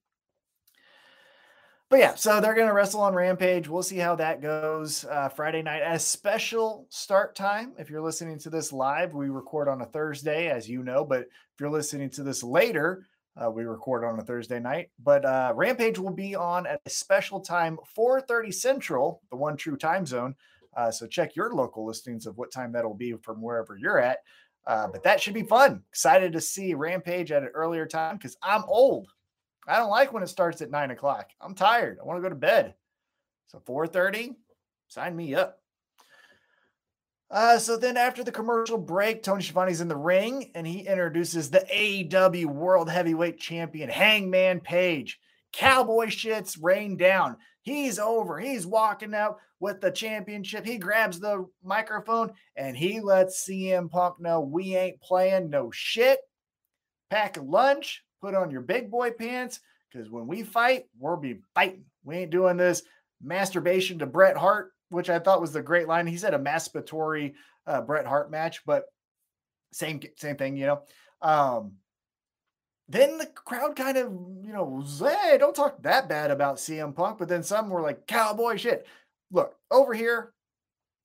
But 1.90 1.98
yeah, 1.98 2.14
so 2.14 2.40
they're 2.40 2.54
going 2.54 2.68
to 2.68 2.74
wrestle 2.74 3.00
on 3.00 3.12
Rampage. 3.12 3.66
We'll 3.66 3.82
see 3.82 3.96
how 3.96 4.14
that 4.14 4.40
goes 4.40 5.04
uh, 5.04 5.30
Friday 5.30 5.62
night 5.62 5.82
at 5.82 5.96
a 5.96 5.98
special 5.98 6.86
start 6.90 7.34
time. 7.34 7.72
If 7.76 7.90
you're 7.90 8.00
listening 8.00 8.38
to 8.38 8.50
this 8.50 8.72
live, 8.72 9.14
we 9.14 9.30
record 9.30 9.66
on 9.66 9.82
a 9.82 9.86
Thursday, 9.86 10.48
as 10.48 10.70
you 10.70 10.84
know. 10.84 11.04
But 11.04 11.22
if 11.22 11.58
you're 11.58 11.68
listening 11.68 12.10
to 12.10 12.22
this 12.22 12.44
later, 12.44 13.08
uh, 13.36 13.50
we 13.50 13.64
record 13.64 14.04
on 14.04 14.20
a 14.20 14.22
Thursday 14.22 14.60
night. 14.60 14.90
But 15.02 15.24
uh, 15.24 15.54
Rampage 15.56 15.98
will 15.98 16.14
be 16.14 16.36
on 16.36 16.68
at 16.68 16.82
a 16.86 16.90
special 16.90 17.40
time, 17.40 17.78
4:30 17.98 18.54
Central, 18.54 19.22
the 19.30 19.36
one 19.36 19.56
true 19.56 19.76
time 19.76 20.06
zone. 20.06 20.36
Uh, 20.76 20.90
so 20.90 21.06
check 21.06 21.36
your 21.36 21.52
local 21.52 21.86
listings 21.86 22.26
of 22.26 22.36
what 22.38 22.50
time 22.50 22.72
that'll 22.72 22.94
be 22.94 23.12
from 23.22 23.42
wherever 23.42 23.76
you're 23.76 23.98
at. 23.98 24.18
Uh, 24.66 24.86
but 24.86 25.02
that 25.02 25.20
should 25.20 25.34
be 25.34 25.42
fun. 25.42 25.82
Excited 25.90 26.32
to 26.32 26.40
see 26.40 26.74
Rampage 26.74 27.32
at 27.32 27.42
an 27.42 27.50
earlier 27.54 27.86
time 27.86 28.16
because 28.16 28.36
I'm 28.42 28.64
old. 28.66 29.08
I 29.66 29.76
don't 29.76 29.90
like 29.90 30.12
when 30.12 30.22
it 30.22 30.28
starts 30.28 30.60
at 30.62 30.70
nine 30.70 30.90
o'clock. 30.90 31.30
I'm 31.40 31.54
tired. 31.54 31.98
I 32.00 32.04
want 32.04 32.18
to 32.18 32.22
go 32.22 32.28
to 32.28 32.34
bed. 32.34 32.74
So 33.46 33.60
4:30, 33.60 34.34
sign 34.88 35.14
me 35.14 35.34
up. 35.34 35.58
Uh, 37.30 37.58
so 37.58 37.78
then 37.78 37.96
after 37.96 38.22
the 38.22 38.30
commercial 38.30 38.76
break, 38.76 39.22
Tony 39.22 39.42
Schiavone's 39.42 39.80
in 39.80 39.88
the 39.88 39.96
ring 39.96 40.50
and 40.54 40.66
he 40.66 40.80
introduces 40.80 41.48
the 41.48 41.64
AEW 41.72 42.44
World 42.46 42.90
Heavyweight 42.90 43.38
Champion 43.38 43.88
Hangman 43.88 44.60
Page. 44.60 45.18
Cowboy 45.52 46.06
shits 46.06 46.58
rain 46.60 46.96
down. 46.96 47.38
He's 47.62 47.98
over. 47.98 48.38
He's 48.38 48.66
walking 48.66 49.14
out 49.14 49.38
with 49.60 49.80
the 49.80 49.90
championship. 49.90 50.66
He 50.66 50.78
grabs 50.78 51.20
the 51.20 51.46
microphone 51.62 52.32
and 52.56 52.76
he 52.76 53.00
lets 53.00 53.46
CM 53.48 53.90
Punk 53.90 54.20
know 54.20 54.40
we 54.40 54.76
ain't 54.76 55.00
playing 55.00 55.48
no 55.48 55.70
shit. 55.70 56.18
Pack 57.10 57.36
a 57.36 57.42
lunch, 57.42 58.02
put 58.20 58.34
on 58.34 58.50
your 58.50 58.62
big 58.62 58.90
boy 58.90 59.12
pants, 59.12 59.60
because 59.90 60.10
when 60.10 60.26
we 60.26 60.42
fight, 60.42 60.86
we'll 60.98 61.16
be 61.16 61.38
fighting. 61.54 61.84
We 62.04 62.16
ain't 62.16 62.30
doing 62.30 62.56
this 62.56 62.82
masturbation 63.22 63.98
to 64.00 64.06
Bret 64.06 64.36
Hart, 64.36 64.72
which 64.88 65.10
I 65.10 65.20
thought 65.20 65.40
was 65.40 65.52
the 65.52 65.62
great 65.62 65.86
line. 65.86 66.06
He 66.06 66.16
said 66.16 66.34
a 66.34 66.38
masturbatory 66.38 67.34
uh, 67.66 67.82
Bret 67.82 68.06
Hart 68.06 68.30
match, 68.30 68.62
but 68.66 68.84
same 69.72 70.00
same 70.16 70.36
thing, 70.36 70.56
you 70.56 70.66
know. 70.66 70.82
Um, 71.20 71.74
then 72.88 73.18
the 73.18 73.26
crowd 73.26 73.76
kind 73.76 73.96
of, 73.96 74.12
you 74.42 74.52
know, 74.52 74.84
hey, 75.00 75.38
don't 75.38 75.54
talk 75.54 75.82
that 75.82 76.08
bad 76.08 76.30
about 76.30 76.56
CM 76.56 76.94
Punk. 76.94 77.18
But 77.18 77.28
then 77.28 77.42
some 77.42 77.70
were 77.70 77.80
like, 77.80 78.06
cowboy 78.06 78.56
shit. 78.56 78.86
Look, 79.30 79.54
over 79.70 79.94
here, 79.94 80.32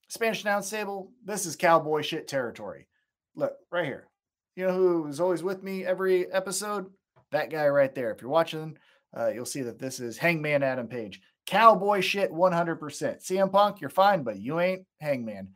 Spanish 0.10 0.44
announce 0.44 0.70
table, 0.70 1.12
this 1.24 1.46
is 1.46 1.56
cowboy 1.56 2.02
shit 2.02 2.28
territory. 2.28 2.88
Look, 3.36 3.54
right 3.72 3.86
here. 3.86 4.08
You 4.56 4.66
know 4.66 4.74
who 4.74 5.08
is 5.08 5.20
always 5.20 5.44
with 5.44 5.62
me 5.62 5.86
every 5.86 6.32
episode? 6.32 6.88
That 7.32 7.52
guy 7.52 7.68
right 7.68 7.94
there. 7.94 8.12
If 8.12 8.22
you're 8.22 8.32
watching, 8.32 8.78
uh, 9.16 9.28
you'll 9.28 9.46
see 9.46 9.62
that 9.62 9.78
this 9.78 10.00
is 10.00 10.18
Hangman 10.18 10.64
Adam 10.64 10.88
Page. 10.88 11.22
Cowboy 11.46 12.02
shit 12.02 12.32
100%. 12.32 12.80
CM 12.80 13.52
Punk, 13.52 13.80
you're 13.80 13.90
fine, 13.90 14.24
but 14.24 14.40
you 14.40 14.60
ain't 14.60 14.86
Hangman. 15.00 15.50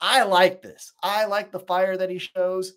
I 0.00 0.24
like 0.24 0.62
this. 0.62 0.92
I 1.02 1.26
like 1.26 1.52
the 1.52 1.60
fire 1.60 1.96
that 1.96 2.10
he 2.10 2.18
shows. 2.18 2.72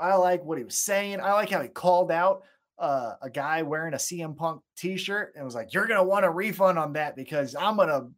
I 0.00 0.14
like 0.14 0.44
what 0.44 0.58
he 0.58 0.64
was 0.64 0.78
saying. 0.78 1.20
I 1.20 1.32
like 1.34 1.50
how 1.50 1.60
he 1.60 1.68
called 1.68 2.10
out 2.10 2.42
uh, 2.78 3.14
a 3.20 3.30
guy 3.30 3.62
wearing 3.62 3.94
a 3.94 3.98
CM 3.98 4.36
Punk 4.36 4.62
t-shirt 4.76 5.34
and 5.36 5.44
was 5.44 5.54
like, 5.54 5.74
"You're 5.74 5.86
gonna 5.86 6.02
want 6.02 6.24
a 6.24 6.30
refund 6.30 6.78
on 6.78 6.94
that 6.94 7.14
because 7.14 7.54
I'm 7.54 7.76
gonna 7.76 8.08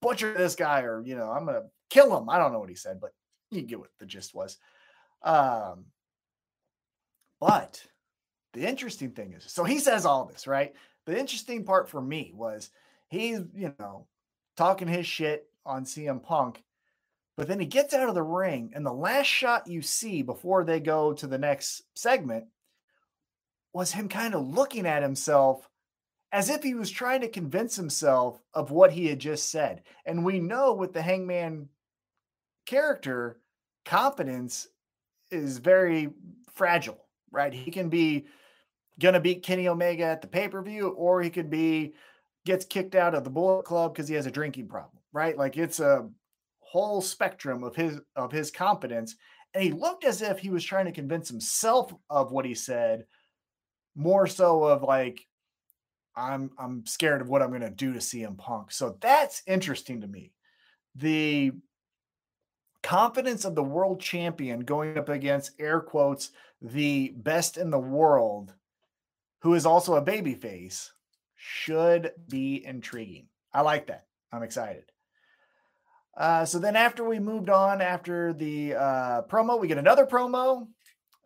butcher 0.00 0.32
this 0.32 0.54
guy, 0.54 0.82
or 0.82 1.02
you 1.04 1.14
know, 1.14 1.30
I'm 1.30 1.44
gonna 1.44 1.64
kill 1.90 2.16
him." 2.16 2.28
I 2.28 2.38
don't 2.38 2.52
know 2.52 2.58
what 2.58 2.70
he 2.70 2.74
said, 2.74 3.00
but 3.00 3.12
you 3.50 3.62
get 3.62 3.78
what 3.78 3.90
the 3.98 4.06
gist 4.06 4.34
was. 4.34 4.56
Um, 5.22 5.84
but 7.40 7.82
the 8.54 8.66
interesting 8.66 9.10
thing 9.10 9.34
is, 9.34 9.44
so 9.52 9.64
he 9.64 9.78
says 9.78 10.06
all 10.06 10.24
this, 10.24 10.46
right? 10.46 10.72
The 11.06 11.18
interesting 11.18 11.64
part 11.64 11.88
for 11.88 12.00
me 12.00 12.32
was 12.34 12.70
he's, 13.08 13.40
you 13.54 13.74
know, 13.78 14.06
talking 14.56 14.88
his 14.88 15.06
shit 15.06 15.48
on 15.66 15.84
CM 15.84 16.22
Punk 16.22 16.62
but 17.42 17.48
then 17.48 17.58
he 17.58 17.66
gets 17.66 17.92
out 17.92 18.08
of 18.08 18.14
the 18.14 18.22
ring, 18.22 18.70
and 18.72 18.86
the 18.86 18.92
last 18.92 19.26
shot 19.26 19.66
you 19.66 19.82
see 19.82 20.22
before 20.22 20.62
they 20.62 20.78
go 20.78 21.12
to 21.12 21.26
the 21.26 21.38
next 21.38 21.82
segment 21.92 22.44
was 23.72 23.90
him 23.90 24.08
kind 24.08 24.36
of 24.36 24.46
looking 24.46 24.86
at 24.86 25.02
himself 25.02 25.68
as 26.30 26.48
if 26.48 26.62
he 26.62 26.74
was 26.74 26.88
trying 26.88 27.20
to 27.22 27.28
convince 27.28 27.74
himself 27.74 28.40
of 28.54 28.70
what 28.70 28.92
he 28.92 29.08
had 29.08 29.18
just 29.18 29.50
said. 29.50 29.82
And 30.06 30.24
we 30.24 30.38
know 30.38 30.72
with 30.72 30.92
the 30.92 31.02
hangman 31.02 31.68
character, 32.64 33.40
confidence 33.84 34.68
is 35.32 35.58
very 35.58 36.10
fragile, 36.54 37.04
right? 37.32 37.52
He 37.52 37.72
can 37.72 37.88
be 37.88 38.26
going 39.00 39.14
to 39.14 39.20
beat 39.20 39.42
Kenny 39.42 39.66
Omega 39.66 40.04
at 40.04 40.22
the 40.22 40.28
pay 40.28 40.46
per 40.46 40.62
view, 40.62 40.90
or 40.90 41.20
he 41.20 41.28
could 41.28 41.50
be 41.50 41.94
gets 42.46 42.64
kicked 42.64 42.94
out 42.94 43.16
of 43.16 43.24
the 43.24 43.30
Bullet 43.30 43.64
Club 43.64 43.92
because 43.92 44.06
he 44.06 44.14
has 44.14 44.26
a 44.26 44.30
drinking 44.30 44.68
problem, 44.68 45.02
right? 45.12 45.36
Like 45.36 45.56
it's 45.56 45.80
a 45.80 46.08
whole 46.72 47.00
spectrum 47.00 47.62
of 47.62 47.76
his 47.76 48.00
of 48.16 48.32
his 48.32 48.50
competence 48.50 49.14
and 49.54 49.62
he 49.62 49.70
looked 49.70 50.04
as 50.04 50.22
if 50.22 50.38
he 50.38 50.48
was 50.48 50.64
trying 50.64 50.86
to 50.86 50.92
convince 50.92 51.28
himself 51.28 51.92
of 52.08 52.32
what 52.32 52.46
he 52.46 52.54
said 52.54 53.04
more 53.94 54.26
so 54.26 54.64
of 54.64 54.82
like 54.82 55.20
i'm 56.16 56.50
i'm 56.58 56.86
scared 56.86 57.20
of 57.20 57.28
what 57.28 57.42
i'm 57.42 57.50
going 57.50 57.60
to 57.60 57.70
do 57.70 57.92
to 57.92 57.98
CM 57.98 58.38
Punk 58.38 58.72
so 58.72 58.96
that's 59.00 59.42
interesting 59.46 60.00
to 60.00 60.06
me 60.06 60.32
the 60.94 61.52
confidence 62.82 63.44
of 63.44 63.54
the 63.54 63.62
world 63.62 64.00
champion 64.00 64.60
going 64.60 64.98
up 64.98 65.08
against 65.08 65.52
air 65.58 65.80
quotes 65.80 66.30
the 66.62 67.12
best 67.16 67.56
in 67.56 67.70
the 67.70 67.78
world, 67.78 68.54
who 69.40 69.54
is 69.54 69.66
also 69.66 69.94
a 69.94 70.02
baby 70.02 70.34
face, 70.34 70.92
should 71.34 72.12
be 72.28 72.64
intriguing. 72.64 73.26
I 73.52 73.62
like 73.62 73.88
that. 73.88 74.06
I'm 74.30 74.44
excited. 74.44 74.91
Uh, 76.16 76.44
so 76.44 76.58
then 76.58 76.76
after 76.76 77.04
we 77.04 77.18
moved 77.18 77.48
on 77.48 77.80
after 77.80 78.32
the 78.32 78.74
uh, 78.74 79.22
promo, 79.22 79.58
we 79.58 79.68
get 79.68 79.78
another 79.78 80.06
promo. 80.06 80.68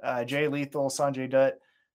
Uh, 0.03 0.25
Jay 0.25 0.47
Lethal, 0.49 0.89
Sanjay 0.89 1.29
Dutt, 1.29 1.55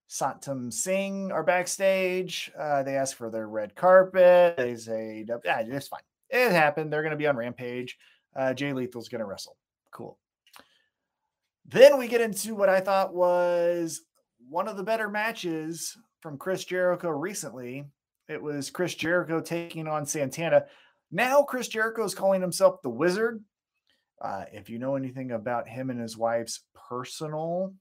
Satnam 0.09 0.73
Singh 0.73 1.31
are 1.31 1.43
backstage. 1.43 2.51
Uh, 2.59 2.83
they 2.83 2.97
ask 2.97 3.15
for 3.15 3.29
their 3.29 3.47
red 3.47 3.75
carpet. 3.75 4.57
They 4.57 4.75
say, 4.75 5.25
yeah, 5.45 5.61
it's 5.65 5.87
fine. 5.87 6.01
It 6.29 6.51
happened. 6.51 6.91
They're 6.91 7.01
going 7.01 7.11
to 7.11 7.17
be 7.17 7.27
on 7.27 7.37
Rampage. 7.37 7.97
Uh, 8.35 8.53
Jay 8.53 8.73
Lethal's 8.73 9.09
going 9.09 9.19
to 9.19 9.25
wrestle. 9.25 9.55
Cool. 9.91 10.17
Then 11.65 11.97
we 11.97 12.07
get 12.07 12.21
into 12.21 12.55
what 12.55 12.69
I 12.69 12.81
thought 12.81 13.13
was 13.13 14.01
one 14.49 14.67
of 14.67 14.75
the 14.75 14.83
better 14.83 15.09
matches 15.09 15.97
from 16.19 16.37
Chris 16.37 16.65
Jericho 16.65 17.09
recently. 17.09 17.85
It 18.27 18.41
was 18.41 18.69
Chris 18.69 18.95
Jericho 18.95 19.39
taking 19.39 19.87
on 19.87 20.05
Santana. 20.05 20.65
Now 21.11 21.43
Chris 21.43 21.67
Jericho 21.67 22.03
is 22.03 22.15
calling 22.15 22.41
himself 22.41 22.81
the 22.81 22.89
Wizard. 22.89 23.43
Uh, 24.21 24.45
if 24.53 24.69
you 24.69 24.79
know 24.79 24.95
anything 24.95 25.31
about 25.31 25.67
him 25.67 25.89
and 25.89 25.99
his 25.99 26.15
wife's 26.15 26.61
personal 26.89 27.73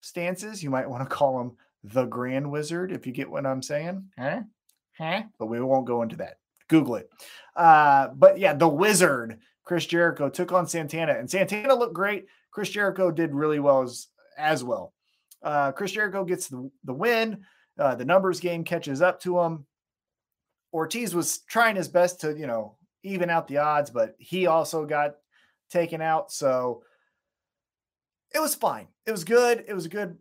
stances, 0.00 0.62
you 0.62 0.70
might 0.70 0.88
want 0.88 1.08
to 1.08 1.14
call 1.14 1.40
him 1.40 1.52
the 1.84 2.04
Grand 2.04 2.50
Wizard, 2.50 2.92
if 2.92 3.06
you 3.06 3.12
get 3.12 3.30
what 3.30 3.46
I'm 3.46 3.62
saying. 3.62 4.04
Huh? 4.18 4.40
Huh? 4.96 5.22
But 5.38 5.46
we 5.46 5.60
won't 5.60 5.86
go 5.86 6.02
into 6.02 6.16
that. 6.16 6.38
Google 6.68 6.96
it. 6.96 7.10
Uh, 7.56 8.08
but 8.14 8.38
yeah, 8.38 8.52
the 8.54 8.68
Wizard, 8.68 9.38
Chris 9.64 9.86
Jericho, 9.86 10.28
took 10.28 10.52
on 10.52 10.66
Santana, 10.66 11.14
and 11.14 11.30
Santana 11.30 11.74
looked 11.74 11.94
great. 11.94 12.26
Chris 12.50 12.70
Jericho 12.70 13.10
did 13.10 13.34
really 13.34 13.60
well 13.60 13.82
as, 13.82 14.08
as 14.36 14.64
well. 14.64 14.92
Uh, 15.42 15.72
Chris 15.72 15.92
Jericho 15.92 16.24
gets 16.24 16.48
the, 16.48 16.70
the 16.84 16.94
win. 16.94 17.44
Uh, 17.78 17.94
the 17.94 18.04
numbers 18.04 18.40
game 18.40 18.64
catches 18.64 19.02
up 19.02 19.20
to 19.20 19.38
him. 19.38 19.66
Ortiz 20.72 21.14
was 21.14 21.38
trying 21.48 21.76
his 21.76 21.88
best 21.88 22.20
to, 22.20 22.36
you 22.36 22.46
know, 22.46 22.76
even 23.02 23.30
out 23.30 23.48
the 23.48 23.58
odds, 23.58 23.90
but 23.90 24.14
he 24.18 24.46
also 24.46 24.84
got 24.86 25.16
taken 25.70 26.00
out. 26.00 26.32
So 26.32 26.82
it 28.34 28.40
was 28.40 28.54
fine. 28.54 28.88
It 29.06 29.12
was 29.12 29.24
good. 29.24 29.64
It 29.66 29.74
was 29.74 29.86
a 29.86 29.90
good, 29.90 30.18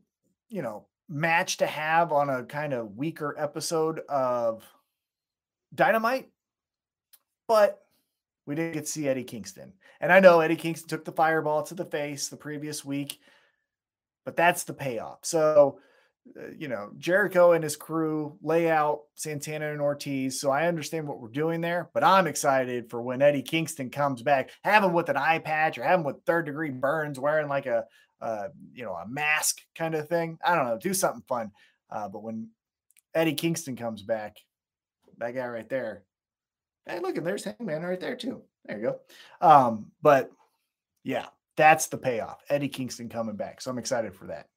you 0.50 0.62
know, 0.62 0.86
match 1.10 1.58
to 1.58 1.68
have 1.68 2.12
on 2.12 2.30
a 2.30 2.44
kind 2.44 2.74
of 2.74 2.96
weaker 2.98 3.36
episode 3.38 4.00
of 4.10 4.64
Dynamite. 5.74 6.30
But 7.48 7.82
we 8.46 8.56
didn't 8.56 8.74
get 8.74 8.86
to 8.86 8.92
see 8.92 9.08
Eddie 9.08 9.24
Kingston. 9.24 9.74
And 10.00 10.12
I 10.12 10.20
know 10.20 10.40
Eddie 10.40 10.56
Kingston 10.56 10.90
took 10.90 11.06
the 11.06 11.12
fireball 11.12 11.64
to 11.64 11.76
the 11.76 11.86
face 11.86 12.30
the 12.30 12.38
previous 12.38 12.86
week, 12.86 13.20
but 14.26 14.36
that's 14.36 14.64
the 14.64 14.74
payoff. 14.74 15.20
So 15.24 15.80
you 16.58 16.68
know, 16.68 16.92
Jericho 16.98 17.54
and 17.54 17.64
his 17.64 17.76
crew 17.76 18.38
lay 18.42 18.70
out 18.70 19.02
Santana 19.16 19.72
and 19.72 19.82
Ortiz. 19.82 20.40
So 20.40 20.52
I 20.52 20.68
understand 20.68 21.08
what 21.08 21.20
we're 21.20 21.30
doing 21.30 21.62
there, 21.62 21.90
but 21.94 22.04
I'm 22.04 22.28
excited 22.28 22.90
for 22.90 23.02
when 23.02 23.22
Eddie 23.22 23.42
Kingston 23.42 23.90
comes 23.90 24.22
back, 24.22 24.52
have 24.64 24.84
him 24.84 24.94
with 24.94 25.10
an 25.10 25.18
eye 25.18 25.40
patch 25.40 25.78
or 25.78 25.84
have 25.84 26.00
him 26.00 26.06
with 26.06 26.24
third 26.26 26.46
degree 26.46 26.70
burns, 26.70 27.20
wearing 27.20 27.48
like 27.48 27.66
a, 27.66 27.86
uh, 28.22 28.48
you 28.74 28.84
know, 28.84 28.94
a 28.94 29.08
mask 29.08 29.62
kind 29.76 29.96
of 29.96 30.08
thing. 30.08 30.38
I 30.44 30.56
don't 30.56 30.66
know, 30.66 30.78
do 30.78 30.94
something 30.94 31.24
fun. 31.28 31.52
Uh, 31.90 32.08
but 32.10 32.24
when 32.24 32.50
Eddie 33.14 33.34
Kingston 33.34 33.76
comes 33.76 34.02
back, 34.02 34.38
that 35.18 35.36
guy 35.36 35.48
right 35.48 35.70
there, 35.70 36.04
hey, 36.86 37.00
look, 37.00 37.18
and 37.18 37.26
there's 37.26 37.44
Hangman 37.44 37.84
right 37.84 38.00
there 38.00 38.16
too. 38.16 38.44
There 38.66 38.78
you 38.78 38.84
go. 38.84 39.00
Um, 39.48 39.92
but 40.02 40.32
yeah, 41.04 41.28
that's 41.56 41.88
the 41.88 41.98
payoff. 41.98 42.42
Eddie 42.50 42.70
Kingston 42.70 43.10
coming 43.10 43.36
back. 43.36 43.62
So 43.62 43.72
I'm 43.72 43.78
excited 43.78 44.14
for 44.14 44.28
that. 44.28 44.48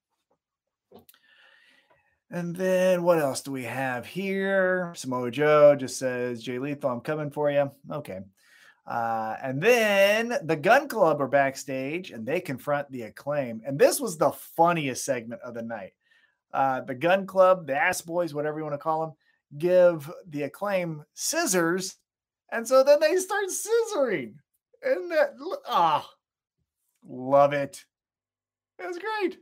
And 2.31 2.55
then 2.55 3.03
what 3.03 3.19
else 3.19 3.41
do 3.41 3.51
we 3.51 3.65
have 3.65 4.07
here? 4.07 4.93
Samoa 4.95 5.33
Joe 5.33 5.75
just 5.75 5.99
says, 5.99 6.43
Jay 6.43 6.61
Lethal, 6.61 6.91
I'm 6.91 7.01
coming 7.01 7.31
for 7.31 7.51
you. 7.51 7.73
Okay. 7.91 8.21
Uh, 8.87 9.37
and 9.43 9.61
then 9.61 10.39
the 10.45 10.57
Gun 10.57 10.87
Club 10.89 11.21
are 11.21 11.29
backstage 11.29 12.13
and 12.13 12.25
they 12.25 12.41
confront 12.41 12.91
the 12.91 13.03
acclaim. 13.03 13.63
And 13.67 13.79
this 13.79 13.99
was 13.99 14.17
the 14.17 14.31
funniest 14.31 15.05
segment 15.05 15.43
of 15.43 15.55
the 15.55 15.63
night. 15.63 15.93
Uh, 16.53 16.83
the 16.83 16.95
Gun 16.95 17.27
Club, 17.27 17.67
the 17.67 17.77
Ass 17.77 18.01
Boys, 18.01 18.33
whatever 18.33 18.59
you 18.59 18.65
want 18.65 18.75
to 18.75 18.79
call 18.79 19.01
them, 19.01 19.13
give 19.59 20.09
the 20.29 20.43
acclaim 20.43 21.05
scissors. 21.15 21.97
And 22.53 22.67
so 22.67 22.85
then 22.85 23.01
they 23.01 23.17
start 23.17 23.47
scissoring. 23.47 24.35
And 24.83 25.11
that, 25.11 25.35
ah, 25.67 26.09
love 27.05 27.53
it. 27.53 27.85
It 28.79 28.87
was 28.87 28.99
great. 28.99 29.39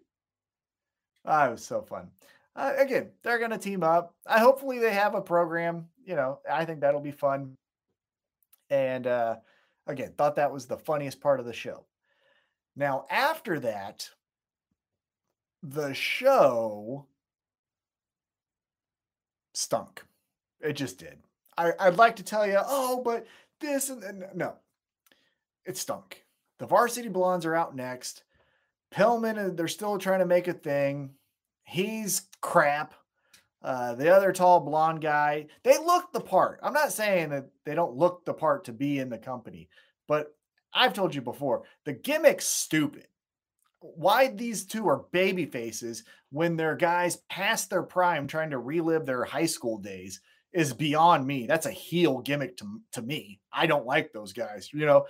Ah, 1.24 1.48
it 1.48 1.52
was 1.52 1.64
so 1.64 1.82
fun 1.82 2.08
uh, 2.56 2.72
again, 2.76 3.10
they're 3.22 3.38
going 3.38 3.50
to 3.50 3.58
team 3.58 3.82
up. 3.82 4.14
I 4.26 4.38
hopefully 4.40 4.78
they 4.78 4.92
have 4.92 5.14
a 5.14 5.20
program. 5.20 5.86
You 6.04 6.16
know, 6.16 6.40
I 6.50 6.64
think 6.64 6.80
that'll 6.80 7.00
be 7.00 7.10
fun. 7.10 7.56
And 8.70 9.06
uh, 9.06 9.36
again, 9.86 10.12
thought 10.16 10.36
that 10.36 10.52
was 10.52 10.66
the 10.66 10.76
funniest 10.78 11.20
part 11.20 11.40
of 11.40 11.46
the 11.46 11.52
show. 11.52 11.84
Now, 12.76 13.06
after 13.10 13.58
that, 13.60 14.08
the 15.62 15.94
show 15.94 17.06
stunk. 19.54 20.04
It 20.60 20.74
just 20.74 20.98
did. 20.98 21.18
I, 21.56 21.72
I'd 21.78 21.96
like 21.96 22.16
to 22.16 22.22
tell 22.22 22.46
you, 22.46 22.58
oh, 22.64 23.02
but 23.04 23.26
this 23.60 23.90
and, 23.90 24.04
and 24.04 24.24
no, 24.34 24.54
it 25.64 25.76
stunk. 25.76 26.24
The 26.58 26.66
varsity 26.66 27.08
blondes 27.08 27.46
are 27.46 27.54
out 27.54 27.74
next. 27.74 28.22
Pillman, 28.92 29.56
they're 29.56 29.68
still 29.68 29.98
trying 29.98 30.20
to 30.20 30.26
make 30.26 30.48
a 30.48 30.52
thing. 30.52 31.10
He's 31.68 32.22
crap. 32.40 32.94
Uh, 33.62 33.94
the 33.94 34.08
other 34.08 34.32
tall 34.32 34.60
blonde 34.60 35.02
guy, 35.02 35.46
they 35.64 35.76
look 35.76 36.12
the 36.12 36.20
part. 36.20 36.60
I'm 36.62 36.72
not 36.72 36.92
saying 36.92 37.28
that 37.30 37.50
they 37.66 37.74
don't 37.74 37.96
look 37.96 38.24
the 38.24 38.32
part 38.32 38.64
to 38.64 38.72
be 38.72 38.98
in 38.98 39.10
the 39.10 39.18
company, 39.18 39.68
but 40.06 40.34
I've 40.72 40.94
told 40.94 41.14
you 41.14 41.20
before, 41.20 41.64
the 41.84 41.92
gimmick's 41.92 42.46
stupid. 42.46 43.06
Why 43.80 44.28
these 44.28 44.64
two 44.64 44.88
are 44.88 45.04
baby 45.12 45.44
faces 45.44 46.04
when 46.30 46.56
they're 46.56 46.76
guys 46.76 47.16
past 47.28 47.68
their 47.68 47.82
prime 47.82 48.26
trying 48.26 48.50
to 48.50 48.58
relive 48.58 49.04
their 49.04 49.24
high 49.24 49.46
school 49.46 49.76
days 49.76 50.22
is 50.52 50.72
beyond 50.72 51.26
me. 51.26 51.46
That's 51.46 51.66
a 51.66 51.70
heel 51.70 52.20
gimmick 52.20 52.56
to, 52.58 52.80
to 52.92 53.02
me. 53.02 53.40
I 53.52 53.66
don't 53.66 53.86
like 53.86 54.12
those 54.12 54.32
guys. 54.32 54.70
You 54.72 54.86
know, 54.86 55.06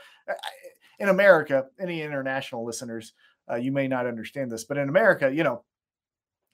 in 0.98 1.08
America, 1.08 1.66
any 1.78 2.02
international 2.02 2.64
listeners, 2.64 3.12
uh, 3.48 3.56
you 3.56 3.70
may 3.70 3.86
not 3.86 4.06
understand 4.06 4.50
this, 4.50 4.64
but 4.64 4.76
in 4.76 4.88
America, 4.88 5.32
you 5.32 5.44
know, 5.44 5.62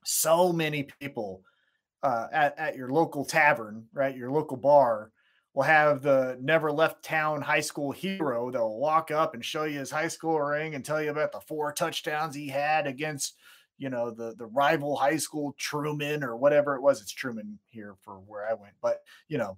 so 0.04 0.52
many 0.52 0.84
people 1.00 1.42
uh, 2.02 2.28
at, 2.32 2.58
at 2.58 2.76
your 2.76 2.90
local 2.90 3.24
tavern, 3.24 3.86
right? 3.92 4.16
Your 4.16 4.30
local 4.30 4.56
bar 4.56 5.10
will 5.54 5.62
have 5.62 6.02
the 6.02 6.36
never 6.40 6.70
left 6.70 7.02
town 7.02 7.40
high 7.40 7.60
school 7.60 7.92
hero 7.92 8.50
that'll 8.50 8.78
walk 8.78 9.10
up 9.10 9.34
and 9.34 9.44
show 9.44 9.64
you 9.64 9.78
his 9.78 9.90
high 9.90 10.08
school 10.08 10.38
ring 10.40 10.74
and 10.74 10.84
tell 10.84 11.02
you 11.02 11.10
about 11.10 11.32
the 11.32 11.40
four 11.40 11.72
touchdowns 11.72 12.34
he 12.34 12.48
had 12.48 12.86
against, 12.86 13.36
you 13.78 13.88
know, 13.88 14.10
the 14.10 14.34
the 14.36 14.46
rival 14.46 14.96
high 14.96 15.16
school 15.16 15.54
Truman 15.58 16.22
or 16.22 16.36
whatever 16.36 16.74
it 16.76 16.82
was. 16.82 17.00
It's 17.00 17.12
Truman 17.12 17.58
here 17.70 17.94
for 18.02 18.14
where 18.14 18.48
I 18.48 18.54
went, 18.54 18.74
but 18.82 19.00
you 19.28 19.38
know, 19.38 19.56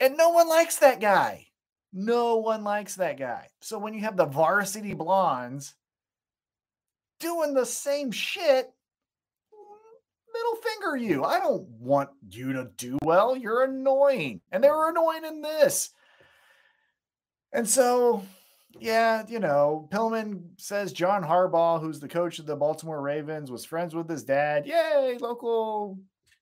and 0.00 0.16
no 0.16 0.28
one 0.28 0.48
likes 0.48 0.76
that 0.76 1.00
guy. 1.00 1.46
No 1.92 2.36
one 2.36 2.64
likes 2.64 2.96
that 2.96 3.18
guy. 3.18 3.48
So 3.62 3.78
when 3.78 3.94
you 3.94 4.00
have 4.00 4.16
the 4.16 4.26
varsity 4.26 4.94
blondes 4.94 5.74
doing 7.18 7.54
the 7.54 7.66
same 7.66 8.10
shit, 8.10 8.70
middle 10.38 10.62
finger 10.62 10.96
you. 10.96 11.24
I 11.24 11.38
don't 11.38 11.68
want 11.68 12.10
you 12.28 12.52
to 12.54 12.70
do 12.76 12.98
well. 13.02 13.36
You're 13.36 13.64
annoying. 13.64 14.40
And 14.52 14.62
they 14.62 14.70
were 14.70 14.90
annoying 14.90 15.24
in 15.24 15.40
this. 15.42 15.90
And 17.52 17.68
so, 17.68 18.22
yeah, 18.78 19.24
you 19.28 19.38
know, 19.38 19.88
Pillman 19.90 20.42
says 20.58 20.92
John 20.92 21.22
Harbaugh, 21.22 21.80
who's 21.80 22.00
the 22.00 22.08
coach 22.08 22.38
of 22.38 22.46
the 22.46 22.56
Baltimore 22.56 23.00
Ravens, 23.00 23.50
was 23.50 23.64
friends 23.64 23.94
with 23.94 24.08
his 24.08 24.24
dad. 24.24 24.66
Yay, 24.66 25.16
local 25.20 25.98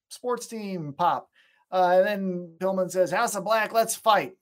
sports 0.09 0.47
team 0.47 0.93
pop. 0.97 1.29
Uh, 1.71 1.95
and 1.97 2.07
then 2.07 2.53
Pillman 2.59 2.91
says, 2.91 3.11
House 3.11 3.35
of 3.35 3.43
Black, 3.43 3.73
let's 3.73 3.95
fight. 3.95 4.33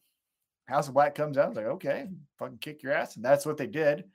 House 0.66 0.88
of 0.88 0.94
Black 0.94 1.16
comes 1.16 1.38
out. 1.38 1.56
Like, 1.56 1.66
okay, 1.66 2.08
fucking 2.40 2.58
kick 2.60 2.84
your 2.84 2.94
ass. 2.94 3.16
And 3.16 3.26
that's 3.26 3.46
what 3.46 3.58
they 3.58 3.68
did. 3.68 4.06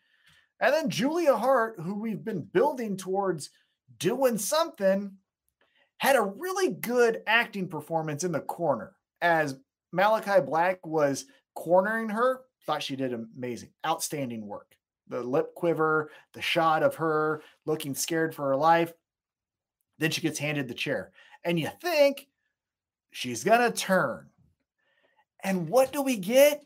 And 0.61 0.75
then 0.75 0.91
Julia 0.91 1.37
Hart, 1.37 1.77
who 1.81 1.95
we've 1.95 2.25
been 2.25 2.43
building 2.43 2.97
towards 2.97 3.51
doing 3.99 4.37
something, 4.37 5.13
had 6.01 6.17
a 6.17 6.23
really 6.23 6.71
good 6.71 7.23
acting 7.27 7.69
performance 7.69 8.25
in 8.25 8.33
the 8.33 8.41
corner 8.41 8.95
as 9.21 9.59
Malachi 9.93 10.41
Black 10.41 10.85
was 10.87 11.27
cornering 11.55 12.09
her. 12.09 12.41
Thought 12.65 12.83
she 12.83 12.97
did 12.97 13.13
amazing, 13.13 13.69
outstanding 13.87 14.47
work. 14.47 14.75
The 15.09 15.23
lip 15.23 15.55
quiver, 15.55 16.11
the 16.33 16.41
shot 16.41 16.83
of 16.83 16.95
her 16.95 17.43
looking 17.67 17.95
scared 17.95 18.35
for 18.35 18.49
her 18.49 18.57
life. 18.57 18.95
Then 19.99 20.11
she 20.11 20.23
gets 20.23 20.39
handed 20.39 20.69
the 20.69 20.75
chair. 20.75 21.13
And 21.45 21.61
you 21.61 21.69
think 21.83 22.29
she's 23.11 23.45
going 23.45 23.61
to 23.61 23.77
turn. 23.77 24.31
And 25.45 25.69
what 25.69 25.93
do 25.93 26.01
we 26.01 26.17
get? 26.17 26.65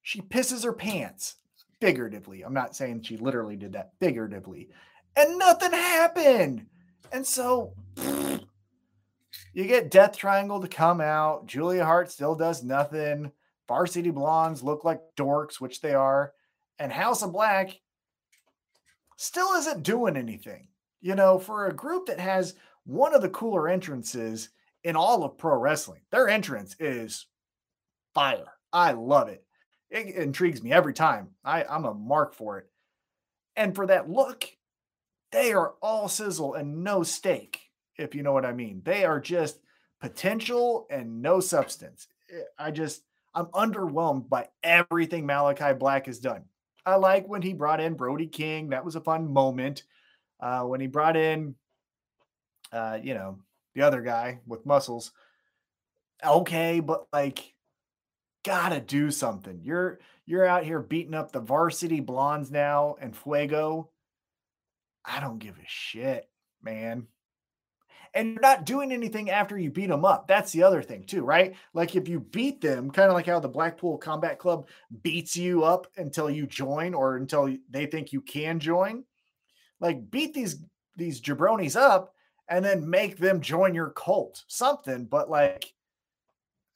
She 0.00 0.22
pisses 0.22 0.64
her 0.64 0.72
pants. 0.72 1.36
figuratively. 1.78 2.42
I'm 2.42 2.54
not 2.54 2.74
saying 2.74 3.02
she 3.02 3.16
literally 3.18 3.56
did 3.56 3.72
that 3.72 3.90
figuratively. 4.00 4.70
And 5.14 5.38
nothing 5.38 5.72
happened. 5.72 6.66
And 7.12 7.26
so 7.26 7.74
you 9.52 9.66
get 9.66 9.90
Death 9.90 10.16
Triangle 10.16 10.60
to 10.60 10.68
come 10.68 11.00
out. 11.00 11.46
Julia 11.46 11.84
Hart 11.84 12.10
still 12.10 12.34
does 12.34 12.62
nothing. 12.62 13.30
Varsity 13.68 14.10
Blondes 14.10 14.62
look 14.62 14.84
like 14.84 15.00
dorks, 15.16 15.60
which 15.60 15.80
they 15.80 15.94
are. 15.94 16.32
And 16.78 16.90
House 16.90 17.22
of 17.22 17.32
Black 17.32 17.78
still 19.16 19.52
isn't 19.52 19.82
doing 19.82 20.16
anything. 20.16 20.68
You 21.00 21.14
know, 21.14 21.38
for 21.38 21.66
a 21.66 21.74
group 21.74 22.06
that 22.06 22.20
has 22.20 22.54
one 22.84 23.14
of 23.14 23.22
the 23.22 23.28
cooler 23.28 23.68
entrances 23.68 24.48
in 24.84 24.96
all 24.96 25.24
of 25.24 25.38
pro 25.38 25.56
wrestling, 25.56 26.00
their 26.10 26.28
entrance 26.28 26.74
is 26.80 27.26
fire. 28.14 28.52
I 28.72 28.92
love 28.92 29.28
it. 29.28 29.44
It 29.90 30.14
intrigues 30.14 30.62
me 30.62 30.72
every 30.72 30.94
time. 30.94 31.28
I, 31.44 31.64
I'm 31.64 31.84
a 31.84 31.92
mark 31.92 32.34
for 32.34 32.58
it. 32.58 32.66
And 33.54 33.74
for 33.74 33.86
that 33.86 34.08
look, 34.08 34.46
they 35.32 35.52
are 35.52 35.74
all 35.82 36.08
sizzle 36.08 36.54
and 36.54 36.84
no 36.84 37.02
steak, 37.02 37.60
if 37.96 38.14
you 38.14 38.22
know 38.22 38.32
what 38.32 38.46
I 38.46 38.52
mean. 38.52 38.82
They 38.84 39.04
are 39.04 39.20
just 39.20 39.58
potential 40.00 40.86
and 40.90 41.22
no 41.22 41.40
substance. 41.40 42.06
Eh, 42.30 42.42
I 42.58 42.70
just, 42.70 43.02
I'm 43.34 43.46
underwhelmed 43.46 44.28
by 44.28 44.48
everything 44.62 45.26
Malakai 45.26 45.78
Black 45.78 46.06
has 46.06 46.18
done. 46.18 46.44
I 46.84 46.96
like 46.96 47.28
when 47.28 47.42
he 47.42 47.54
brought 47.54 47.80
in 47.80 47.94
Brody 47.94 48.26
King. 48.26 48.70
That 48.70 48.84
was 48.84 48.96
a 48.96 49.00
fun 49.00 49.32
moment. 49.32 49.84
Uh, 50.38 50.62
when 50.64 50.80
he 50.80 50.88
brought 50.88 51.16
in, 51.16 51.54
uh, 52.72 52.98
you 53.02 53.14
know, 53.14 53.38
the 53.74 53.82
other 53.82 54.02
guy 54.02 54.40
with 54.46 54.66
muscles. 54.66 55.12
Okay, 56.24 56.80
but 56.80 57.06
like, 57.12 57.54
gotta 58.44 58.80
do 58.80 59.10
something. 59.10 59.60
You're 59.62 60.00
you're 60.26 60.46
out 60.46 60.64
here 60.64 60.80
beating 60.80 61.14
up 61.14 61.32
the 61.32 61.40
Varsity 61.40 62.00
Blonds 62.00 62.50
now 62.50 62.96
and 63.00 63.16
Fuego. 63.16 63.91
I 65.04 65.20
don't 65.20 65.38
give 65.38 65.56
a 65.56 65.66
shit, 65.66 66.28
man. 66.62 67.06
And 68.14 68.32
you're 68.32 68.42
not 68.42 68.66
doing 68.66 68.92
anything 68.92 69.30
after 69.30 69.56
you 69.56 69.70
beat 69.70 69.88
them 69.88 70.04
up. 70.04 70.28
That's 70.28 70.52
the 70.52 70.64
other 70.64 70.82
thing, 70.82 71.04
too, 71.04 71.24
right? 71.24 71.54
Like 71.72 71.96
if 71.96 72.08
you 72.08 72.20
beat 72.20 72.60
them, 72.60 72.90
kind 72.90 73.08
of 73.08 73.14
like 73.14 73.26
how 73.26 73.40
the 73.40 73.48
Blackpool 73.48 73.96
Combat 73.96 74.38
Club 74.38 74.68
beats 75.02 75.34
you 75.34 75.64
up 75.64 75.86
until 75.96 76.28
you 76.28 76.46
join 76.46 76.92
or 76.92 77.16
until 77.16 77.56
they 77.70 77.86
think 77.86 78.12
you 78.12 78.20
can 78.20 78.60
join. 78.60 79.04
Like 79.80 80.10
beat 80.10 80.34
these 80.34 80.62
these 80.94 81.22
jabronis 81.22 81.74
up 81.74 82.14
and 82.48 82.62
then 82.62 82.88
make 82.88 83.16
them 83.16 83.40
join 83.40 83.74
your 83.74 83.90
cult. 83.90 84.44
Something, 84.46 85.06
but 85.06 85.30
like 85.30 85.72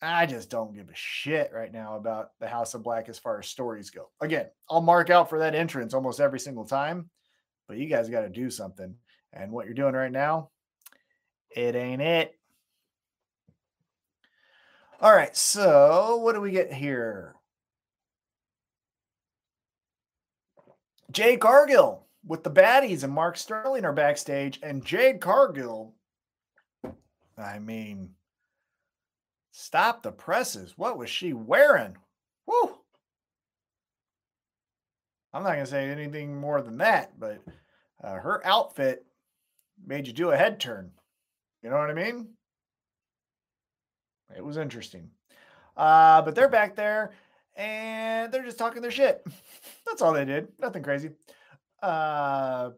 I 0.02 0.26
just 0.26 0.50
don't 0.50 0.74
give 0.74 0.88
a 0.88 0.94
shit 0.94 1.50
right 1.52 1.72
now 1.72 1.96
about 1.96 2.30
the 2.38 2.48
House 2.48 2.74
of 2.74 2.82
Black 2.82 3.08
as 3.08 3.18
far 3.18 3.38
as 3.38 3.46
stories 3.46 3.90
go. 3.90 4.10
Again, 4.20 4.46
I'll 4.70 4.82
mark 4.82 5.10
out 5.10 5.28
for 5.28 5.38
that 5.38 5.54
entrance 5.54 5.94
almost 5.94 6.20
every 6.20 6.40
single 6.40 6.64
time, 6.64 7.10
but 7.68 7.76
you 7.76 7.86
guys 7.86 8.08
got 8.08 8.22
to 8.22 8.28
do 8.28 8.50
something. 8.50 8.94
And 9.32 9.52
what 9.52 9.66
you're 9.66 9.74
doing 9.74 9.94
right 9.94 10.12
now, 10.12 10.50
it 11.50 11.74
ain't 11.74 12.02
it. 12.02 12.34
All 15.00 15.14
right, 15.14 15.36
so 15.36 16.16
what 16.22 16.34
do 16.34 16.40
we 16.40 16.52
get 16.52 16.72
here? 16.72 17.34
Jade 21.10 21.40
Cargill 21.40 22.06
with 22.26 22.42
the 22.42 22.50
baddies 22.50 23.04
and 23.04 23.12
Mark 23.12 23.36
Sterling 23.36 23.84
are 23.84 23.92
backstage, 23.92 24.58
and 24.62 24.84
Jade 24.84 25.20
Cargill, 25.20 25.94
I 27.38 27.58
mean, 27.58 28.10
stop 29.52 30.02
the 30.02 30.12
presses. 30.12 30.74
What 30.76 30.98
was 30.98 31.08
she 31.08 31.32
wearing? 31.32 31.96
Woo! 32.46 32.75
I'm 35.36 35.42
not 35.42 35.52
going 35.52 35.66
to 35.66 35.70
say 35.70 35.90
anything 35.90 36.34
more 36.34 36.62
than 36.62 36.78
that, 36.78 37.20
but 37.20 37.42
uh, 38.02 38.14
her 38.14 38.40
outfit 38.46 39.04
made 39.86 40.06
you 40.06 40.14
do 40.14 40.30
a 40.30 40.36
head 40.36 40.58
turn. 40.58 40.92
You 41.62 41.68
know 41.68 41.76
what 41.76 41.90
I 41.90 41.92
mean? 41.92 42.28
It 44.34 44.42
was 44.42 44.56
interesting. 44.56 45.10
Uh, 45.76 46.22
but 46.22 46.34
they're 46.34 46.48
back 46.48 46.74
there 46.74 47.12
and 47.54 48.32
they're 48.32 48.46
just 48.46 48.56
talking 48.56 48.80
their 48.80 48.90
shit. 48.90 49.22
That's 49.86 50.00
all 50.00 50.14
they 50.14 50.24
did. 50.24 50.48
Nothing 50.58 50.82
crazy. 50.82 51.10
Uh, 51.82 52.70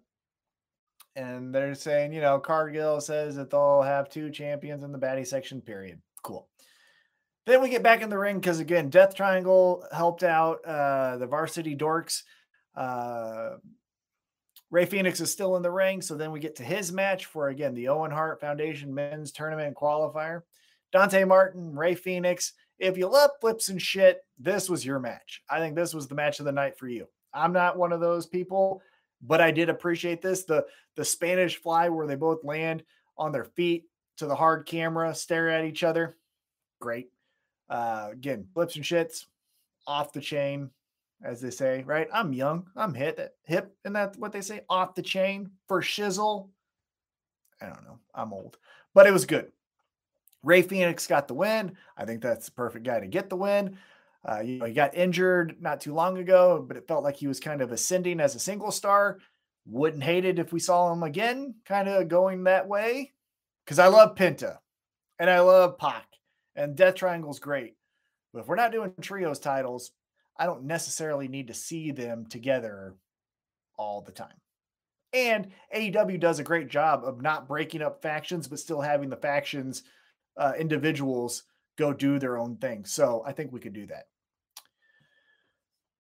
and 1.15 1.55
they're 1.55 1.77
saying, 1.77 2.13
you 2.13 2.21
know, 2.21 2.41
Cargill 2.41 3.01
says 3.01 3.37
that 3.37 3.51
they'll 3.51 3.83
have 3.83 4.09
two 4.09 4.31
champions 4.31 4.83
in 4.83 4.91
the 4.91 4.99
baddie 4.99 5.25
section, 5.25 5.61
period. 5.61 6.01
Cool. 6.25 6.49
Then 7.47 7.63
we 7.63 7.69
get 7.69 7.85
back 7.85 8.03
in 8.03 8.11
the 8.11 8.19
ring 8.19 8.41
because, 8.41 8.59
again, 8.59 8.91
Death 8.91 9.15
Triangle 9.15 9.85
helped 9.93 10.25
out 10.25 10.65
uh, 10.65 11.19
the 11.19 11.27
varsity 11.29 11.77
dorks. 11.77 12.25
Uh, 12.79 13.57
Rey 14.71 14.85
Fenix 14.85 15.21
is 15.21 15.33
still 15.33 15.57
in 15.57 15.63
the 15.63 15.71
ring. 15.71 16.01
So 16.01 16.15
then 16.15 16.31
we 16.31 16.41
get 16.41 16.57
to 16.57 16.63
his 16.63 16.93
match 16.93 17.27
for, 17.27 17.49
again, 17.49 17.75
the 17.75 17.89
Owen 17.89 18.11
Hart 18.11 18.41
Foundation 18.41 18.95
men's 18.95 19.33
tournament 19.33 19.77
qualifier. 19.77 20.43
Dante 20.93 21.25
Martin, 21.25 21.75
Rey 21.75 21.95
Fenix. 21.95 22.53
If 22.79 22.97
you 22.97 23.09
love 23.09 23.31
flips 23.41 23.69
and 23.69 23.83
shit, 23.83 24.21
this 24.39 24.71
was 24.71 24.87
your 24.87 25.01
match. 25.01 25.43
I 25.51 25.59
think 25.59 25.75
this 25.75 25.93
was 25.93 26.07
the 26.07 26.15
match 26.15 26.39
of 26.39 26.45
the 26.45 26.53
night 26.53 26.79
for 26.79 26.89
you. 26.89 27.09
I'm 27.35 27.53
not 27.53 27.77
one 27.77 27.93
of 27.93 28.01
those 28.01 28.27
people, 28.27 28.81
but 29.21 29.41
I 29.41 29.51
did 29.51 29.69
appreciate 29.69 30.23
this. 30.23 30.45
The 30.45 30.65
the 30.97 31.05
Spanish 31.05 31.57
fly 31.57 31.89
where 31.89 32.07
they 32.07 32.15
both 32.15 32.45
land 32.45 32.85
on 33.17 33.33
their 33.33 33.45
feet 33.45 33.85
to 34.19 34.27
the 34.27 34.35
hard 34.35 34.67
camera, 34.67 35.15
stare 35.15 35.49
at 35.51 35.65
each 35.65 35.83
other. 35.83 36.17
Great. 36.81 37.11
Uh, 37.69 38.09
again, 38.13 38.47
flips 38.55 38.77
and 38.77 38.85
shits 38.85 39.27
off 39.87 40.13
the 40.13 40.21
chain 40.21 40.71
as 41.23 41.41
they 41.41 41.51
say, 41.51 41.83
right? 41.87 42.09
I'm 42.13 42.33
young, 42.33 42.67
I'm 42.77 42.95
hit 42.95 43.35
hip, 43.45 43.77
and 43.85 43.95
that's 43.95 44.17
what 44.19 44.33
they 44.33 44.41
say, 44.41 44.63
off 44.69 44.95
the 44.95 45.03
chain 45.03 45.51
for 45.67 45.83
shizzle. 45.83 46.49
I 47.61 47.67
don't 47.67 47.85
know, 47.85 47.99
I'm 48.15 48.33
old, 48.33 48.57
but 48.95 49.07
it 49.07 49.13
was 49.13 49.27
good. 49.27 49.51
Rey 50.43 50.63
Fenix 50.63 51.07
got 51.07 51.27
the 51.27 51.35
win. 51.35 51.77
I 51.97 52.05
think 52.05 52.23
that's 52.23 52.47
the 52.47 52.53
perfect 52.53 52.87
guy 52.87 53.01
to 53.01 53.07
get 53.07 53.29
the 53.29 53.37
win. 53.37 53.77
Uh, 54.25 54.41
you 54.41 54.59
know, 54.59 54.67
he 54.67 54.73
got 54.73 54.97
injured 54.97 55.57
not 55.61 55.81
too 55.81 55.95
long 55.95 56.19
ago, 56.19 56.65
but 56.67 56.77
it 56.77 56.87
felt 56.87 57.05
like 57.05 57.17
he 57.17 57.27
was 57.27 57.41
kind 57.41 57.61
of 57.61 57.73
ascending 57.73 58.21
as 58.21 58.35
a 58.35 58.41
single 58.41 58.71
star. 58.71 59.19
Wouldn't 59.67 60.03
hate 60.03 60.25
it 60.25 60.39
if 60.39 60.53
we 60.53 60.61
saw 60.61 60.93
him 60.93 61.03
again, 61.03 61.55
kind 61.65 61.89
of 61.89 62.09
going 62.09 62.45
that 62.45 62.69
way. 62.69 63.13
Because 63.65 63.79
I 63.79 63.89
love 63.89 64.15
Penta 64.15 64.59
and 65.19 65.29
I 65.29 65.41
love 65.41 65.79
Pac 65.79 66.07
and 66.57 66.77
Death 66.77 66.95
Triangle's 66.95 67.39
great. 67.39 67.75
But 68.33 68.41
if 68.41 68.49
we're 68.49 68.57
not 68.57 68.73
doing 68.73 68.93
trios 69.01 69.39
titles, 69.39 69.93
I 70.39 70.47
don't 70.47 70.65
necessarily 70.65 71.29
need 71.29 71.49
to 71.49 71.55
see 71.55 71.91
them 71.91 72.27
together 72.27 72.95
all 73.77 74.03
the 74.03 74.13
time. 74.13 74.37
And 75.13 75.49
AEW 75.75 76.21
does 76.21 76.39
a 76.39 76.45
great 76.45 76.69
job 76.69 77.03
of 77.05 77.23
not 77.23 77.49
breaking 77.49 77.83
up 77.83 78.03
factions, 78.03 78.47
but 78.47 78.59
still 78.59 78.81
having 78.81 79.09
the 79.09 79.17
factions, 79.17 79.83
uh, 80.37 80.53
individuals 80.59 81.45
go 81.77 81.93
do 81.93 82.19
their 82.19 82.37
own 82.37 82.57
thing. 82.57 82.85
So 82.85 83.23
I 83.27 83.33
think 83.33 83.53
we 83.53 83.61
could 83.61 83.73
do 83.73 83.87
that. 83.87 84.05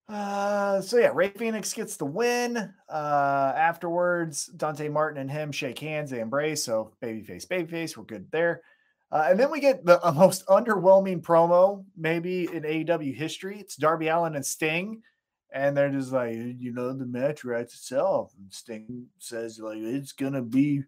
Uh, 0.09 0.81
so 0.81 0.97
yeah, 0.97 1.11
Rey 1.13 1.29
Fenix 1.31 1.73
gets 1.75 1.97
the 1.97 2.07
win. 2.07 2.73
Uh, 2.89 3.53
afterwards, 3.57 4.47
Dante 4.47 4.89
Martin 4.89 5.21
and 5.21 5.31
him 5.31 5.53
shake 5.53 5.79
hands, 5.79 6.11
they 6.11 6.21
embrace. 6.21 6.65
So 6.65 6.93
babyface, 7.03 7.47
babyface, 7.47 7.97
we're 7.97 8.05
good 8.05 8.31
there. 8.31 8.63
Uh, 9.11 9.27
and 9.31 9.41
then 9.41 9.51
we 9.51 9.61
get 9.61 9.85
the 9.85 10.01
most 10.15 10.47
underwhelming 10.47 11.23
promo 11.23 11.85
maybe 11.97 12.49
in 12.53 12.63
AEW 12.63 13.15
history. 13.15 13.59
It's 13.59 13.77
Darby 13.77 14.09
Allin 14.09 14.37
and 14.37 14.45
Sting, 14.45 15.03
and 15.51 15.77
they're 15.77 15.91
just 15.91 16.13
like, 16.13 16.35
you 16.35 16.73
know, 16.73 16.93
the 16.93 17.07
match 17.07 17.45
writes 17.45 17.75
itself. 17.75 18.33
And 18.39 18.53
Sting 18.53 19.07
says 19.19 19.59
like, 19.59 19.79
it's 19.79 20.13
gonna 20.13 20.43
be, 20.43 20.83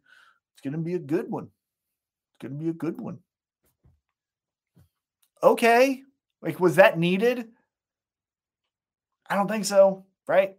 it's 0.53 0.61
gonna 0.63 0.79
be 0.79 0.95
a 0.95 0.99
good 0.99 1.31
one. 1.31 1.45
It's 1.45 2.43
gonna 2.43 2.61
be 2.61 2.69
a 2.69 2.75
good 2.75 3.01
one. 3.01 3.19
Okay, 5.43 6.03
like 6.43 6.61
was 6.61 6.77
that 6.77 6.99
needed? 6.99 7.49
I 9.29 9.37
don't 9.37 9.49
think 9.49 9.65
so. 9.65 10.05
Right? 10.27 10.57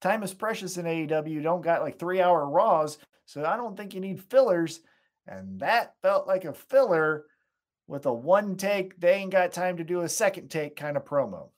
Time 0.00 0.22
is 0.22 0.32
precious 0.32 0.76
in 0.76 0.84
AEW. 0.86 1.30
You 1.30 1.42
don't 1.42 1.62
got 1.62 1.82
like 1.82 1.98
three 1.98 2.20
hour 2.20 2.48
Raws, 2.48 2.98
so 3.24 3.44
I 3.44 3.56
don't 3.56 3.76
think 3.76 3.92
you 3.92 4.00
need 4.00 4.22
fillers. 4.22 4.80
And 5.26 5.60
that 5.60 5.94
felt 6.02 6.26
like 6.26 6.44
a 6.44 6.52
filler 6.52 7.24
with 7.86 8.06
a 8.06 8.12
one 8.12 8.56
take, 8.56 8.98
they 9.00 9.14
ain't 9.14 9.32
got 9.32 9.52
time 9.52 9.76
to 9.76 9.84
do 9.84 10.00
a 10.00 10.08
second 10.08 10.48
take 10.48 10.76
kind 10.76 10.96
of 10.96 11.04
promo. 11.04 11.50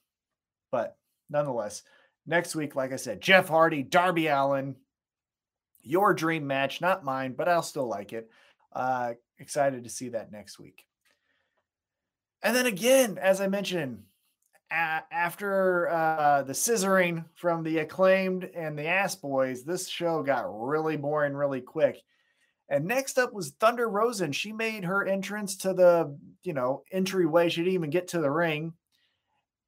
But 0.71 0.95
nonetheless, 1.29 1.83
next 2.25 2.55
week, 2.55 2.75
like 2.75 2.93
I 2.93 2.97
said, 2.97 3.21
Jeff 3.21 3.47
Hardy, 3.47 3.83
Darby 3.83 4.27
Allin, 4.27 4.75
your 5.81 6.13
dream 6.13 6.45
match, 6.45 6.81
not 6.81 7.03
mine, 7.03 7.33
but 7.37 7.47
I'll 7.47 7.63
still 7.63 7.87
like 7.87 8.13
it. 8.13 8.29
Uh, 8.73 9.13
excited 9.39 9.83
to 9.83 9.89
see 9.89 10.09
that 10.09 10.31
next 10.31 10.59
week. 10.59 10.85
And 12.43 12.55
then 12.55 12.67
again, 12.67 13.17
as 13.17 13.41
I 13.41 13.47
mentioned, 13.47 14.03
a- 14.71 15.03
after 15.11 15.89
uh, 15.89 16.43
the 16.43 16.53
scissoring 16.53 17.25
from 17.35 17.63
the 17.63 17.79
acclaimed 17.79 18.49
and 18.53 18.77
the 18.77 18.87
ass 18.87 19.15
boys, 19.15 19.63
this 19.63 19.87
show 19.87 20.21
got 20.21 20.45
really 20.47 20.97
boring 20.97 21.33
really 21.33 21.61
quick. 21.61 22.01
And 22.69 22.85
next 22.85 23.17
up 23.17 23.33
was 23.33 23.51
Thunder 23.51 23.89
Rosa. 23.89 24.31
She 24.31 24.53
made 24.53 24.83
her 24.83 25.05
entrance 25.05 25.57
to 25.57 25.73
the, 25.73 26.15
you 26.43 26.53
know, 26.53 26.83
entryway. 26.91 27.49
She 27.49 27.61
didn't 27.61 27.73
even 27.73 27.89
get 27.89 28.09
to 28.09 28.19
the 28.19 28.29
ring. 28.29 28.73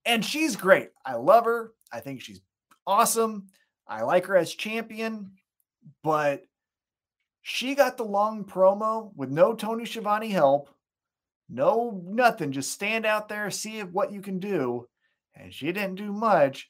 And 0.05 0.23
she's 0.23 0.55
great. 0.55 0.89
I 1.05 1.15
love 1.15 1.45
her. 1.45 1.73
I 1.91 1.99
think 1.99 2.21
she's 2.21 2.41
awesome. 2.85 3.47
I 3.87 4.03
like 4.03 4.25
her 4.27 4.37
as 4.37 4.53
champion, 4.53 5.31
but 6.03 6.43
she 7.41 7.75
got 7.75 7.97
the 7.97 8.03
long 8.03 8.45
promo 8.45 9.11
with 9.15 9.29
no 9.29 9.53
Tony 9.53 9.85
Schiavone 9.85 10.29
help, 10.29 10.69
no 11.49 12.01
nothing. 12.05 12.51
Just 12.51 12.71
stand 12.71 13.05
out 13.05 13.27
there, 13.27 13.49
see 13.49 13.81
what 13.81 14.11
you 14.11 14.21
can 14.21 14.39
do. 14.39 14.87
And 15.35 15.53
she 15.53 15.67
didn't 15.67 15.95
do 15.95 16.13
much. 16.13 16.69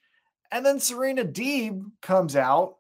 And 0.52 0.66
then 0.66 0.80
Serena 0.80 1.26
Deeb 1.26 1.84
comes 2.02 2.36
out 2.36 2.78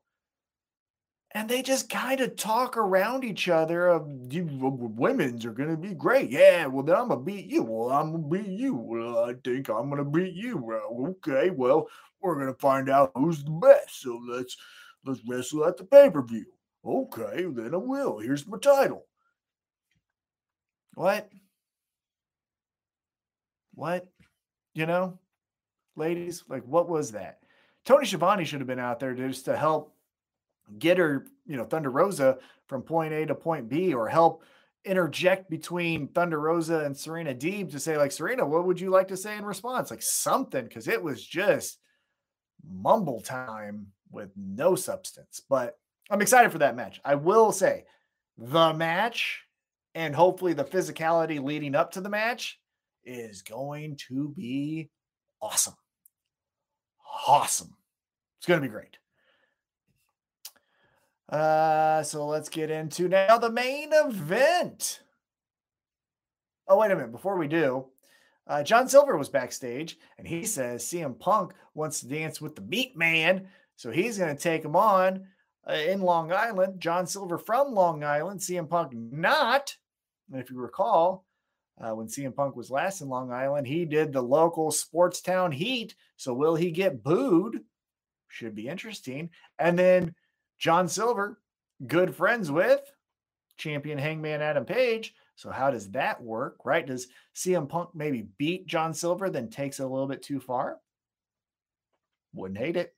and 1.33 1.49
they 1.49 1.61
just 1.61 1.89
kind 1.89 2.19
of 2.19 2.35
talk 2.35 2.75
around 2.75 3.23
each 3.23 3.47
other 3.47 3.87
of 3.87 4.09
you 4.29 4.47
women's 4.51 5.45
are 5.45 5.53
gonna 5.53 5.77
be 5.77 5.93
great. 5.93 6.29
Yeah, 6.29 6.65
well 6.65 6.83
then 6.83 6.95
I'm 6.95 7.07
gonna 7.07 7.21
beat 7.21 7.45
you. 7.45 7.63
Well, 7.63 7.89
I'm 7.89 8.11
gonna 8.11 8.27
beat 8.27 8.59
you. 8.59 8.75
Well, 8.75 9.25
I 9.25 9.33
think 9.43 9.69
I'm 9.69 9.89
gonna 9.89 10.03
beat 10.03 10.33
you. 10.33 10.57
Well, 10.57 11.15
okay, 11.25 11.49
well, 11.49 11.87
we're 12.21 12.39
gonna 12.39 12.53
find 12.55 12.89
out 12.89 13.11
who's 13.15 13.43
the 13.43 13.51
best. 13.51 14.01
So 14.01 14.21
let's 14.27 14.57
let's 15.05 15.21
wrestle 15.27 15.65
at 15.65 15.77
the 15.77 15.85
pay-per-view. 15.85 16.45
Okay, 16.85 17.45
then 17.45 17.73
I 17.73 17.77
will. 17.77 18.19
Here's 18.19 18.47
my 18.47 18.57
title. 18.57 19.05
What? 20.95 21.29
What? 23.73 24.07
You 24.73 24.85
know, 24.85 25.19
ladies, 25.95 26.43
like 26.49 26.63
what 26.65 26.89
was 26.89 27.11
that? 27.11 27.39
Tony 27.85 28.05
Schiavone 28.05 28.45
should 28.45 28.59
have 28.59 28.67
been 28.67 28.79
out 28.79 28.99
there 28.99 29.13
just 29.13 29.45
to 29.45 29.57
help 29.57 29.90
get 30.77 30.97
her, 30.97 31.27
you 31.45 31.57
know, 31.57 31.65
Thunder 31.65 31.91
Rosa 31.91 32.37
from 32.67 32.81
point 32.81 33.13
A 33.13 33.25
to 33.25 33.35
point 33.35 33.69
B 33.69 33.93
or 33.93 34.07
help 34.07 34.43
interject 34.83 35.49
between 35.49 36.07
Thunder 36.07 36.39
Rosa 36.39 36.79
and 36.85 36.95
Serena 36.95 37.33
Deeb 37.33 37.71
to 37.71 37.79
say, 37.79 37.97
like, 37.97 38.11
Serena, 38.11 38.45
what 38.45 38.65
would 38.65 38.79
you 38.79 38.89
like 38.89 39.09
to 39.09 39.17
say 39.17 39.37
in 39.37 39.45
response? 39.45 39.91
Like 39.91 40.01
something, 40.01 40.63
because 40.63 40.87
it 40.87 41.01
was 41.01 41.25
just 41.25 41.79
mumble 42.67 43.21
time 43.21 43.87
with 44.11 44.31
no 44.35 44.75
substance. 44.75 45.41
But 45.47 45.77
I'm 46.09 46.21
excited 46.21 46.51
for 46.51 46.59
that 46.59 46.75
match. 46.75 46.99
I 47.05 47.15
will 47.15 47.51
say 47.51 47.85
the 48.37 48.73
match 48.73 49.41
and 49.93 50.15
hopefully 50.15 50.53
the 50.53 50.63
physicality 50.63 51.43
leading 51.43 51.75
up 51.75 51.91
to 51.91 52.01
the 52.01 52.09
match 52.09 52.59
is 53.03 53.41
going 53.41 53.97
to 54.07 54.29
be 54.29 54.89
awesome. 55.41 55.75
Awesome. 57.27 57.75
It's 58.39 58.47
going 58.47 58.61
to 58.61 58.67
be 58.67 58.71
great. 58.71 58.97
Uh, 61.31 62.03
so 62.03 62.25
let's 62.25 62.49
get 62.49 62.69
into 62.69 63.07
now 63.07 63.37
the 63.37 63.51
main 63.51 63.89
event. 63.93 65.01
Oh, 66.67 66.77
wait 66.77 66.91
a 66.91 66.95
minute. 66.95 67.11
Before 67.11 67.37
we 67.37 67.47
do, 67.47 67.85
uh, 68.47 68.63
John 68.63 68.89
Silver 68.89 69.17
was 69.17 69.29
backstage 69.29 69.97
and 70.17 70.27
he 70.27 70.45
says 70.45 70.83
CM 70.83 71.17
Punk 71.17 71.53
wants 71.73 72.01
to 72.01 72.07
dance 72.07 72.41
with 72.41 72.55
the 72.55 72.61
Meat 72.61 72.97
Man. 72.97 73.47
So 73.77 73.91
he's 73.91 74.17
going 74.17 74.35
to 74.35 74.41
take 74.41 74.63
him 74.63 74.75
on 74.75 75.25
uh, 75.69 75.73
in 75.73 76.01
Long 76.01 76.33
Island. 76.33 76.81
John 76.81 77.07
Silver 77.07 77.37
from 77.37 77.73
Long 77.73 78.03
Island, 78.03 78.41
CM 78.41 78.69
Punk 78.69 78.93
not. 78.93 79.75
And 80.31 80.41
if 80.41 80.51
you 80.51 80.57
recall, 80.59 81.25
uh, 81.79 81.95
when 81.95 82.07
CM 82.07 82.35
Punk 82.35 82.57
was 82.57 82.69
last 82.69 83.01
in 83.01 83.07
Long 83.07 83.31
Island, 83.31 83.67
he 83.67 83.85
did 83.85 84.11
the 84.11 84.21
local 84.21 84.69
sports 84.71 85.21
town 85.21 85.53
heat. 85.53 85.95
So 86.17 86.33
will 86.33 86.55
he 86.55 86.71
get 86.71 87.03
booed? 87.03 87.61
Should 88.27 88.55
be 88.55 88.67
interesting. 88.67 89.29
And 89.57 89.79
then 89.79 90.13
John 90.61 90.87
Silver, 90.87 91.39
good 91.87 92.15
friends 92.15 92.51
with 92.51 92.81
champion 93.57 93.97
Hangman 93.97 94.43
Adam 94.43 94.63
Page. 94.63 95.15
So 95.35 95.49
how 95.49 95.71
does 95.71 95.89
that 95.91 96.21
work, 96.21 96.57
right? 96.63 96.85
Does 96.85 97.07
CM 97.35 97.67
Punk 97.67 97.89
maybe 97.95 98.27
beat 98.37 98.67
John 98.67 98.93
Silver, 98.93 99.31
then 99.31 99.49
takes 99.49 99.79
it 99.79 99.83
a 99.83 99.87
little 99.87 100.07
bit 100.07 100.21
too 100.21 100.39
far? 100.39 100.77
Wouldn't 102.33 102.59
hate 102.59 102.77
it. 102.77 102.93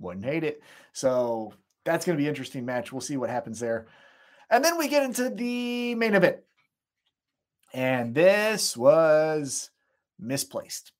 Wouldn't 0.00 0.24
hate 0.24 0.42
it. 0.42 0.62
So 0.92 1.54
that's 1.84 2.04
going 2.04 2.16
to 2.16 2.20
be 2.20 2.26
an 2.26 2.30
interesting 2.30 2.64
match. 2.64 2.92
We'll 2.92 3.00
see 3.00 3.16
what 3.16 3.30
happens 3.30 3.60
there. 3.60 3.86
And 4.50 4.64
then 4.64 4.76
we 4.76 4.88
get 4.88 5.04
into 5.04 5.30
the 5.30 5.94
main 5.94 6.16
event. 6.16 6.38
And 7.72 8.16
this 8.16 8.76
was 8.76 9.70
misplaced. 10.18 10.90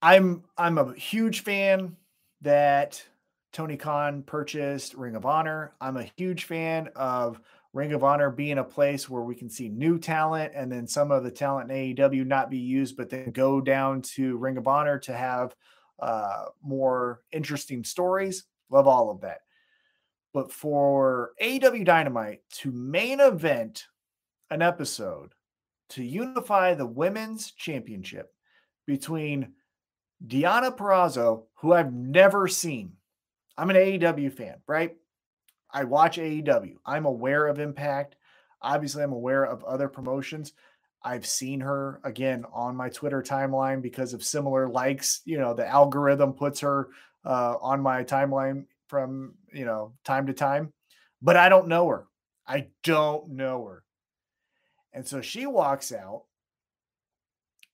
I'm 0.00 0.44
I'm 0.56 0.78
a 0.78 0.94
huge 0.94 1.40
fan 1.40 1.96
that 2.40 3.04
Tony 3.52 3.76
Khan 3.76 4.22
purchased 4.22 4.94
Ring 4.94 5.16
of 5.16 5.26
Honor. 5.26 5.72
I'm 5.80 5.96
a 5.96 6.10
huge 6.16 6.44
fan 6.44 6.88
of 6.94 7.40
Ring 7.72 7.92
of 7.92 8.04
Honor 8.04 8.30
being 8.30 8.58
a 8.58 8.64
place 8.64 9.08
where 9.08 9.22
we 9.22 9.34
can 9.34 9.48
see 9.48 9.68
new 9.68 9.98
talent 9.98 10.52
and 10.54 10.70
then 10.70 10.86
some 10.86 11.10
of 11.10 11.24
the 11.24 11.30
talent 11.30 11.70
in 11.70 11.94
AEW 11.94 12.26
not 12.26 12.50
be 12.50 12.58
used, 12.58 12.96
but 12.96 13.10
then 13.10 13.30
go 13.30 13.60
down 13.60 14.02
to 14.02 14.36
Ring 14.36 14.56
of 14.56 14.68
Honor 14.68 14.98
to 15.00 15.12
have 15.12 15.54
uh, 16.00 16.46
more 16.62 17.22
interesting 17.32 17.84
stories. 17.84 18.44
Love 18.70 18.86
all 18.86 19.10
of 19.10 19.22
that. 19.22 19.40
But 20.32 20.52
for 20.52 21.32
AEW 21.42 21.84
Dynamite 21.84 22.40
to 22.60 22.70
main 22.70 23.20
event 23.20 23.86
an 24.50 24.62
episode 24.62 25.32
to 25.90 26.04
unify 26.04 26.74
the 26.74 26.86
women's 26.86 27.50
championship 27.52 28.32
between 28.86 29.52
Deonna 30.26 30.76
Purrazzo, 30.76 31.44
who 31.56 31.72
I've 31.72 31.92
never 31.92 32.48
seen, 32.48 32.92
I'm 33.58 33.70
an 33.70 33.76
AEW 33.76 34.32
fan, 34.32 34.62
right? 34.68 34.94
I 35.70 35.82
watch 35.82 36.16
AEW. 36.16 36.76
I'm 36.86 37.06
aware 37.06 37.48
of 37.48 37.58
Impact. 37.58 38.14
Obviously, 38.62 39.02
I'm 39.02 39.12
aware 39.12 39.44
of 39.44 39.64
other 39.64 39.88
promotions. 39.88 40.52
I've 41.02 41.26
seen 41.26 41.60
her 41.60 42.00
again 42.04 42.44
on 42.52 42.76
my 42.76 42.88
Twitter 42.88 43.20
timeline 43.20 43.82
because 43.82 44.14
of 44.14 44.24
similar 44.24 44.68
likes. 44.68 45.22
You 45.24 45.38
know, 45.38 45.54
the 45.54 45.66
algorithm 45.66 46.34
puts 46.34 46.60
her 46.60 46.88
uh, 47.24 47.56
on 47.60 47.80
my 47.80 48.04
timeline 48.04 48.66
from, 48.86 49.34
you 49.52 49.64
know, 49.64 49.92
time 50.04 50.26
to 50.28 50.32
time, 50.32 50.72
but 51.20 51.36
I 51.36 51.48
don't 51.48 51.68
know 51.68 51.88
her. 51.88 52.06
I 52.46 52.68
don't 52.84 53.30
know 53.30 53.66
her. 53.66 53.82
And 54.92 55.06
so 55.06 55.20
she 55.20 55.46
walks 55.46 55.92
out 55.92 56.24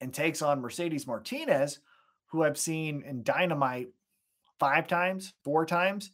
and 0.00 0.12
takes 0.12 0.42
on 0.42 0.60
Mercedes 0.60 1.06
Martinez, 1.06 1.78
who 2.26 2.42
I've 2.42 2.58
seen 2.58 3.02
in 3.06 3.22
Dynamite 3.22 3.90
five 4.58 4.86
times, 4.86 5.34
four 5.44 5.66
times, 5.66 6.10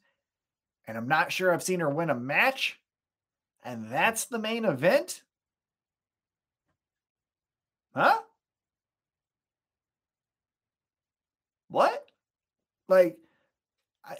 and 0.86 0.97
I'm 0.97 1.09
not 1.09 1.32
sure 1.32 1.53
I've 1.53 1.62
seen 1.62 1.80
her 1.80 1.91
win 1.91 2.11
a 2.11 2.14
match. 2.14 2.80
And 3.62 3.91
that's 3.91 4.24
the 4.24 4.38
main 4.38 4.64
event? 4.64 5.22
Huh? 7.95 8.20
What? 11.68 12.07
Like, 12.88 13.18
I, 14.05 14.16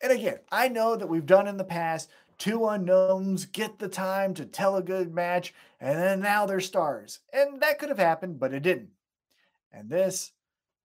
and 0.00 0.12
again, 0.12 0.38
I 0.50 0.68
know 0.68 0.96
that 0.96 1.08
we've 1.08 1.26
done 1.26 1.48
in 1.48 1.56
the 1.56 1.64
past 1.64 2.08
two 2.38 2.66
unknowns 2.66 3.44
get 3.44 3.78
the 3.78 3.88
time 3.88 4.32
to 4.34 4.46
tell 4.46 4.76
a 4.76 4.82
good 4.82 5.14
match, 5.14 5.52
and 5.78 5.98
then 5.98 6.20
now 6.20 6.46
they're 6.46 6.60
stars. 6.60 7.20
And 7.32 7.60
that 7.60 7.78
could 7.78 7.90
have 7.90 7.98
happened, 7.98 8.40
but 8.40 8.54
it 8.54 8.62
didn't. 8.62 8.88
And 9.72 9.90
this 9.90 10.32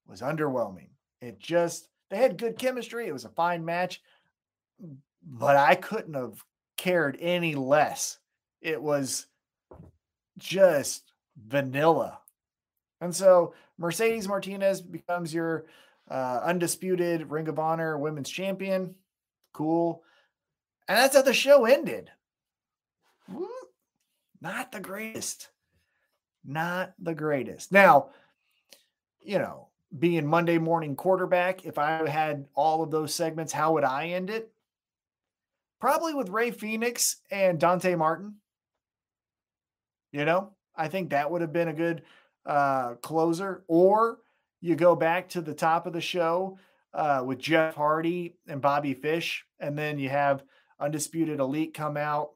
was 0.06 0.22
underwhelming. 0.22 0.90
It 1.22 1.40
just 1.40 1.88
they 2.10 2.18
had 2.18 2.38
good 2.38 2.58
chemistry. 2.58 3.08
It 3.08 3.14
was 3.14 3.26
a 3.26 3.30
fine 3.30 3.66
match, 3.66 4.02
but 5.24 5.56
I 5.56 5.76
couldn't 5.76 6.14
have 6.14 6.44
cared 6.78 7.18
any 7.20 7.56
less. 7.56 8.20
It 8.62 8.82
was 8.82 9.28
just 10.38 11.12
vanilla. 11.36 12.20
And 13.02 13.16
so 13.16 13.54
Mercedes 13.78 14.28
Martinez 14.28 14.82
becomes 14.82 15.34
your 15.34 15.66
uh, 16.10 16.42
undisputed 16.44 17.30
Ring 17.30 17.48
of 17.48 17.60
Honor 17.60 17.98
Women's 17.98 18.30
Champion. 18.30 18.96
Cool. 19.54 20.04
And 20.88 20.98
that's 20.98 21.16
how 21.16 21.22
the 21.22 21.34
show 21.34 21.66
ended. 21.66 22.12
Not 24.42 24.72
the 24.72 24.80
greatest. 24.80 25.50
Not 26.44 26.94
the 27.00 27.16
greatest. 27.16 27.72
Now, 27.72 28.10
you 29.24 29.40
know, 29.40 29.70
being 29.98 30.26
Monday 30.26 30.58
morning 30.58 30.96
quarterback, 30.96 31.66
if 31.66 31.78
I 31.78 32.08
had 32.10 32.48
all 32.54 32.84
of 32.84 32.92
those 32.92 33.14
segments, 33.14 33.54
how 33.54 33.74
would 33.74 33.84
I 33.84 34.08
end 34.08 34.30
it? 34.30 34.52
Probably 35.80 36.14
with 36.14 36.30
Rey 36.30 36.52
Fenix 36.52 37.18
and 37.32 37.60
Dante 37.60 37.96
Martin. 37.96 38.36
You 40.12 40.26
know, 40.26 40.52
I 40.76 40.88
think 40.88 41.10
that 41.10 41.30
would 41.30 41.42
have 41.42 41.54
been 41.54 41.68
a 41.68 41.74
good 41.74 42.04
uh, 42.46 42.96
closer. 42.96 43.64
Or 43.68 44.20
you 44.62 44.76
go 44.76 44.96
back 44.96 45.30
to 45.30 45.42
the 45.42 45.54
top 45.54 45.86
of 45.86 45.94
the 45.94 46.02
show 46.02 46.58
uh, 46.94 47.24
with 47.26 47.40
Jeff 47.40 47.76
Hardy 47.76 48.38
and 48.48 48.62
Bobby 48.62 48.94
Fish, 48.94 49.46
and 49.60 49.78
then 49.78 50.00
you 50.00 50.10
have 50.10 50.44
Undisputed 50.80 51.40
Elite 51.40 51.74
come 51.74 51.98
out. 51.98 52.32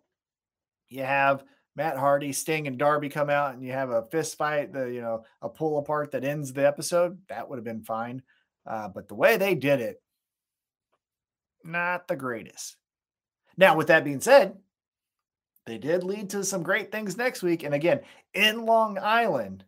You 0.89 1.04
have 1.04 1.43
Matt 1.80 1.95
Hardy, 1.95 2.34
Sting, 2.34 2.67
and 2.67 2.77
Darby 2.77 3.07
come 3.07 3.30
out 3.30 3.53
and 3.53 3.63
you 3.63 3.71
have 3.71 3.89
a 3.89 4.03
fist 4.11 4.38
fight, 4.38 4.73
the 4.73 4.88
you 4.88 4.99
know, 4.99 5.23
a 5.41 5.47
pull 5.47 5.77
apart 5.80 6.11
that 6.11 6.25
ends 6.25 6.51
the 6.51 6.67
episode, 6.67 7.17
that 7.30 7.47
would 7.47 7.55
have 7.55 7.63
been 7.63 7.84
fine. 7.84 8.21
Uh, 8.67 8.89
but 8.89 9.07
the 9.07 9.15
way 9.15 9.38
they 9.38 9.55
did 9.55 9.80
it, 9.80 10.01
not 11.63 12.05
the 12.09 12.17
greatest. 12.17 12.75
Now, 13.55 13.77
with 13.77 13.88
that 13.88 14.03
being 14.03 14.19
said, 14.19 14.57
they 15.65 15.77
did 15.77 16.03
lead 16.03 16.32
to 16.32 16.43
some 16.43 16.63
great 16.63 16.91
things 16.91 17.15
next 17.15 17.43
week. 17.43 17.63
And 17.63 17.73
again, 17.73 18.01
in 18.34 18.65
Long 18.65 18.97
Island, 19.01 19.63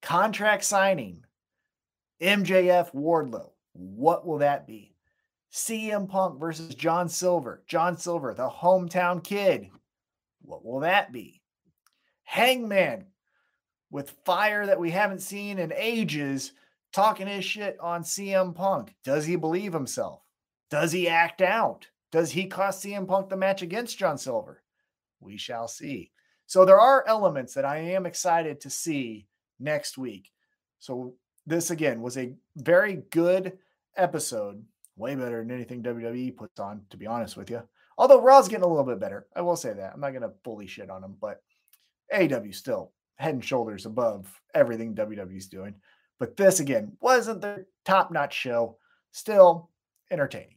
contract 0.00 0.64
signing, 0.64 1.26
MJF 2.22 2.94
Wardlow. 2.94 3.50
What 3.74 4.26
will 4.26 4.38
that 4.38 4.66
be? 4.66 4.96
CM 5.52 6.08
Punk 6.08 6.40
versus 6.40 6.74
John 6.74 7.06
Silver. 7.10 7.62
John 7.66 7.98
Silver, 7.98 8.32
the 8.32 8.48
hometown 8.48 9.22
kid. 9.22 9.68
What 10.44 10.64
will 10.64 10.80
that 10.80 11.12
be? 11.12 11.42
Hangman 12.24 13.06
with 13.90 14.16
fire 14.24 14.66
that 14.66 14.80
we 14.80 14.90
haven't 14.90 15.22
seen 15.22 15.58
in 15.58 15.72
ages 15.74 16.52
talking 16.92 17.26
his 17.26 17.44
shit 17.44 17.76
on 17.80 18.02
CM 18.02 18.54
Punk. 18.54 18.94
Does 19.04 19.24
he 19.24 19.36
believe 19.36 19.72
himself? 19.72 20.22
Does 20.70 20.92
he 20.92 21.08
act 21.08 21.42
out? 21.42 21.86
Does 22.12 22.30
he 22.30 22.46
cost 22.46 22.84
CM 22.84 23.06
Punk 23.06 23.28
the 23.28 23.36
match 23.36 23.62
against 23.62 23.98
John 23.98 24.18
Silver? 24.18 24.62
We 25.20 25.36
shall 25.36 25.68
see. 25.68 26.10
So 26.46 26.64
there 26.64 26.80
are 26.80 27.04
elements 27.06 27.54
that 27.54 27.64
I 27.64 27.78
am 27.78 28.06
excited 28.06 28.60
to 28.60 28.70
see 28.70 29.26
next 29.58 29.96
week. 29.98 30.30
So 30.78 31.14
this 31.46 31.70
again 31.70 32.00
was 32.00 32.16
a 32.16 32.34
very 32.56 33.02
good 33.10 33.58
episode, 33.96 34.64
way 34.96 35.14
better 35.14 35.40
than 35.40 35.50
anything 35.50 35.82
WWE 35.82 36.36
puts 36.36 36.60
on, 36.60 36.82
to 36.90 36.96
be 36.96 37.06
honest 37.06 37.36
with 37.36 37.50
you. 37.50 37.62
Although 37.96 38.22
Raw's 38.22 38.48
getting 38.48 38.64
a 38.64 38.68
little 38.68 38.84
bit 38.84 39.00
better, 39.00 39.26
I 39.36 39.42
will 39.42 39.56
say 39.56 39.72
that. 39.72 39.92
I'm 39.94 40.00
not 40.00 40.10
going 40.10 40.22
to 40.22 40.32
fully 40.42 40.66
shit 40.66 40.90
on 40.90 41.04
him, 41.04 41.16
but 41.20 41.42
AW 42.12 42.50
still 42.50 42.92
head 43.16 43.34
and 43.34 43.44
shoulders 43.44 43.86
above 43.86 44.28
everything 44.54 44.94
WWE's 44.94 45.46
doing. 45.46 45.74
But 46.18 46.36
this 46.36 46.60
again 46.60 46.96
wasn't 47.00 47.40
the 47.40 47.66
top 47.84 48.10
notch 48.10 48.34
show, 48.34 48.78
still 49.12 49.70
entertaining. 50.10 50.56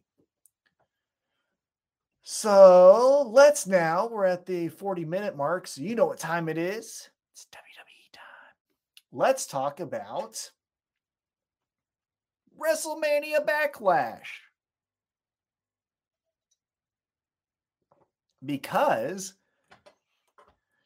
So 2.24 3.30
let's 3.32 3.68
now, 3.68 4.08
we're 4.08 4.26
at 4.26 4.46
the 4.46 4.68
40 4.70 5.06
minute 5.06 5.38
mark. 5.38 5.68
So 5.68 5.82
you 5.82 5.96
know 5.96 6.06
what 6.06 6.20
time 6.20 6.50
it 6.50 6.58
is. 6.58 7.10
It's 7.34 7.48
WWE 7.54 8.12
time. 8.14 8.24
Let's 9.12 9.46
talk 9.46 9.80
about 9.80 10.52
WrestleMania 12.60 13.46
Backlash. 13.46 14.28
Because 18.48 19.36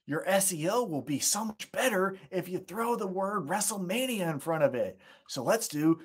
your 0.06 0.26
SEO 0.26 0.90
will 0.90 1.02
be 1.02 1.20
so 1.20 1.46
much 1.46 1.72
better 1.72 2.18
if 2.32 2.50
you 2.50 2.60
throw 2.60 2.98
the 2.98 3.08
word 3.08 3.48
WrestleMania 3.48 4.30
in 4.30 4.40
front 4.40 4.64
of 4.64 4.76
it. 4.76 5.00
So 5.30 5.44
let's 5.44 5.70
do 5.70 6.02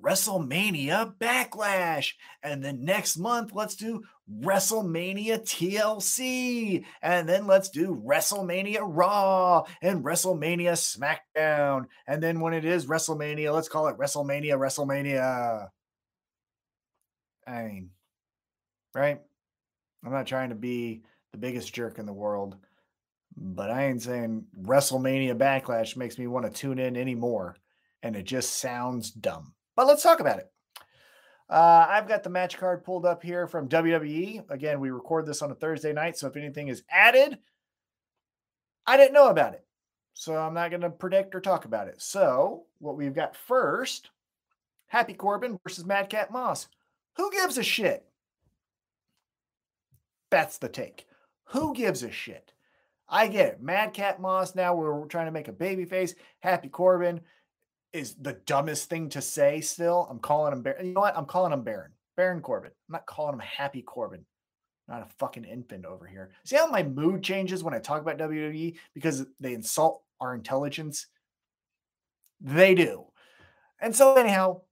WrestleMania 0.00 1.16
Backlash. 1.18 2.12
And 2.42 2.64
then 2.64 2.84
next 2.84 3.16
month, 3.16 3.52
let's 3.52 3.74
do 3.74 4.04
WrestleMania 4.40 5.40
TLC. 5.42 6.84
And 7.02 7.28
then 7.28 7.46
let's 7.46 7.68
do 7.68 8.02
WrestleMania 8.06 8.80
Raw 8.82 9.64
and 9.82 10.04
WrestleMania 10.04 10.72
SmackDown. 11.36 11.86
And 12.06 12.22
then 12.22 12.40
when 12.40 12.54
it 12.54 12.64
is 12.64 12.86
WrestleMania, 12.86 13.52
let's 13.52 13.68
call 13.68 13.88
it 13.88 13.98
WrestleMania 13.98 14.56
WrestleMania. 14.56 15.68
I 17.46 17.62
mean, 17.64 17.90
right? 18.94 19.20
I'm 20.04 20.12
not 20.12 20.26
trying 20.26 20.50
to 20.50 20.54
be 20.54 21.02
the 21.32 21.38
biggest 21.38 21.72
jerk 21.72 21.98
in 21.98 22.06
the 22.06 22.12
world, 22.12 22.56
but 23.36 23.70
I 23.70 23.86
ain't 23.86 24.02
saying 24.02 24.44
WrestleMania 24.62 25.36
Backlash 25.36 25.96
makes 25.96 26.18
me 26.18 26.26
want 26.26 26.46
to 26.46 26.52
tune 26.52 26.78
in 26.78 26.96
anymore. 26.96 27.56
And 28.02 28.14
it 28.16 28.24
just 28.24 28.56
sounds 28.56 29.10
dumb. 29.10 29.54
But 29.76 29.86
let's 29.86 30.02
talk 30.02 30.20
about 30.20 30.38
it. 30.38 30.50
Uh, 31.48 31.86
I've 31.88 32.08
got 32.08 32.22
the 32.22 32.30
match 32.30 32.58
card 32.58 32.84
pulled 32.84 33.06
up 33.06 33.22
here 33.22 33.46
from 33.46 33.68
WWE. 33.68 34.50
Again, 34.50 34.78
we 34.78 34.90
record 34.90 35.24
this 35.24 35.40
on 35.40 35.50
a 35.50 35.54
Thursday 35.54 35.92
night. 35.92 36.18
So 36.18 36.26
if 36.26 36.36
anything 36.36 36.68
is 36.68 36.82
added, 36.90 37.38
I 38.86 38.96
didn't 38.96 39.14
know 39.14 39.28
about 39.28 39.54
it. 39.54 39.64
So 40.12 40.36
I'm 40.36 40.54
not 40.54 40.70
going 40.70 40.82
to 40.82 40.90
predict 40.90 41.34
or 41.34 41.40
talk 41.40 41.64
about 41.64 41.88
it. 41.88 42.00
So 42.00 42.64
what 42.78 42.96
we've 42.96 43.14
got 43.14 43.36
first 43.36 44.10
Happy 44.94 45.14
Corbin 45.14 45.58
versus 45.64 45.84
Madcap 45.84 46.30
Moss. 46.30 46.68
Who 47.16 47.30
gives 47.32 47.58
a 47.58 47.64
shit? 47.64 48.06
That's 50.34 50.58
the 50.58 50.68
take. 50.68 51.06
Who 51.50 51.72
gives 51.74 52.02
a 52.02 52.10
shit? 52.10 52.52
I 53.08 53.28
get 53.28 53.46
it. 53.46 53.62
Madcap 53.62 54.18
Moss 54.18 54.56
now 54.56 54.74
we're 54.74 55.06
trying 55.06 55.26
to 55.26 55.32
make 55.32 55.46
a 55.46 55.52
baby 55.52 55.84
face. 55.84 56.16
Happy 56.40 56.68
Corbin 56.68 57.20
is 57.92 58.16
the 58.16 58.32
dumbest 58.44 58.90
thing 58.90 59.10
to 59.10 59.22
say 59.22 59.60
still. 59.60 60.08
I'm 60.10 60.18
calling 60.18 60.52
him 60.52 60.62
Baron. 60.62 60.86
You 60.86 60.92
know 60.94 61.02
what? 61.02 61.16
I'm 61.16 61.26
calling 61.26 61.52
him 61.52 61.62
Baron. 61.62 61.92
Baron 62.16 62.40
Corbin. 62.40 62.72
I'm 62.72 62.92
not 62.94 63.06
calling 63.06 63.34
him 63.34 63.38
Happy 63.38 63.80
Corbin. 63.80 64.26
not 64.88 65.02
a 65.02 65.14
fucking 65.20 65.44
infant 65.44 65.84
over 65.86 66.04
here. 66.04 66.30
See 66.44 66.56
how 66.56 66.66
my 66.66 66.82
mood 66.82 67.22
changes 67.22 67.62
when 67.62 67.72
I 67.72 67.78
talk 67.78 68.00
about 68.00 68.18
WWE 68.18 68.74
because 68.92 69.24
they 69.38 69.54
insult 69.54 70.02
our 70.20 70.34
intelligence? 70.34 71.06
They 72.40 72.74
do. 72.74 73.04
And 73.80 73.94
so, 73.94 74.16
anyhow, 74.16 74.62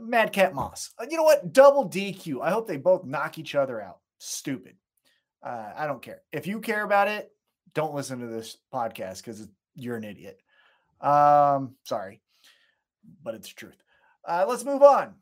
Madcap 0.00 0.54
Moss. 0.54 0.92
You 1.10 1.16
know 1.16 1.24
what? 1.24 1.52
Double 1.52 1.90
DQ. 1.90 2.40
I 2.40 2.52
hope 2.52 2.68
they 2.68 2.76
both 2.76 3.04
knock 3.04 3.36
each 3.36 3.56
other 3.56 3.82
out. 3.82 3.98
Stupid. 4.18 4.76
Uh, 5.42 5.72
I 5.76 5.86
don't 5.86 6.02
care. 6.02 6.22
If 6.32 6.46
you 6.46 6.60
care 6.60 6.84
about 6.84 7.08
it, 7.08 7.32
don't 7.74 7.94
listen 7.94 8.20
to 8.20 8.26
this 8.26 8.58
podcast 8.72 9.18
because 9.18 9.48
you're 9.74 9.96
an 9.96 10.04
idiot. 10.04 10.40
Um, 11.00 11.74
sorry 11.84 12.20
but 13.22 13.34
it's 13.34 13.48
truth. 13.48 13.82
Uh, 14.26 14.44
let's 14.48 14.64
move 14.64 14.82
on. 14.82 15.14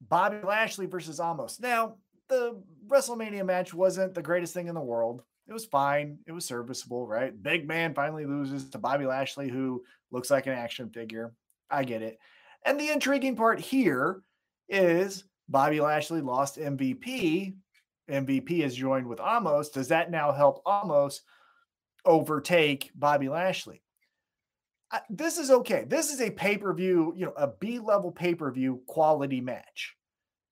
Bobby 0.00 0.38
Lashley 0.44 0.86
versus 0.86 1.20
Omos. 1.20 1.60
Now, 1.60 1.96
the 2.28 2.60
WrestleMania 2.86 3.44
match 3.44 3.74
wasn't 3.74 4.14
the 4.14 4.22
greatest 4.22 4.54
thing 4.54 4.68
in 4.68 4.74
the 4.74 4.80
world. 4.80 5.22
It 5.48 5.52
was 5.52 5.64
fine. 5.64 6.18
It 6.26 6.32
was 6.32 6.44
serviceable, 6.44 7.06
right? 7.06 7.40
Big 7.40 7.66
man 7.66 7.94
finally 7.94 8.26
loses 8.26 8.70
to 8.70 8.78
Bobby 8.78 9.06
Lashley, 9.06 9.48
who 9.48 9.84
looks 10.10 10.30
like 10.30 10.46
an 10.46 10.52
action 10.52 10.88
figure. 10.90 11.34
I 11.70 11.84
get 11.84 12.02
it. 12.02 12.18
And 12.64 12.78
the 12.78 12.90
intriguing 12.90 13.36
part 13.36 13.60
here 13.60 14.22
is 14.68 15.24
Bobby 15.48 15.80
Lashley 15.80 16.20
lost 16.20 16.58
MVP. 16.58 17.54
MVP 18.10 18.60
is 18.60 18.74
joined 18.74 19.06
with 19.06 19.18
Omos. 19.18 19.72
Does 19.72 19.88
that 19.88 20.10
now 20.10 20.32
help 20.32 20.64
Omos 20.64 21.20
overtake 22.04 22.90
Bobby 22.94 23.28
Lashley? 23.28 23.82
this 25.08 25.38
is 25.38 25.50
okay. 25.50 25.84
This 25.86 26.12
is 26.12 26.20
a 26.20 26.30
pay 26.30 26.58
per 26.58 26.72
view, 26.72 27.14
you 27.16 27.26
know, 27.26 27.32
a 27.36 27.48
B 27.48 27.78
level 27.78 28.10
pay 28.10 28.34
per 28.34 28.50
view 28.50 28.82
quality 28.86 29.40
match. 29.40 29.96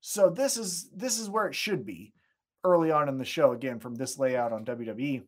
So 0.01 0.30
this 0.30 0.57
is 0.57 0.88
this 0.94 1.18
is 1.18 1.28
where 1.28 1.46
it 1.46 1.55
should 1.55 1.84
be 1.84 2.12
early 2.64 2.90
on 2.90 3.09
in 3.09 3.18
the 3.18 3.24
show. 3.24 3.53
Again, 3.53 3.78
from 3.78 3.94
this 3.94 4.18
layout 4.18 4.53
on 4.53 4.64
WWE. 4.64 5.22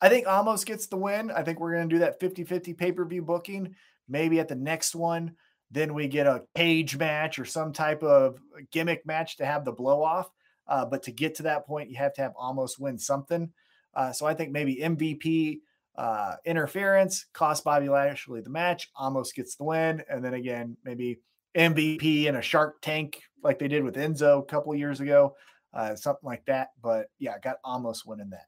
I 0.00 0.08
think 0.08 0.26
Omos 0.26 0.64
gets 0.64 0.86
the 0.86 0.96
win. 0.96 1.30
I 1.30 1.42
think 1.42 1.58
we're 1.58 1.72
going 1.72 1.88
to 1.88 1.94
do 1.94 2.00
that 2.00 2.20
50 2.20 2.44
50 2.44 2.74
pay 2.74 2.92
per 2.92 3.04
view 3.04 3.22
booking. 3.22 3.74
Maybe 4.08 4.38
at 4.40 4.48
the 4.48 4.54
next 4.54 4.94
one, 4.94 5.34
then 5.70 5.92
we 5.92 6.06
get 6.06 6.26
a 6.26 6.44
cage 6.54 6.96
match 6.96 7.38
or 7.38 7.44
some 7.44 7.72
type 7.72 8.02
of 8.02 8.38
gimmick 8.70 9.04
match 9.04 9.36
to 9.38 9.46
have 9.46 9.64
the 9.64 9.72
blow 9.72 10.02
off. 10.02 10.30
Uh, 10.68 10.84
but 10.84 11.02
to 11.04 11.12
get 11.12 11.34
to 11.36 11.44
that 11.44 11.66
point, 11.66 11.90
you 11.90 11.96
have 11.96 12.14
to 12.14 12.22
have 12.22 12.34
Omos 12.34 12.78
win 12.78 12.98
something. 12.98 13.50
Uh, 13.94 14.12
so 14.12 14.26
I 14.26 14.34
think 14.34 14.52
maybe 14.52 14.76
MVP 14.76 15.60
uh, 15.96 16.36
interference 16.44 17.26
cost 17.32 17.64
Bobby 17.64 17.88
Lashley 17.88 18.40
the 18.42 18.50
match. 18.50 18.90
Omos 18.98 19.34
gets 19.34 19.56
the 19.56 19.64
win, 19.64 20.02
and 20.10 20.24
then 20.24 20.34
again 20.34 20.76
maybe 20.84 21.20
MVP 21.56 22.26
in 22.26 22.36
a 22.36 22.42
Shark 22.42 22.80
Tank 22.82 23.22
like 23.42 23.58
they 23.58 23.68
did 23.68 23.84
with 23.84 23.96
Enzo 23.96 24.40
a 24.40 24.44
couple 24.44 24.74
years 24.74 25.00
ago, 25.00 25.36
uh, 25.72 25.94
something 25.94 26.26
like 26.26 26.44
that. 26.46 26.70
But 26.82 27.06
yeah, 27.18 27.38
got 27.38 27.62
Omos 27.64 28.04
winning 28.04 28.30
that. 28.30 28.46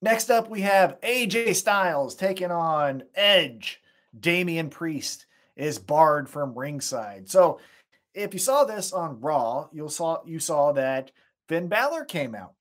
Next 0.00 0.30
up, 0.30 0.50
we 0.50 0.62
have 0.62 1.00
AJ 1.00 1.54
Styles 1.54 2.16
taking 2.16 2.50
on 2.50 3.04
Edge. 3.14 3.80
Damian 4.18 4.68
Priest 4.68 5.26
is 5.62 5.78
barred 5.78 6.28
from 6.28 6.58
ringside. 6.58 7.30
So 7.30 7.60
if 8.14 8.34
you 8.34 8.40
saw 8.40 8.64
this 8.64 8.92
on 8.92 9.20
Raw, 9.20 9.68
you 9.72 9.88
saw 9.88 10.18
you 10.26 10.40
saw 10.40 10.72
that 10.72 11.12
Finn 11.48 11.68
Balor 11.68 12.04
came 12.04 12.34
out, 12.34 12.54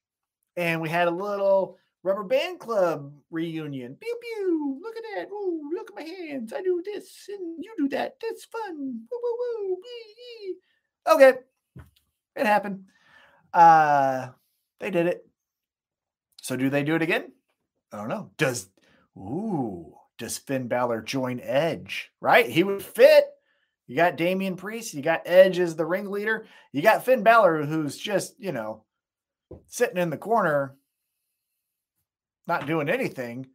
and 0.55 0.79
we 0.79 0.87
had 0.87 1.07
a 1.07 1.11
little 1.11 1.79
rubber 2.03 2.23
band 2.23 2.59
club 2.59 3.11
reunion. 3.31 3.97
Pew 3.99 4.19
pew! 4.21 4.79
Look 4.83 4.95
at 4.97 5.03
that! 5.15 5.31
Ooh, 5.31 5.71
look 5.73 5.89
at 5.89 5.95
my 5.95 6.03
hands! 6.03 6.53
I 6.53 6.61
do 6.61 6.83
this 6.85 7.27
and 7.27 7.63
you 7.63 7.73
do 7.75 7.89
that. 7.89 8.17
That's 8.21 8.45
fun! 8.45 8.77
Woo 9.11 9.19
woo 9.23 9.37
woo! 9.39 9.77
Wee. 9.81 10.55
Okay, 11.11 11.39
it 12.35 12.45
happened. 12.45 12.83
Uh, 13.51 14.29
they 14.79 14.91
did 14.91 15.07
it. 15.07 15.27
So 16.43 16.55
do 16.55 16.69
they 16.69 16.83
do 16.83 16.95
it 16.95 17.01
again? 17.01 17.31
I 17.91 17.97
don't 17.97 18.09
know. 18.09 18.29
Does 18.37 18.69
ooh 19.17 19.95
does 20.22 20.38
Finn 20.38 20.67
Balor 20.67 21.01
join 21.01 21.39
Edge? 21.41 22.11
Right? 22.22 22.47
He 22.47 22.63
would 22.63 22.84
fit. 22.84 23.26
You 23.88 23.95
got 23.95 24.15
Damian 24.15 24.55
Priest. 24.55 24.93
You 24.93 25.01
got 25.01 25.24
Edge 25.26 25.59
as 25.59 25.76
the 25.76 25.86
ringleader. 25.86 26.45
You 26.72 26.82
got 26.82 27.03
Finn 27.03 27.24
Balor, 27.24 27.65
who's 27.65 27.97
just, 27.97 28.36
you 28.39 28.51
know, 28.51 28.84
sitting 29.67 29.97
in 29.97 30.11
the 30.11 30.17
corner, 30.17 30.76
not 32.47 32.67
doing 32.67 32.88
anything. 32.88 33.47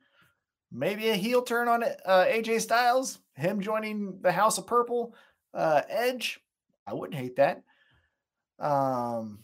Maybe 0.72 1.08
a 1.08 1.14
heel 1.14 1.42
turn 1.42 1.68
on 1.68 1.84
uh, 1.84 2.24
AJ 2.28 2.60
Styles, 2.62 3.20
him 3.34 3.60
joining 3.60 4.18
the 4.20 4.32
House 4.32 4.58
of 4.58 4.66
Purple, 4.66 5.14
uh, 5.54 5.82
Edge. 5.88 6.40
I 6.84 6.94
wouldn't 6.94 7.18
hate 7.18 7.36
that. 7.36 7.62
Um, 8.58 9.38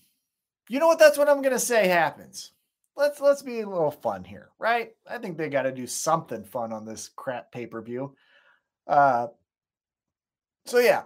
you 0.69 0.81
know 0.81 0.89
what? 0.89 0.99
That's 0.99 1.17
what 1.17 1.29
I'm 1.29 1.41
going 1.41 1.55
to 1.55 1.61
say 1.61 1.87
happens. 1.87 2.51
Let's 2.97 3.21
let's 3.21 3.43
be 3.43 3.61
a 3.61 3.69
little 3.69 3.91
fun 3.91 4.25
here, 4.25 4.51
right? 4.59 4.91
I 5.09 5.19
think 5.19 5.37
they 5.37 5.49
got 5.49 5.63
to 5.63 5.73
do 5.73 5.87
something 5.87 6.45
fun 6.45 6.73
on 6.73 6.85
this 6.85 7.09
crap 7.15 7.53
pay 7.53 7.67
per 7.67 7.81
view. 7.81 8.15
Uh, 8.87 9.29
so 10.67 10.79
yeah, 10.79 11.05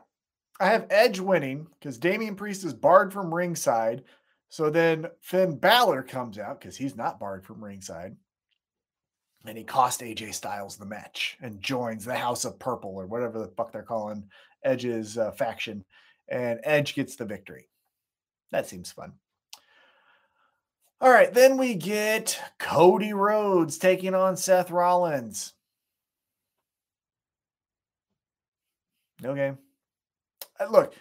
I 0.61 0.67
have 0.67 0.87
Edge 0.91 1.21
winning 1.21 1.67
because 1.79 1.99
Damian 1.99 2.35
Priest 2.35 2.65
is 2.65 2.75
barred 2.75 3.13
from 3.13 3.33
ringside. 3.33 4.05
So 4.49 4.71
then 4.71 5.07
Finn 5.21 5.57
Balor 5.57 6.03
comes 6.05 6.39
out 6.39 6.61
because 6.61 6.77
he's 6.77 6.97
not 6.97 7.21
barred 7.21 7.45
from 7.45 7.63
ringside. 7.63 8.17
And 9.45 9.57
he 9.57 9.65
cost 9.65 10.01
AJ 10.01 10.35
Styles 10.35 10.77
the 10.77 10.87
match 10.87 11.37
and 11.41 11.61
joins 11.61 12.05
the 12.05 12.17
House 12.17 12.45
of 12.45 12.59
Purple 12.59 12.97
or 12.97 13.07
whatever 13.07 13.39
the 13.39 13.53
fuck 13.57 13.71
they're 13.71 13.83
calling 13.83 14.25
Edge's 14.65 15.19
uh, 15.19 15.31
faction. 15.33 15.85
And 16.29 16.59
Edge 16.65 16.95
gets 16.95 17.15
the 17.15 17.25
victory. 17.25 17.69
That 18.51 18.67
seems 18.67 18.91
fun. 18.91 19.13
All 21.01 21.11
right, 21.11 21.33
then 21.33 21.59
we 21.59 21.75
get 21.75 22.41
Cody 22.59 23.13
Rhodes 23.13 23.77
taking 23.77 24.15
on 24.15 24.37
Seth 24.37 24.71
Rollins. 24.71 25.53
Okay. 29.23 29.53
Uh, 30.59 30.67
look, 30.71 30.95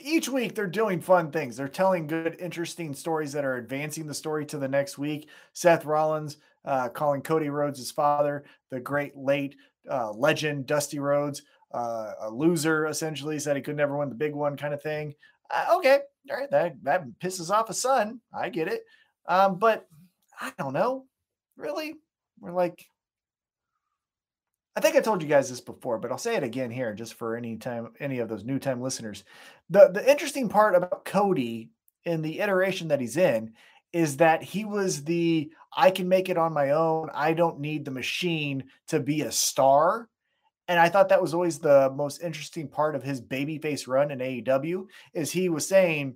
each 0.00 0.28
week 0.28 0.54
they're 0.54 0.66
doing 0.66 1.00
fun 1.00 1.30
things. 1.30 1.56
They're 1.56 1.68
telling 1.68 2.06
good, 2.06 2.36
interesting 2.38 2.92
stories 2.94 3.32
that 3.32 3.44
are 3.44 3.56
advancing 3.56 4.06
the 4.06 4.14
story 4.14 4.44
to 4.46 4.58
the 4.58 4.68
next 4.68 4.98
week. 4.98 5.30
Seth 5.54 5.86
Rollins 5.86 6.36
uh, 6.64 6.90
calling 6.90 7.22
Cody 7.22 7.48
Rhodes 7.48 7.78
his 7.78 7.90
father, 7.90 8.44
the 8.70 8.80
great 8.80 9.16
late 9.16 9.56
uh, 9.90 10.12
legend 10.12 10.66
Dusty 10.66 10.98
Rhodes, 10.98 11.42
uh, 11.72 12.12
a 12.20 12.30
loser 12.30 12.86
essentially, 12.86 13.38
said 13.38 13.56
he 13.56 13.62
could 13.62 13.76
never 13.76 13.96
win 13.96 14.10
the 14.10 14.14
big 14.14 14.34
one 14.34 14.56
kind 14.56 14.74
of 14.74 14.82
thing. 14.82 15.14
Uh, 15.50 15.76
okay, 15.76 16.00
all 16.30 16.36
right, 16.36 16.50
that 16.50 16.76
that 16.82 17.06
pisses 17.20 17.50
off 17.50 17.70
a 17.70 17.74
son. 17.74 18.20
I 18.34 18.50
get 18.50 18.68
it, 18.68 18.84
um, 19.28 19.58
but 19.58 19.86
I 20.40 20.52
don't 20.58 20.72
know. 20.72 21.06
Really, 21.56 21.94
we're 22.40 22.52
like 22.52 22.84
I 24.78 24.80
think 24.80 24.94
I 24.94 25.00
told 25.00 25.22
you 25.24 25.28
guys 25.28 25.50
this 25.50 25.60
before, 25.60 25.98
but 25.98 26.12
I'll 26.12 26.18
say 26.18 26.36
it 26.36 26.44
again 26.44 26.70
here 26.70 26.94
just 26.94 27.14
for 27.14 27.34
any 27.34 27.56
time 27.56 27.88
any 27.98 28.20
of 28.20 28.28
those 28.28 28.44
new 28.44 28.60
time 28.60 28.80
listeners. 28.80 29.24
The 29.70 29.88
the 29.88 30.08
interesting 30.08 30.48
part 30.48 30.76
about 30.76 31.04
Cody 31.04 31.70
in 32.04 32.22
the 32.22 32.38
iteration 32.38 32.86
that 32.88 33.00
he's 33.00 33.16
in 33.16 33.54
is 33.92 34.18
that 34.18 34.44
he 34.44 34.64
was 34.64 35.02
the 35.02 35.50
I 35.76 35.90
can 35.90 36.08
make 36.08 36.28
it 36.28 36.38
on 36.38 36.52
my 36.52 36.70
own. 36.70 37.10
I 37.12 37.32
don't 37.32 37.58
need 37.58 37.84
the 37.84 37.90
machine 37.90 38.66
to 38.86 39.00
be 39.00 39.22
a 39.22 39.32
star. 39.32 40.08
And 40.68 40.78
I 40.78 40.88
thought 40.90 41.08
that 41.08 41.22
was 41.22 41.34
always 41.34 41.58
the 41.58 41.90
most 41.96 42.22
interesting 42.22 42.68
part 42.68 42.94
of 42.94 43.02
his 43.02 43.20
babyface 43.20 43.88
run 43.88 44.12
in 44.12 44.20
AEW 44.20 44.86
is 45.12 45.32
he 45.32 45.48
was 45.48 45.66
saying, 45.66 46.14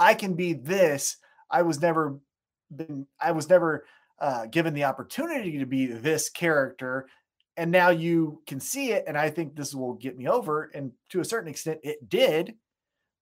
I 0.00 0.14
can 0.14 0.34
be 0.34 0.54
this. 0.54 1.16
I 1.48 1.62
was 1.62 1.80
never 1.80 2.18
been 2.74 3.06
I 3.20 3.32
was 3.32 3.48
never 3.48 3.84
uh, 4.20 4.46
given 4.46 4.74
the 4.74 4.84
opportunity 4.84 5.58
to 5.58 5.66
be 5.66 5.86
this 5.86 6.28
character 6.28 7.06
and 7.56 7.70
now 7.70 7.90
you 7.90 8.40
can 8.46 8.60
see 8.60 8.92
it 8.92 9.04
and 9.06 9.16
i 9.18 9.28
think 9.28 9.54
this 9.54 9.74
will 9.74 9.94
get 9.94 10.16
me 10.16 10.28
over 10.28 10.70
and 10.74 10.92
to 11.08 11.20
a 11.20 11.24
certain 11.24 11.50
extent 11.50 11.78
it 11.82 12.08
did 12.08 12.54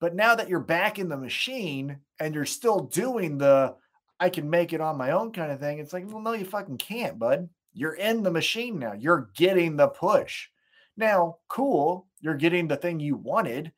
but 0.01 0.15
now 0.15 0.35
that 0.35 0.49
you're 0.49 0.61
back 0.61 0.99
in 0.99 1.09
the 1.09 1.17
machine 1.17 1.99
and 2.21 2.35
you're 2.35 2.45
still 2.45 2.81
doing 2.81 3.39
the 3.39 3.75
i 4.21 4.29
can 4.29 4.49
make 4.49 4.73
it 4.73 4.81
on 4.81 4.97
my 4.97 5.11
own 5.11 5.33
kind 5.33 5.51
of 5.51 5.61
thing 5.61 5.79
it's 5.79 5.93
like 5.93 6.05
well 6.09 6.21
no 6.21 6.33
you 6.33 6.45
fucking 6.45 6.79
can't 6.79 7.19
bud. 7.19 7.49
You're 7.75 7.95
in 7.95 8.25
the 8.25 8.31
machine 8.31 8.79
now. 8.79 8.95
You're 8.95 9.31
getting 9.37 9.77
the 9.77 9.89
push. 9.89 10.49
Now 10.97 11.37
cool 11.49 12.07
you're 12.21 12.35
getting 12.35 12.67
the 12.67 12.77
thing 12.77 13.01
you 13.01 13.17
wanted 13.17 13.73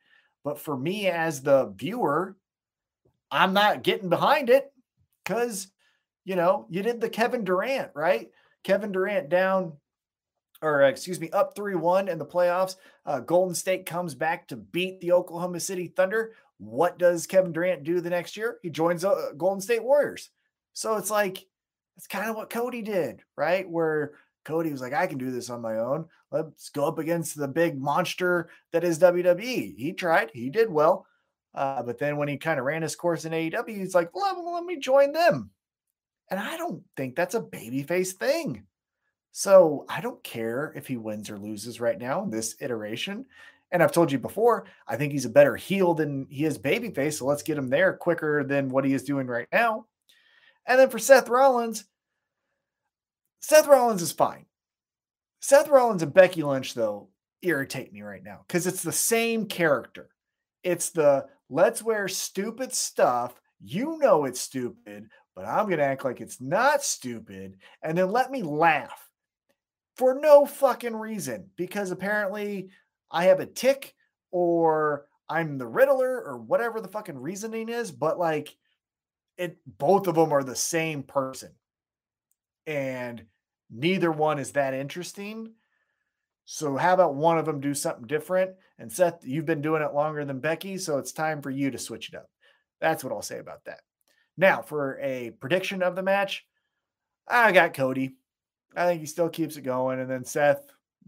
but 0.44 0.58
for 0.58 0.76
me 0.76 1.08
as 1.08 1.42
the 1.42 1.72
viewer 1.76 2.36
i'm 3.30 3.52
not 3.52 3.82
getting 3.82 4.08
behind 4.08 4.48
it 4.48 4.72
because 5.24 5.68
you 6.24 6.36
know 6.36 6.66
you 6.70 6.82
did 6.82 7.00
the 7.00 7.08
kevin 7.08 7.44
durant 7.44 7.90
right 7.94 8.30
kevin 8.62 8.92
durant 8.92 9.28
down 9.28 9.72
or 10.62 10.82
excuse 10.82 11.20
me, 11.20 11.30
up 11.30 11.54
3 11.54 11.74
1 11.74 12.08
in 12.08 12.18
the 12.18 12.26
playoffs. 12.26 12.76
Uh, 13.06 13.20
Golden 13.20 13.54
State 13.54 13.86
comes 13.86 14.14
back 14.14 14.48
to 14.48 14.56
beat 14.56 15.00
the 15.00 15.12
Oklahoma 15.12 15.60
City 15.60 15.86
Thunder. 15.88 16.34
What 16.58 16.98
does 16.98 17.26
Kevin 17.26 17.52
Durant 17.52 17.84
do 17.84 18.00
the 18.00 18.10
next 18.10 18.36
year? 18.36 18.58
He 18.62 18.68
joins 18.68 19.04
uh, 19.04 19.32
Golden 19.36 19.62
State 19.62 19.82
Warriors. 19.82 20.30
So 20.74 20.96
it's 20.96 21.10
like, 21.10 21.46
it's 21.96 22.06
kind 22.06 22.28
of 22.28 22.36
what 22.36 22.50
Cody 22.50 22.82
did, 22.82 23.22
right? 23.36 23.68
Where 23.68 24.12
Cody 24.44 24.70
was 24.70 24.82
like, 24.82 24.92
I 24.92 25.06
can 25.06 25.18
do 25.18 25.30
this 25.30 25.48
on 25.48 25.62
my 25.62 25.78
own. 25.78 26.06
Let's 26.30 26.68
go 26.68 26.86
up 26.86 26.98
against 26.98 27.36
the 27.36 27.48
big 27.48 27.80
monster 27.80 28.50
that 28.72 28.84
is 28.84 28.98
WWE. 28.98 29.74
He 29.76 29.92
tried, 29.94 30.30
he 30.34 30.50
did 30.50 30.70
well. 30.70 31.06
Uh, 31.54 31.82
but 31.82 31.98
then 31.98 32.16
when 32.16 32.28
he 32.28 32.36
kind 32.36 32.58
of 32.58 32.66
ran 32.66 32.82
his 32.82 32.96
course 32.96 33.24
in 33.24 33.32
AEW, 33.32 33.68
he's 33.68 33.94
like, 33.94 34.10
let, 34.14 34.36
let 34.38 34.64
me 34.64 34.76
join 34.78 35.12
them. 35.12 35.50
And 36.30 36.38
I 36.38 36.56
don't 36.56 36.82
think 36.96 37.16
that's 37.16 37.34
a 37.34 37.40
babyface 37.40 38.12
thing. 38.12 38.64
So 39.32 39.84
I 39.88 40.00
don't 40.00 40.22
care 40.22 40.72
if 40.76 40.86
he 40.86 40.96
wins 40.96 41.30
or 41.30 41.38
loses 41.38 41.80
right 41.80 41.98
now 41.98 42.22
in 42.22 42.30
this 42.30 42.56
iteration. 42.60 43.26
And 43.72 43.82
I've 43.82 43.92
told 43.92 44.10
you 44.10 44.18
before, 44.18 44.66
I 44.86 44.96
think 44.96 45.12
he's 45.12 45.24
a 45.24 45.30
better 45.30 45.56
heel 45.56 45.94
than 45.94 46.26
he 46.28 46.44
is 46.44 46.58
babyface. 46.58 47.14
So 47.14 47.26
let's 47.26 47.42
get 47.42 47.58
him 47.58 47.68
there 47.68 47.92
quicker 47.92 48.44
than 48.44 48.68
what 48.68 48.84
he 48.84 48.94
is 48.94 49.04
doing 49.04 49.26
right 49.26 49.48
now. 49.52 49.86
And 50.66 50.78
then 50.78 50.90
for 50.90 50.98
Seth 50.98 51.28
Rollins, 51.28 51.84
Seth 53.40 53.66
Rollins 53.66 54.02
is 54.02 54.12
fine. 54.12 54.46
Seth 55.40 55.68
Rollins 55.68 56.02
and 56.02 56.12
Becky 56.12 56.42
Lynch, 56.42 56.74
though, 56.74 57.08
irritate 57.42 57.92
me 57.92 58.02
right 58.02 58.22
now 58.22 58.44
because 58.46 58.66
it's 58.66 58.82
the 58.82 58.92
same 58.92 59.46
character. 59.46 60.10
It's 60.62 60.90
the 60.90 61.26
let's 61.48 61.82
wear 61.82 62.08
stupid 62.08 62.72
stuff. 62.72 63.40
You 63.62 63.98
know 63.98 64.24
it's 64.24 64.40
stupid, 64.40 65.08
but 65.34 65.44
I'm 65.44 65.66
going 65.66 65.78
to 65.78 65.84
act 65.84 66.04
like 66.04 66.20
it's 66.20 66.40
not 66.40 66.82
stupid. 66.82 67.56
And 67.82 67.96
then 67.96 68.10
let 68.10 68.30
me 68.30 68.42
laugh 68.42 69.08
for 69.96 70.14
no 70.14 70.46
fucking 70.46 70.96
reason 70.96 71.50
because 71.56 71.90
apparently 71.90 72.70
I 73.10 73.24
have 73.24 73.40
a 73.40 73.46
tick 73.46 73.94
or 74.30 75.06
I'm 75.28 75.58
the 75.58 75.66
Riddler 75.66 76.22
or 76.24 76.38
whatever 76.38 76.80
the 76.80 76.88
fucking 76.88 77.18
reasoning 77.18 77.68
is, 77.68 77.90
but 77.90 78.18
like 78.18 78.56
it 79.36 79.58
both 79.66 80.06
of 80.06 80.14
them 80.14 80.32
are 80.32 80.42
the 80.42 80.56
same 80.56 81.02
person. 81.02 81.50
And 82.66 83.24
neither 83.70 84.12
one 84.12 84.38
is 84.38 84.52
that 84.52 84.74
interesting. 84.74 85.52
So 86.52 86.76
how 86.76 86.94
about 86.94 87.14
one 87.14 87.38
of 87.38 87.46
them 87.46 87.60
do 87.60 87.74
something 87.74 88.08
different? 88.08 88.56
And 88.80 88.90
Seth, 88.90 89.20
you've 89.22 89.46
been 89.46 89.62
doing 89.62 89.82
it 89.82 89.94
longer 89.94 90.24
than 90.24 90.40
Becky, 90.40 90.78
so 90.78 90.98
it's 90.98 91.12
time 91.12 91.42
for 91.42 91.50
you 91.50 91.70
to 91.70 91.78
switch 91.78 92.08
it 92.08 92.16
up. 92.16 92.28
That's 92.80 93.04
what 93.04 93.12
I'll 93.12 93.22
say 93.22 93.38
about 93.38 93.64
that. 93.66 93.82
Now, 94.36 94.60
for 94.60 94.98
a 95.00 95.30
prediction 95.38 95.80
of 95.80 95.94
the 95.94 96.02
match, 96.02 96.44
I 97.28 97.52
got 97.52 97.74
Cody. 97.74 98.16
I 98.74 98.86
think 98.86 99.00
he 99.00 99.06
still 99.06 99.28
keeps 99.28 99.56
it 99.58 99.62
going. 99.62 100.00
And 100.00 100.10
then 100.10 100.24
Seth, 100.24 100.62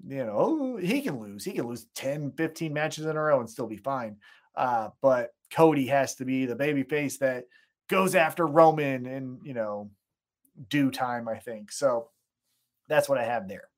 you 0.07 0.25
know, 0.25 0.77
he 0.77 1.03
can 1.03 1.19
lose. 1.19 1.45
He 1.45 1.51
can 1.51 1.67
lose 1.67 1.87
10, 1.97 2.35
15 2.37 2.73
matches 2.73 3.07
in 3.07 3.17
a 3.17 3.21
row 3.21 3.41
and 3.41 3.51
still 3.51 3.67
be 3.67 3.79
fine. 3.79 4.19
Uh, 4.55 4.91
but 5.01 5.35
Cody 5.53 5.89
has 5.89 6.15
to 6.17 6.25
be 6.25 6.47
the 6.47 6.55
baby 6.55 6.85
face 6.85 7.19
that 7.19 7.47
goes 7.89 8.15
after 8.15 8.47
Roman 8.47 9.07
in, 9.07 9.41
you 9.43 9.55
know, 9.55 9.91
due 10.69 10.93
time, 10.93 11.27
I 11.27 11.39
think. 11.39 11.73
So 11.73 12.11
that's 12.87 13.09
what 13.09 13.19
I 13.19 13.25
have 13.25 13.49
there. 13.49 13.72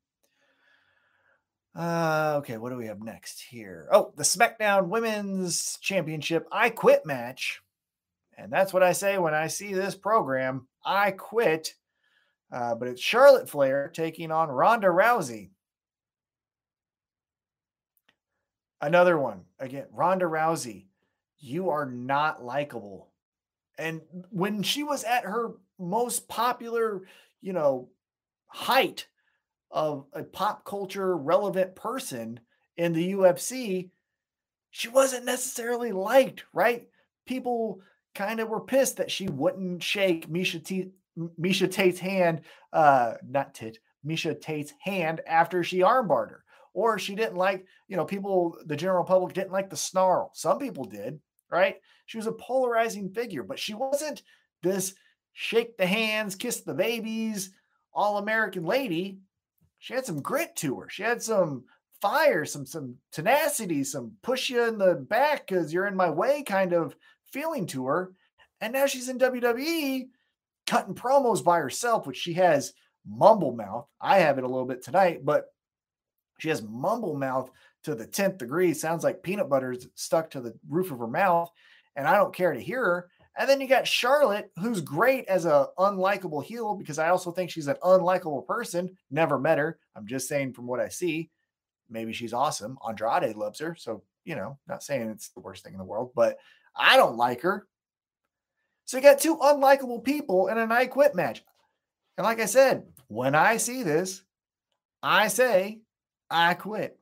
Uh, 1.75 2.37
okay, 2.39 2.57
what 2.57 2.71
do 2.71 2.77
we 2.77 2.87
have 2.87 3.03
next 3.03 3.41
here? 3.41 3.89
Oh, 3.91 4.13
the 4.17 4.23
SmackDown 4.23 4.89
Women's 4.89 5.79
Championship 5.81 6.47
I 6.53 6.71
Quit 6.71 7.05
match. 7.05 7.61
And 8.37 8.53
that's 8.53 8.73
what 8.73 8.83
I 8.83 8.93
say 8.93 9.19
when 9.19 9.35
I 9.35 9.47
see 9.47 9.75
this 9.75 9.95
program. 9.95 10.67
I 10.85 11.13
quit 11.13 11.75
uh, 12.55 12.73
but 12.77 12.87
it's 12.87 13.03
Charlotte 13.03 13.49
Flair 13.49 13.91
taking 13.93 14.31
on 14.31 14.49
Ronda 14.49 14.87
Rousey. 14.87 15.51
Another 18.81 19.19
one. 19.19 19.43
Again, 19.59 19.87
Ronda 19.91 20.27
Rousey, 20.27 20.85
you 21.41 21.71
are 21.71 21.85
not 21.85 22.45
likable. 22.45 23.09
And 23.77 24.03
when 24.31 24.63
she 24.63 24.85
was 24.85 25.03
at 25.03 25.25
her 25.25 25.55
most 25.81 26.29
popular, 26.29 27.03
you 27.41 27.53
know, 27.53 27.89
height 28.47 29.09
of 29.75 30.07
a 30.13 30.23
pop 30.23 30.65
culture 30.65 31.17
relevant 31.17 31.75
person 31.75 32.39
in 32.77 32.93
the 32.93 33.13
UFC, 33.13 33.91
she 34.71 34.89
wasn't 34.89 35.25
necessarily 35.25 35.93
liked, 35.93 36.45
right? 36.53 36.89
People 37.27 37.81
kind 38.15 38.39
of 38.39 38.49
were 38.49 38.61
pissed 38.61 38.97
that 38.99 39.11
she 39.11 39.29
wouldn't 39.29 39.83
shake 39.83 40.29
Misha, 40.31 40.61
T- 40.61 40.93
Miesha 41.19 41.71
Tate's 41.71 41.99
hand, 41.99 42.43
uh, 42.73 43.15
not 43.29 43.55
Tit, 43.55 43.79
Misha 44.05 44.35
Tate's 44.35 44.73
hand 44.81 45.21
after 45.27 45.65
she 45.65 45.81
armbarred 45.81 46.31
her. 46.31 46.45
Or 46.73 46.99
she 46.99 47.15
didn't 47.15 47.37
like, 47.37 47.67
you 47.89 47.97
know, 47.97 48.05
people, 48.05 48.57
the 48.67 48.77
general 48.77 49.05
public 49.05 49.35
didn't 49.35 49.53
like 49.53 49.71
the 49.71 49.77
snarl. 49.77 50.31
Some 50.35 50.59
people 50.59 50.85
did, 50.85 51.21
right? 51.51 51.77
She 52.07 52.17
was 52.17 52.27
a 52.27 52.33
polarizing 52.33 53.11
figure, 53.11 53.43
but 53.43 53.59
she 53.59 53.75
wasn't 53.75 54.23
this 54.63 54.95
shake 55.33 55.77
the 55.77 55.87
hands, 55.87 56.37
kiss 56.37 56.61
the 56.61 56.75
babies, 56.75 57.51
all 57.93 58.19
American 58.19 58.65
lady. 58.65 59.19
She 59.85 59.93
had 59.93 60.07
some 60.07 60.23
grit 60.23 60.57
to 60.57 60.81
her. 60.81 60.89
She 60.89 61.03
had 61.03 61.23
some 61.23 61.65
fire, 62.01 62.47
some 62.47 62.65
some 62.65 62.95
tenacity, 63.13 63.85
some 63.85 64.13
push 64.23 64.49
you 64.49 64.67
in 64.67 64.79
the 64.79 64.95
back 64.95 65.47
because 65.47 65.75
you're 65.75 65.87
in 65.87 65.95
my 65.95 66.09
way 66.09 66.43
kind 66.43 66.73
of 66.73 66.97
feeling 67.31 67.67
to 67.67 67.85
her. 67.85 68.13
And 68.63 68.73
now 68.73 68.87
she's 68.87 69.11
in 69.11 69.19
WWE 69.19 70.09
cutting 70.67 70.95
promos 70.95 71.45
by 71.45 71.59
herself, 71.59 72.07
which 72.07 72.17
she 72.17 72.33
has 72.33 72.73
mumble 73.07 73.53
mouth. 73.55 73.87
I 74.01 74.21
have 74.21 74.39
it 74.39 74.45
a 74.45 74.49
little 74.49 74.65
bit 74.65 74.83
tonight, 74.83 75.23
but 75.23 75.53
she 76.39 76.49
has 76.49 76.63
mumble 76.63 77.19
mouth 77.19 77.51
to 77.83 77.95
the 77.95 78.07
10th 78.07 78.39
degree. 78.39 78.73
Sounds 78.73 79.05
like 79.05 79.23
peanut 79.23 79.51
butter's 79.51 79.87
stuck 79.97 80.31
to 80.31 80.41
the 80.41 80.55
roof 80.67 80.93
of 80.93 80.99
her 80.99 81.07
mouth, 81.07 81.51
and 81.95 82.09
I 82.09 82.17
don't 82.17 82.35
care 82.35 82.55
to 82.55 82.59
hear 82.59 82.83
her. 82.83 83.11
And 83.37 83.49
then 83.49 83.61
you 83.61 83.67
got 83.67 83.87
Charlotte, 83.87 84.51
who's 84.59 84.81
great 84.81 85.25
as 85.27 85.45
a 85.45 85.69
unlikable 85.79 86.45
heel 86.45 86.75
because 86.75 86.99
I 86.99 87.09
also 87.09 87.33
think 87.33 87.51
she's 87.51 87.67
an 87.67 87.77
unlikable 87.83 88.47
person. 88.47 88.97
Never 89.11 89.39
met 89.39 89.59
her. 89.59 89.79
I'm 89.97 90.07
just 90.07 90.29
saying 90.29 90.53
from 90.53 90.67
what 90.67 90.81
I 90.81 90.89
see, 90.89 91.31
maybe 91.91 92.13
she's 92.13 92.33
awesome. 92.33 92.79
Andrade 92.87 93.35
loves 93.35 93.59
her, 93.59 93.75
so 93.79 94.03
you 94.25 94.37
know, 94.37 94.59
not 94.69 94.83
saying 94.83 95.09
it's 95.11 95.29
the 95.31 95.41
worst 95.41 95.65
thing 95.65 95.75
in 95.75 95.79
the 95.79 95.85
world, 95.85 96.13
but 96.15 96.39
I 96.77 96.97
don't 96.97 97.17
like 97.17 97.43
her. 97.43 97.67
So 98.87 98.97
you 98.97 99.03
got 99.03 99.19
two 99.19 99.37
unlikable 99.37 100.03
people 100.05 100.49
in 100.49 100.59
an 100.59 100.73
I 100.73 100.87
quit 100.87 101.15
match. 101.15 101.43
And 102.17 102.25
like 102.25 102.41
I 102.41 102.47
said, 102.47 102.85
when 103.09 103.35
I 103.35 103.57
see 103.57 103.83
this, 103.83 104.23
I 105.03 105.29
say 105.29 105.81
I 106.31 106.55
quit. 106.55 106.99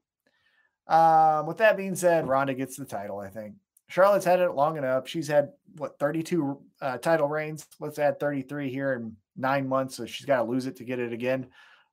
Um, 0.86 1.46
with 1.46 1.58
that 1.58 1.76
being 1.76 1.94
said, 1.94 2.26
Ronda 2.26 2.54
gets 2.54 2.76
the 2.76 2.84
title, 2.84 3.18
I 3.18 3.28
think. 3.28 3.54
Charlotte's 3.92 4.24
had 4.24 4.40
it 4.40 4.52
long 4.52 4.78
enough. 4.78 5.06
She's 5.06 5.28
had 5.28 5.50
what 5.76 5.98
32 5.98 6.58
uh, 6.80 6.96
title 6.96 7.28
reigns. 7.28 7.66
Let's 7.78 7.98
add 7.98 8.18
33 8.18 8.70
here 8.70 8.94
in 8.94 9.14
nine 9.36 9.68
months. 9.68 9.96
So 9.96 10.06
she's 10.06 10.24
got 10.24 10.38
to 10.38 10.50
lose 10.50 10.64
it 10.64 10.76
to 10.76 10.84
get 10.84 10.98
it 10.98 11.12
again. 11.12 11.48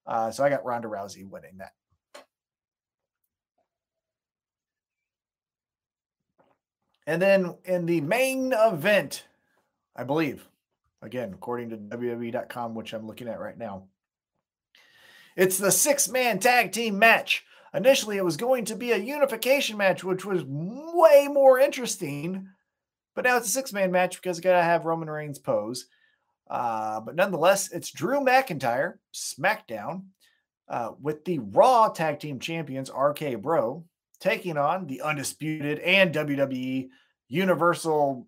Uh, 0.07 0.31
so 0.31 0.45
I 0.45 0.49
got 0.49 0.63
Ronda 0.63 0.87
Rousey 0.87 1.27
winning 1.27 1.57
that. 1.57 1.73
And 7.05 7.21
then 7.21 7.57
in 7.65 7.85
the 7.85 7.99
main 7.99 8.53
event, 8.53 9.25
I 9.93 10.05
believe, 10.05 10.47
again, 11.01 11.33
according 11.33 11.71
to 11.71 11.77
WWE.com, 11.77 12.75
which 12.75 12.93
I'm 12.93 13.07
looking 13.07 13.27
at 13.27 13.41
right 13.41 13.57
now, 13.57 13.87
it's 15.35 15.57
the 15.57 15.71
six 15.71 16.07
man 16.07 16.39
tag 16.39 16.71
team 16.71 16.97
match 16.97 17.43
Initially, 17.73 18.17
it 18.17 18.25
was 18.25 18.37
going 18.37 18.65
to 18.65 18.75
be 18.75 18.91
a 18.91 18.97
unification 18.97 19.77
match, 19.77 20.03
which 20.03 20.25
was 20.25 20.43
way 20.45 21.27
more 21.27 21.59
interesting. 21.59 22.47
But 23.15 23.25
now 23.25 23.37
it's 23.37 23.47
a 23.47 23.51
six 23.51 23.73
man 23.73 23.91
match 23.91 24.15
because 24.15 24.37
you 24.37 24.43
got 24.43 24.57
to 24.57 24.63
have 24.63 24.85
Roman 24.85 25.09
Reigns 25.09 25.39
pose. 25.39 25.87
Uh, 26.49 26.99
but 27.01 27.15
nonetheless, 27.15 27.71
it's 27.71 27.91
Drew 27.91 28.21
McIntyre, 28.21 28.95
SmackDown, 29.13 30.05
uh, 30.67 30.91
with 31.01 31.25
the 31.25 31.39
Raw 31.39 31.89
Tag 31.89 32.19
Team 32.19 32.39
Champions, 32.39 32.89
RK 32.89 33.41
Bro, 33.41 33.85
taking 34.19 34.57
on 34.57 34.87
the 34.87 35.01
Undisputed 35.01 35.79
and 35.79 36.13
WWE 36.13 36.89
Universal, 37.27 38.27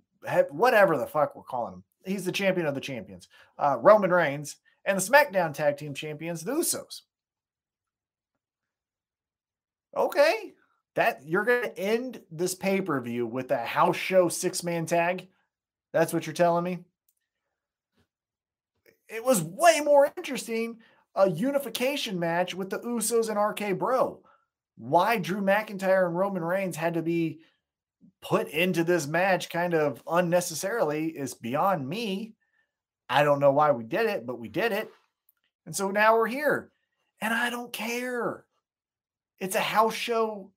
whatever 0.52 0.98
the 0.98 1.08
fuck 1.08 1.36
we're 1.36 1.44
calling 1.44 1.74
him. 1.74 1.84
He's 2.06 2.26
the 2.26 2.32
champion 2.32 2.68
of 2.68 2.76
the 2.76 2.82
champions, 2.82 3.28
uh, 3.58 3.78
Roman 3.80 4.12
Reigns, 4.12 4.58
and 4.86 4.98
the 4.98 5.02
SmackDown 5.02 5.54
Tag 5.54 5.78
Team 5.78 5.94
Champions, 5.94 6.44
the 6.44 6.54
Usos. 6.54 7.02
Okay. 9.96 10.54
That 10.96 11.22
you're 11.26 11.46
going 11.46 11.64
to 11.64 11.80
end 11.80 12.22
this 12.32 12.56
pay 12.56 12.82
per 12.82 13.00
view 13.02 13.26
with 13.26 13.52
a 13.52 13.58
house 13.58 13.96
show 13.96 14.30
six 14.30 14.64
man 14.64 14.86
tag. 14.86 15.28
That's 15.94 16.14
what 16.14 16.26
you're 16.26 16.34
telling 16.34 16.64
me. 16.64 16.80
It 19.08 19.24
was 19.24 19.42
way 19.42 19.82
more 19.84 20.12
interesting 20.18 20.80
a 21.16 21.30
unification 21.30 22.20
match 22.20 22.56
with 22.56 22.70
the 22.70 22.80
Usos 22.80 23.30
and 23.30 23.38
RK 23.38 23.78
Bro. 23.78 24.22
Why 24.78 25.18
Drew 25.18 25.42
McIntyre 25.42 26.06
and 26.06 26.18
Roman 26.18 26.44
Reigns 26.44 26.76
had 26.76 26.94
to 26.94 27.02
be 27.02 27.42
put 28.22 28.48
into 28.50 28.84
this 28.84 29.08
match 29.08 29.50
kind 29.50 29.74
of 29.74 30.02
unnecessarily 30.08 31.08
is 31.08 31.34
beyond 31.34 31.88
me. 31.88 32.34
I 33.10 33.24
don't 33.24 33.40
know 33.40 33.52
why 33.52 33.72
we 33.72 33.84
did 33.84 34.06
it, 34.08 34.26
but 34.26 34.40
we 34.40 34.48
did 34.48 34.72
it. 34.72 34.90
And 35.66 35.76
so 35.76 35.92
now 35.92 36.16
we're 36.16 36.28
here. 36.28 36.72
And 37.20 37.34
I 37.34 37.50
don't 37.50 37.74
care. 37.74 38.46
It's 39.42 39.56
a 39.56 39.60
house 39.60 39.96
show 39.96 40.52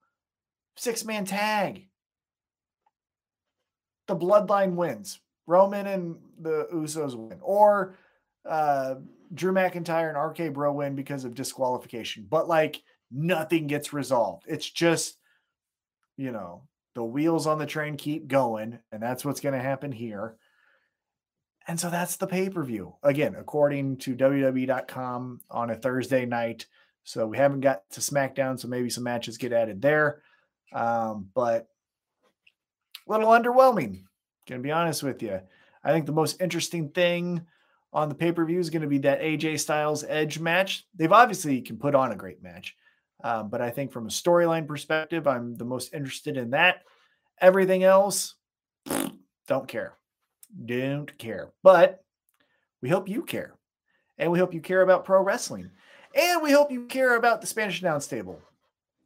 six 0.76 1.04
man 1.04 1.24
tag. 1.24 1.88
The 4.06 4.14
bloodline 4.14 4.74
wins. 4.74 5.18
Roman 5.46 5.86
and 5.86 6.16
the 6.38 6.68
Usos 6.72 7.14
win. 7.16 7.38
Or 7.40 7.96
uh, 8.46 8.96
Drew 9.32 9.52
McIntyre 9.52 10.10
and 10.10 10.18
RK 10.18 10.52
Bro 10.52 10.74
win 10.74 10.94
because 10.94 11.24
of 11.24 11.34
disqualification. 11.34 12.26
But 12.28 12.46
like 12.46 12.82
nothing 13.10 13.66
gets 13.66 13.94
resolved. 13.94 14.44
It's 14.46 14.68
just, 14.68 15.16
you 16.18 16.30
know, 16.30 16.64
the 16.94 17.04
wheels 17.04 17.46
on 17.46 17.58
the 17.58 17.66
train 17.66 17.96
keep 17.96 18.28
going. 18.28 18.78
And 18.92 19.02
that's 19.02 19.24
what's 19.24 19.40
going 19.40 19.54
to 19.54 19.60
happen 19.60 19.92
here. 19.92 20.36
And 21.66 21.80
so 21.80 21.88
that's 21.88 22.16
the 22.16 22.26
pay 22.26 22.50
per 22.50 22.62
view. 22.62 22.96
Again, 23.02 23.34
according 23.34 23.96
to 23.98 24.14
WWE.com 24.14 25.40
on 25.50 25.70
a 25.70 25.74
Thursday 25.74 26.26
night. 26.26 26.66
So 27.04 27.26
we 27.26 27.36
haven't 27.36 27.60
got 27.60 27.88
to 27.90 28.00
SmackDown, 28.00 28.58
so 28.58 28.68
maybe 28.68 28.90
some 28.90 29.04
matches 29.04 29.38
get 29.38 29.52
added 29.52 29.80
there. 29.80 30.22
Um, 30.72 31.28
but 31.34 31.68
a 33.06 33.12
little 33.12 33.28
underwhelming, 33.28 34.04
gonna 34.48 34.62
be 34.62 34.72
honest 34.72 35.02
with 35.02 35.22
you. 35.22 35.40
I 35.84 35.92
think 35.92 36.06
the 36.06 36.12
most 36.12 36.40
interesting 36.40 36.88
thing 36.88 37.46
on 37.94 38.08
the 38.08 38.14
pay-per-view 38.14 38.58
is 38.58 38.70
going 38.70 38.82
to 38.82 38.88
be 38.88 38.98
that 38.98 39.20
AJ 39.20 39.60
Styles 39.60 40.02
Edge 40.02 40.40
match. 40.40 40.86
They've 40.96 41.12
obviously 41.12 41.60
can 41.60 41.76
put 41.76 41.94
on 41.94 42.10
a 42.10 42.16
great 42.16 42.42
match. 42.42 42.74
Um, 43.22 43.48
but 43.48 43.60
I 43.60 43.70
think 43.70 43.92
from 43.92 44.06
a 44.06 44.10
storyline 44.10 44.66
perspective, 44.66 45.28
I'm 45.28 45.54
the 45.54 45.64
most 45.64 45.94
interested 45.94 46.36
in 46.36 46.50
that. 46.50 46.82
Everything 47.40 47.84
else, 47.84 48.34
don't 49.48 49.68
care. 49.68 49.94
Don't 50.64 51.16
care. 51.18 51.52
But 51.62 52.02
we 52.82 52.88
hope 52.88 53.08
you 53.08 53.22
care. 53.22 53.54
And 54.18 54.30
we 54.30 54.38
hope 54.38 54.54
you 54.54 54.60
care 54.60 54.82
about 54.82 55.04
pro 55.04 55.22
wrestling. 55.22 55.70
And 56.14 56.42
we 56.42 56.52
hope 56.52 56.70
you 56.70 56.86
care 56.86 57.16
about 57.16 57.40
the 57.40 57.46
Spanish 57.46 57.80
Announce 57.80 58.06
Table. 58.06 58.40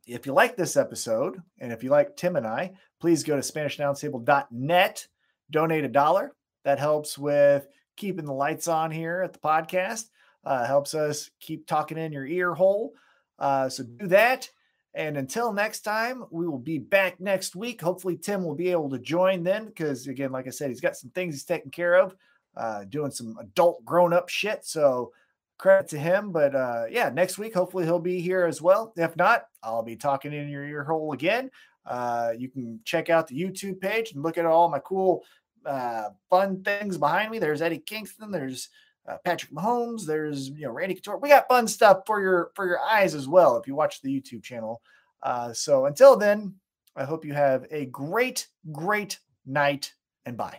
If 0.07 0.27
you 0.27 0.35
like 0.35 0.57
this 0.57 0.77
episode, 0.77 1.41
and 1.59 1.73
if 1.73 1.83
you 1.83 1.89
like 1.89 2.17
Tim 2.17 2.37
and 2.37 2.47
I, 2.47 2.73
please 3.01 3.23
go 3.23 3.35
to 3.35 3.41
SpanishAnnounceTable.net, 3.41 5.07
donate 5.51 5.85
a 5.85 5.89
dollar. 5.89 6.33
That 6.65 6.79
helps 6.79 7.17
with 7.17 7.67
keeping 7.97 8.27
the 8.27 8.33
lights 8.33 8.69
on 8.69 8.91
here 8.91 9.23
at 9.23 9.33
the 9.33 9.39
podcast. 9.39 10.11
Uh, 10.45 10.67
helps 10.67 10.95
us 10.95 11.31
keep 11.41 11.67
talking 11.67 11.97
in 11.97 12.13
your 12.13 12.27
ear 12.27 12.53
hole. 12.53 12.93
Uh, 13.39 13.71
so 13.71 13.85
do 13.85 14.09
that. 14.09 14.51
And 14.93 15.17
until 15.17 15.53
next 15.53 15.81
time, 15.81 16.25
we 16.31 16.47
will 16.47 16.59
be 16.59 16.79
back 16.79 17.21
next 17.21 17.57
week. 17.57 17.81
Hopefully, 17.81 18.19
Tim 18.19 18.45
will 18.45 18.55
be 18.55 18.71
able 18.71 18.91
to 18.91 18.99
join 18.99 19.43
then 19.45 19.67
because, 19.67 20.07
again, 20.09 20.33
like 20.33 20.47
I 20.47 20.51
said, 20.51 20.69
he's 20.69 20.81
got 20.81 20.97
some 20.97 21.11
things 21.11 21.35
he's 21.35 21.45
taking 21.45 21.71
care 21.71 21.95
of, 21.95 22.15
uh, 22.57 22.85
doing 22.85 23.11
some 23.11 23.37
adult 23.41 23.83
grown 23.85 24.13
up 24.13 24.29
shit. 24.29 24.65
So 24.65 25.13
credit 25.59 25.89
to 25.89 25.99
him. 25.99 26.33
But 26.33 26.55
uh, 26.55 26.85
yeah, 26.91 27.11
next 27.11 27.39
week, 27.39 27.55
hopefully 27.55 27.85
he'll 27.85 27.99
be 27.99 28.21
here 28.21 28.47
as 28.47 28.63
well. 28.63 28.93
If 28.97 29.17
not, 29.17 29.47
I'll 29.63 29.83
be 29.83 29.97
talking 29.97 30.33
in 30.33 30.49
your 30.49 30.65
ear 30.65 30.85
hole 30.85 31.13
again. 31.13 31.51
Uh, 31.85 32.33
you 32.37 32.49
can 32.49 32.81
check 32.85 33.11
out 33.11 33.27
the 33.27 33.41
YouTube 33.41 33.81
page 33.81 34.13
and 34.13 34.23
look 34.23 34.39
at 34.39 34.47
all 34.47 34.69
my 34.69 34.79
cool, 34.79 35.25
uh, 35.65 36.11
fun 36.31 36.63
things 36.63 36.99
behind 36.99 37.31
me. 37.31 37.39
There's 37.39 37.63
Eddie 37.63 37.79
Kingston. 37.79 38.31
There's 38.31 38.69
uh, 39.09 39.17
Patrick 39.25 39.53
Mahomes. 39.53 40.07
There's 40.07 40.49
you 40.51 40.67
know 40.67 40.71
Randy 40.71 40.95
Couture. 40.95 41.19
We 41.19 41.31
got 41.31 41.49
fun 41.49 41.67
stuff 41.67 42.03
for 42.07 42.21
your 42.21 42.51
for 42.55 42.67
your 42.67 42.81
eyes 42.81 43.15
as 43.15 43.27
well 43.27 43.57
if 43.57 43.67
you 43.67 43.75
watch 43.75 44.03
the 44.03 44.21
YouTube 44.21 44.43
channel. 44.43 44.83
Uh, 45.23 45.53
so 45.53 45.87
until 45.87 46.17
then, 46.17 46.55
I 46.95 47.05
hope 47.05 47.25
you 47.25 47.33
have 47.35 47.67
a 47.71 47.87
great, 47.87 48.49
great 48.71 49.19
night 49.47 49.95
and 50.27 50.37
bye. 50.37 50.59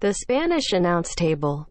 The 0.00 0.14
Spanish 0.14 0.72
announce 0.72 1.14
table. 1.14 1.68